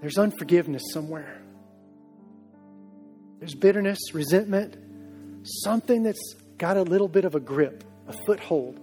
There's 0.00 0.18
unforgiveness 0.18 0.82
somewhere. 0.92 1.42
There's 3.38 3.54
bitterness, 3.54 3.98
resentment, 4.12 4.76
something 5.44 6.02
that's 6.02 6.34
got 6.58 6.76
a 6.76 6.82
little 6.82 7.08
bit 7.08 7.24
of 7.24 7.34
a 7.34 7.40
grip, 7.40 7.84
a 8.08 8.12
foothold. 8.26 8.80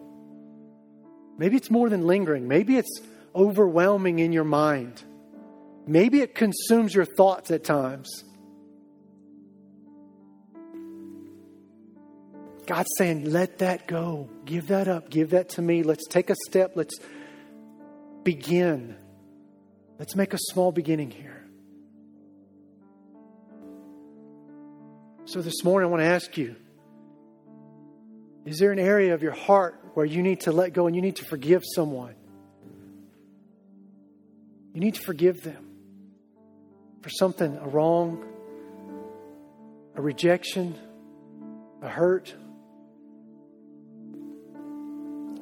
Maybe 1.37 1.57
it's 1.57 1.71
more 1.71 1.89
than 1.89 2.05
lingering. 2.05 2.47
Maybe 2.47 2.77
it's 2.77 3.01
overwhelming 3.35 4.19
in 4.19 4.31
your 4.31 4.43
mind. 4.43 5.03
Maybe 5.85 6.21
it 6.21 6.35
consumes 6.35 6.93
your 6.93 7.05
thoughts 7.05 7.51
at 7.51 7.63
times. 7.63 8.23
God's 12.65 12.89
saying, 12.97 13.31
let 13.31 13.59
that 13.59 13.87
go. 13.87 14.29
Give 14.45 14.67
that 14.67 14.87
up. 14.87 15.09
Give 15.09 15.31
that 15.31 15.49
to 15.49 15.61
me. 15.61 15.83
Let's 15.83 16.07
take 16.07 16.29
a 16.29 16.35
step. 16.47 16.73
Let's 16.75 16.97
begin. 18.23 18.95
Let's 19.99 20.15
make 20.15 20.33
a 20.33 20.37
small 20.39 20.71
beginning 20.71 21.11
here. 21.11 21.45
So 25.25 25.41
this 25.41 25.63
morning, 25.63 25.87
I 25.87 25.91
want 25.91 26.01
to 26.01 26.07
ask 26.07 26.37
you 26.37 26.55
is 28.45 28.59
there 28.59 28.71
an 28.71 28.79
area 28.79 29.13
of 29.13 29.23
your 29.23 29.31
heart 29.31 29.79
where 29.93 30.05
you 30.05 30.21
need 30.21 30.41
to 30.41 30.51
let 30.51 30.73
go 30.73 30.87
and 30.87 30.95
you 30.95 31.01
need 31.01 31.15
to 31.17 31.25
forgive 31.25 31.63
someone? 31.75 32.15
You 34.73 34.81
need 34.81 34.95
to 34.95 35.01
forgive 35.01 35.43
them 35.43 35.69
for 37.01 37.09
something, 37.09 37.57
a 37.57 37.67
wrong, 37.67 38.25
a 39.95 40.01
rejection, 40.01 40.75
a 41.81 41.87
hurt. 41.87 42.33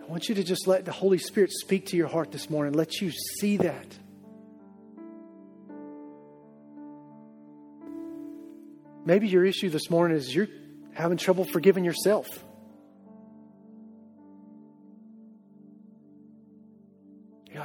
I 0.02 0.06
want 0.06 0.28
you 0.28 0.36
to 0.36 0.44
just 0.44 0.68
let 0.68 0.86
the 0.86 0.92
Holy 0.92 1.18
Spirit 1.18 1.52
speak 1.52 1.88
to 1.88 1.98
your 1.98 2.08
heart 2.08 2.32
this 2.32 2.50
morning, 2.50 2.74
let 2.74 3.00
you 3.02 3.12
see 3.12 3.58
that. 3.58 3.98
Maybe 9.06 9.28
your 9.28 9.46
issue 9.46 9.70
this 9.70 9.90
morning 9.90 10.18
is 10.18 10.36
you're 10.36 10.48
having 10.94 11.18
trouble 11.18 11.46
forgiving 11.46 11.84
yourself. 11.84 12.28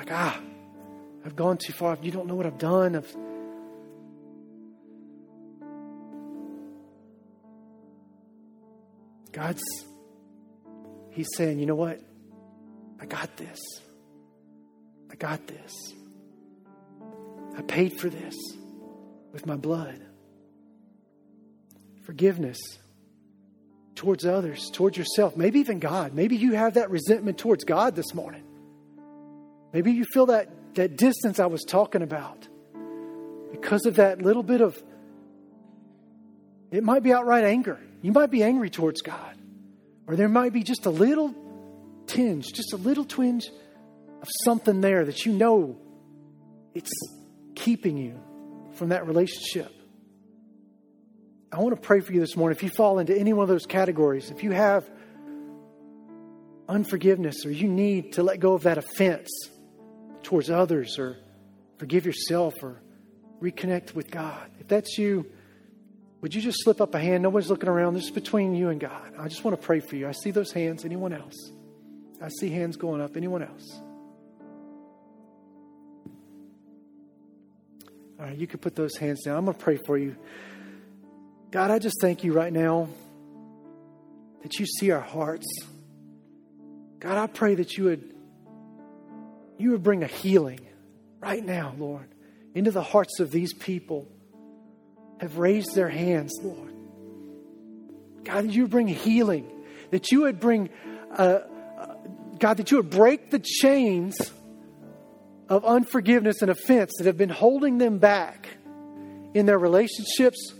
Like, 0.06 0.16
ah, 0.16 0.40
I've 1.24 1.36
gone 1.36 1.58
too 1.58 1.72
far. 1.72 1.98
You 2.00 2.12
don't 2.12 2.26
know 2.26 2.34
what 2.34 2.46
I've 2.46 2.58
done. 2.58 2.96
I've, 2.96 3.16
God's, 9.32 9.62
He's 11.10 11.28
saying, 11.34 11.58
you 11.58 11.66
know 11.66 11.74
what? 11.74 12.00
I 13.00 13.06
got 13.06 13.36
this. 13.36 13.58
I 15.10 15.14
got 15.16 15.46
this. 15.46 15.72
I 17.56 17.62
paid 17.62 17.98
for 17.98 18.08
this 18.08 18.34
with 19.32 19.46
my 19.46 19.56
blood. 19.56 20.00
Forgiveness 22.02 22.58
towards 23.94 24.24
others, 24.24 24.70
towards 24.72 24.96
yourself, 24.96 25.36
maybe 25.36 25.58
even 25.58 25.80
God. 25.80 26.14
Maybe 26.14 26.36
you 26.36 26.52
have 26.52 26.74
that 26.74 26.90
resentment 26.90 27.38
towards 27.38 27.64
God 27.64 27.96
this 27.96 28.14
morning. 28.14 28.44
Maybe 29.72 29.92
you 29.92 30.04
feel 30.04 30.26
that, 30.26 30.48
that 30.74 30.96
distance 30.96 31.38
I 31.38 31.46
was 31.46 31.64
talking 31.64 32.02
about 32.02 32.48
because 33.50 33.86
of 33.86 33.96
that 33.96 34.22
little 34.22 34.42
bit 34.42 34.60
of, 34.60 34.82
it 36.70 36.82
might 36.82 37.02
be 37.02 37.12
outright 37.12 37.44
anger. 37.44 37.80
You 38.02 38.12
might 38.12 38.30
be 38.30 38.42
angry 38.42 38.70
towards 38.70 39.02
God, 39.02 39.36
or 40.06 40.16
there 40.16 40.28
might 40.28 40.52
be 40.52 40.62
just 40.62 40.86
a 40.86 40.90
little 40.90 41.34
tinge, 42.06 42.52
just 42.52 42.72
a 42.72 42.76
little 42.76 43.04
twinge 43.04 43.48
of 44.22 44.28
something 44.44 44.80
there 44.80 45.04
that 45.04 45.24
you 45.24 45.32
know 45.32 45.78
it's 46.74 46.92
keeping 47.54 47.96
you 47.96 48.20
from 48.74 48.90
that 48.90 49.06
relationship. 49.06 49.72
I 51.50 51.60
want 51.60 51.74
to 51.74 51.80
pray 51.80 52.00
for 52.00 52.12
you 52.12 52.20
this 52.20 52.36
morning. 52.36 52.56
If 52.56 52.62
you 52.62 52.70
fall 52.70 52.98
into 52.98 53.16
any 53.16 53.32
one 53.32 53.44
of 53.44 53.48
those 53.48 53.66
categories, 53.66 54.30
if 54.30 54.42
you 54.42 54.52
have 54.52 54.88
unforgiveness 56.68 57.46
or 57.46 57.50
you 57.50 57.68
need 57.68 58.12
to 58.14 58.22
let 58.22 58.40
go 58.40 58.54
of 58.54 58.64
that 58.64 58.78
offense 58.78 59.28
towards 60.26 60.50
others 60.50 60.98
or 60.98 61.16
forgive 61.78 62.04
yourself 62.04 62.54
or 62.60 62.80
reconnect 63.40 63.94
with 63.94 64.10
God, 64.10 64.50
if 64.58 64.66
that's 64.66 64.98
you, 64.98 65.24
would 66.20 66.34
you 66.34 66.42
just 66.42 66.58
slip 66.64 66.80
up 66.80 66.94
a 66.96 66.98
hand? 66.98 67.22
Nobody's 67.22 67.48
looking 67.48 67.68
around. 67.68 67.94
This 67.94 68.06
is 68.06 68.10
between 68.10 68.52
you 68.54 68.70
and 68.70 68.80
God. 68.80 69.12
I 69.16 69.28
just 69.28 69.44
want 69.44 69.58
to 69.58 69.64
pray 69.64 69.78
for 69.78 69.94
you. 69.94 70.08
I 70.08 70.12
see 70.12 70.32
those 70.32 70.50
hands. 70.50 70.84
Anyone 70.84 71.12
else? 71.12 71.52
I 72.20 72.28
see 72.40 72.50
hands 72.50 72.76
going 72.76 73.00
up. 73.00 73.16
Anyone 73.16 73.42
else? 73.42 73.80
All 78.18 78.24
right, 78.24 78.36
you 78.36 78.48
can 78.48 78.58
put 78.58 78.74
those 78.74 78.96
hands 78.96 79.22
down. 79.22 79.36
I'm 79.36 79.44
going 79.44 79.56
to 79.56 79.62
pray 79.62 79.76
for 79.76 79.96
you. 79.96 80.16
God, 81.52 81.70
I 81.70 81.78
just 81.78 82.00
thank 82.00 82.24
you 82.24 82.32
right 82.32 82.52
now 82.52 82.88
that 84.42 84.58
you 84.58 84.66
see 84.66 84.90
our 84.90 85.00
hearts. 85.00 85.46
God, 86.98 87.16
I 87.16 87.28
pray 87.28 87.54
that 87.54 87.74
you 87.74 87.84
would 87.84 88.15
you 89.58 89.70
would 89.72 89.82
bring 89.82 90.02
a 90.02 90.06
healing 90.06 90.60
right 91.20 91.44
now, 91.44 91.74
Lord, 91.78 92.08
into 92.54 92.70
the 92.70 92.82
hearts 92.82 93.20
of 93.20 93.30
these 93.30 93.52
people 93.52 94.08
have 95.20 95.38
raised 95.38 95.74
their 95.74 95.88
hands, 95.88 96.32
Lord. 96.42 96.74
God, 98.24 98.44
that 98.44 98.52
you 98.52 98.62
would 98.62 98.70
bring 98.70 98.88
healing, 98.88 99.50
that 99.90 100.10
you 100.10 100.22
would 100.22 100.40
bring 100.40 100.68
uh, 101.16 101.40
God, 102.38 102.58
that 102.58 102.70
you 102.70 102.78
would 102.78 102.90
break 102.90 103.30
the 103.30 103.38
chains 103.38 104.16
of 105.48 105.64
unforgiveness 105.64 106.42
and 106.42 106.50
offense 106.50 106.92
that 106.98 107.06
have 107.06 107.16
been 107.16 107.30
holding 107.30 107.78
them 107.78 107.98
back 107.98 108.48
in 109.32 109.46
their 109.46 109.58
relationships, 109.58 110.52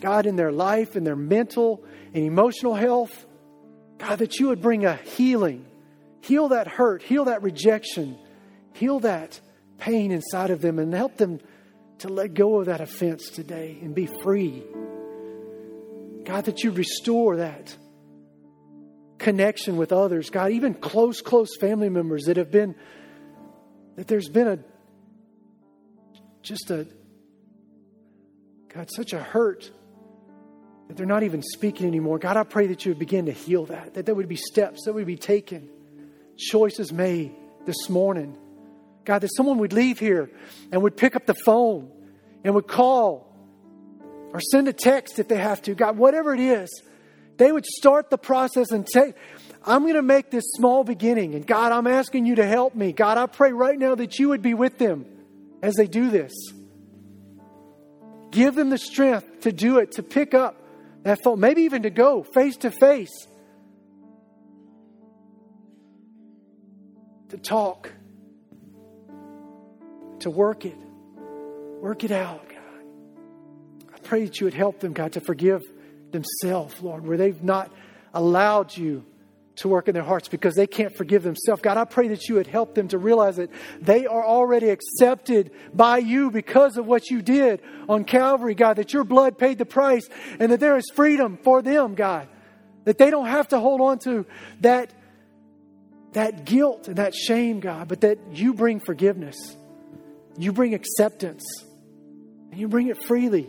God, 0.00 0.26
in 0.26 0.36
their 0.36 0.52
life, 0.52 0.96
in 0.96 1.04
their 1.04 1.16
mental 1.16 1.84
and 2.12 2.24
emotional 2.24 2.74
health. 2.74 3.26
God, 3.98 4.18
that 4.18 4.38
you 4.38 4.48
would 4.48 4.60
bring 4.60 4.84
a 4.84 4.96
healing, 4.96 5.64
heal 6.26 6.48
that 6.48 6.66
hurt, 6.66 7.02
heal 7.02 7.26
that 7.26 7.42
rejection, 7.42 8.18
heal 8.74 9.00
that 9.00 9.40
pain 9.78 10.10
inside 10.10 10.50
of 10.50 10.60
them, 10.60 10.78
and 10.78 10.92
help 10.92 11.16
them 11.16 11.40
to 11.98 12.08
let 12.08 12.34
go 12.34 12.60
of 12.60 12.66
that 12.66 12.80
offense 12.80 13.30
today 13.30 13.78
and 13.82 13.94
be 13.94 14.06
free. 14.06 14.62
God, 16.24 16.46
that 16.46 16.64
you 16.64 16.72
restore 16.72 17.36
that 17.36 17.76
connection 19.18 19.76
with 19.76 19.92
others, 19.92 20.28
God, 20.30 20.50
even 20.52 20.74
close, 20.74 21.22
close 21.22 21.56
family 21.56 21.88
members 21.88 22.24
that 22.24 22.36
have 22.36 22.50
been, 22.50 22.74
that 23.96 24.06
there's 24.08 24.28
been 24.28 24.48
a, 24.48 24.58
just 26.42 26.70
a, 26.70 26.86
God, 28.74 28.90
such 28.90 29.12
a 29.12 29.18
hurt 29.18 29.70
that 30.88 30.96
they're 30.96 31.06
not 31.06 31.22
even 31.22 31.42
speaking 31.42 31.86
anymore. 31.86 32.18
God, 32.18 32.36
I 32.36 32.44
pray 32.44 32.66
that 32.68 32.84
you 32.84 32.90
would 32.90 32.98
begin 32.98 33.26
to 33.26 33.32
heal 33.32 33.66
that, 33.66 33.94
that 33.94 34.06
there 34.06 34.14
would 34.14 34.28
be 34.28 34.36
steps 34.36 34.84
that 34.84 34.92
would 34.92 35.06
be 35.06 35.16
taken, 35.16 35.68
choices 36.36 36.92
made 36.92 37.34
this 37.64 37.88
morning. 37.88 38.36
God, 39.04 39.20
that 39.20 39.30
someone 39.36 39.58
would 39.58 39.72
leave 39.72 39.98
here 39.98 40.30
and 40.72 40.82
would 40.82 40.96
pick 40.96 41.16
up 41.16 41.26
the 41.26 41.34
phone 41.34 41.90
and 42.44 42.54
would 42.54 42.66
call 42.66 43.32
or 44.32 44.40
send 44.40 44.68
a 44.68 44.72
text 44.72 45.18
if 45.18 45.28
they 45.28 45.38
have 45.38 45.62
to. 45.62 45.74
God, 45.74 45.96
whatever 45.96 46.34
it 46.34 46.40
is, 46.40 46.82
they 47.36 47.52
would 47.52 47.66
start 47.66 48.10
the 48.10 48.18
process 48.18 48.70
and 48.70 48.88
say, 48.88 49.14
I'm 49.64 49.82
going 49.82 49.94
to 49.94 50.02
make 50.02 50.30
this 50.30 50.44
small 50.54 50.84
beginning. 50.84 51.34
And 51.34 51.46
God, 51.46 51.72
I'm 51.72 51.86
asking 51.86 52.26
you 52.26 52.36
to 52.36 52.46
help 52.46 52.74
me. 52.74 52.92
God, 52.92 53.18
I 53.18 53.26
pray 53.26 53.52
right 53.52 53.78
now 53.78 53.94
that 53.94 54.18
you 54.18 54.30
would 54.30 54.42
be 54.42 54.54
with 54.54 54.78
them 54.78 55.06
as 55.62 55.74
they 55.74 55.86
do 55.86 56.10
this. 56.10 56.32
Give 58.30 58.54
them 58.54 58.70
the 58.70 58.78
strength 58.78 59.40
to 59.40 59.52
do 59.52 59.78
it, 59.78 59.92
to 59.92 60.02
pick 60.02 60.34
up 60.34 60.62
that 61.04 61.22
phone, 61.22 61.40
maybe 61.40 61.62
even 61.62 61.82
to 61.82 61.90
go 61.90 62.22
face 62.22 62.56
to 62.58 62.70
face, 62.70 63.26
to 67.30 67.36
talk, 67.36 67.92
to 70.20 70.30
work 70.30 70.64
it, 70.64 70.76
work 71.80 72.04
it 72.04 72.10
out, 72.10 72.48
God. 72.48 72.58
I 73.94 73.98
pray 73.98 74.24
that 74.24 74.40
you 74.40 74.46
would 74.46 74.54
help 74.54 74.80
them, 74.80 74.92
God, 74.92 75.12
to 75.12 75.20
forgive 75.20 75.62
themselves, 76.12 76.80
Lord, 76.80 77.06
where 77.06 77.16
they've 77.16 77.42
not 77.42 77.70
allowed 78.14 78.76
you 78.76 79.04
to 79.56 79.68
work 79.68 79.88
in 79.88 79.94
their 79.94 80.02
hearts 80.02 80.28
because 80.28 80.54
they 80.54 80.66
can't 80.66 80.94
forgive 80.94 81.22
themselves. 81.22 81.62
God, 81.62 81.76
I 81.76 81.84
pray 81.84 82.08
that 82.08 82.28
you 82.28 82.36
would 82.36 82.46
help 82.46 82.74
them 82.74 82.88
to 82.88 82.98
realize 82.98 83.36
that 83.36 83.50
they 83.80 84.06
are 84.06 84.24
already 84.24 84.68
accepted 84.68 85.50
by 85.72 85.98
you 85.98 86.30
because 86.30 86.76
of 86.76 86.86
what 86.86 87.10
you 87.10 87.22
did 87.22 87.62
on 87.88 88.04
Calvary, 88.04 88.54
God, 88.54 88.74
that 88.74 88.92
your 88.92 89.04
blood 89.04 89.38
paid 89.38 89.58
the 89.58 89.66
price 89.66 90.08
and 90.38 90.52
that 90.52 90.60
there 90.60 90.76
is 90.76 90.84
freedom 90.94 91.38
for 91.42 91.62
them, 91.62 91.94
God, 91.94 92.28
that 92.84 92.98
they 92.98 93.10
don't 93.10 93.26
have 93.26 93.48
to 93.48 93.58
hold 93.58 93.80
on 93.80 93.98
to 94.00 94.26
that, 94.60 94.92
that 96.16 96.46
guilt 96.46 96.88
and 96.88 96.96
that 96.96 97.14
shame, 97.14 97.60
God, 97.60 97.88
but 97.88 98.00
that 98.00 98.18
you 98.32 98.54
bring 98.54 98.80
forgiveness. 98.80 99.36
You 100.38 100.50
bring 100.50 100.72
acceptance 100.72 101.44
and 102.50 102.58
you 102.58 102.68
bring 102.68 102.88
it 102.88 103.04
freely. 103.04 103.46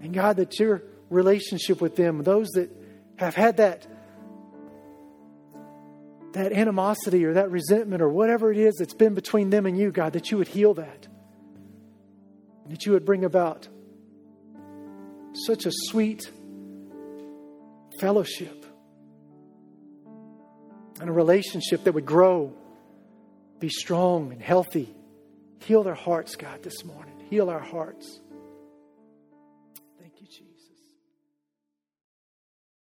And 0.00 0.14
God, 0.14 0.36
that 0.36 0.58
your 0.58 0.82
relationship 1.10 1.82
with 1.82 1.94
them, 1.94 2.22
those 2.22 2.48
that 2.52 2.70
have 3.16 3.34
had 3.34 3.58
that, 3.58 3.86
that 6.32 6.54
animosity 6.54 7.26
or 7.26 7.34
that 7.34 7.50
resentment 7.50 8.00
or 8.00 8.08
whatever 8.08 8.50
it 8.50 8.56
is 8.56 8.76
that's 8.78 8.94
been 8.94 9.12
between 9.12 9.50
them 9.50 9.66
and 9.66 9.76
you, 9.76 9.92
God, 9.92 10.14
that 10.14 10.30
you 10.30 10.38
would 10.38 10.48
heal 10.48 10.72
that. 10.72 11.06
That 12.70 12.86
you 12.86 12.92
would 12.92 13.04
bring 13.04 13.26
about 13.26 13.68
such 15.34 15.66
a 15.66 15.70
sweet 15.70 16.30
fellowship 18.00 18.59
and 21.00 21.08
a 21.08 21.12
relationship 21.12 21.84
that 21.84 21.92
would 21.92 22.06
grow, 22.06 22.52
be 23.58 23.68
strong 23.68 24.32
and 24.32 24.40
healthy. 24.40 24.94
Heal 25.60 25.82
their 25.82 25.94
hearts, 25.94 26.36
God, 26.36 26.62
this 26.62 26.84
morning. 26.84 27.14
Heal 27.30 27.50
our 27.50 27.60
hearts. 27.60 28.20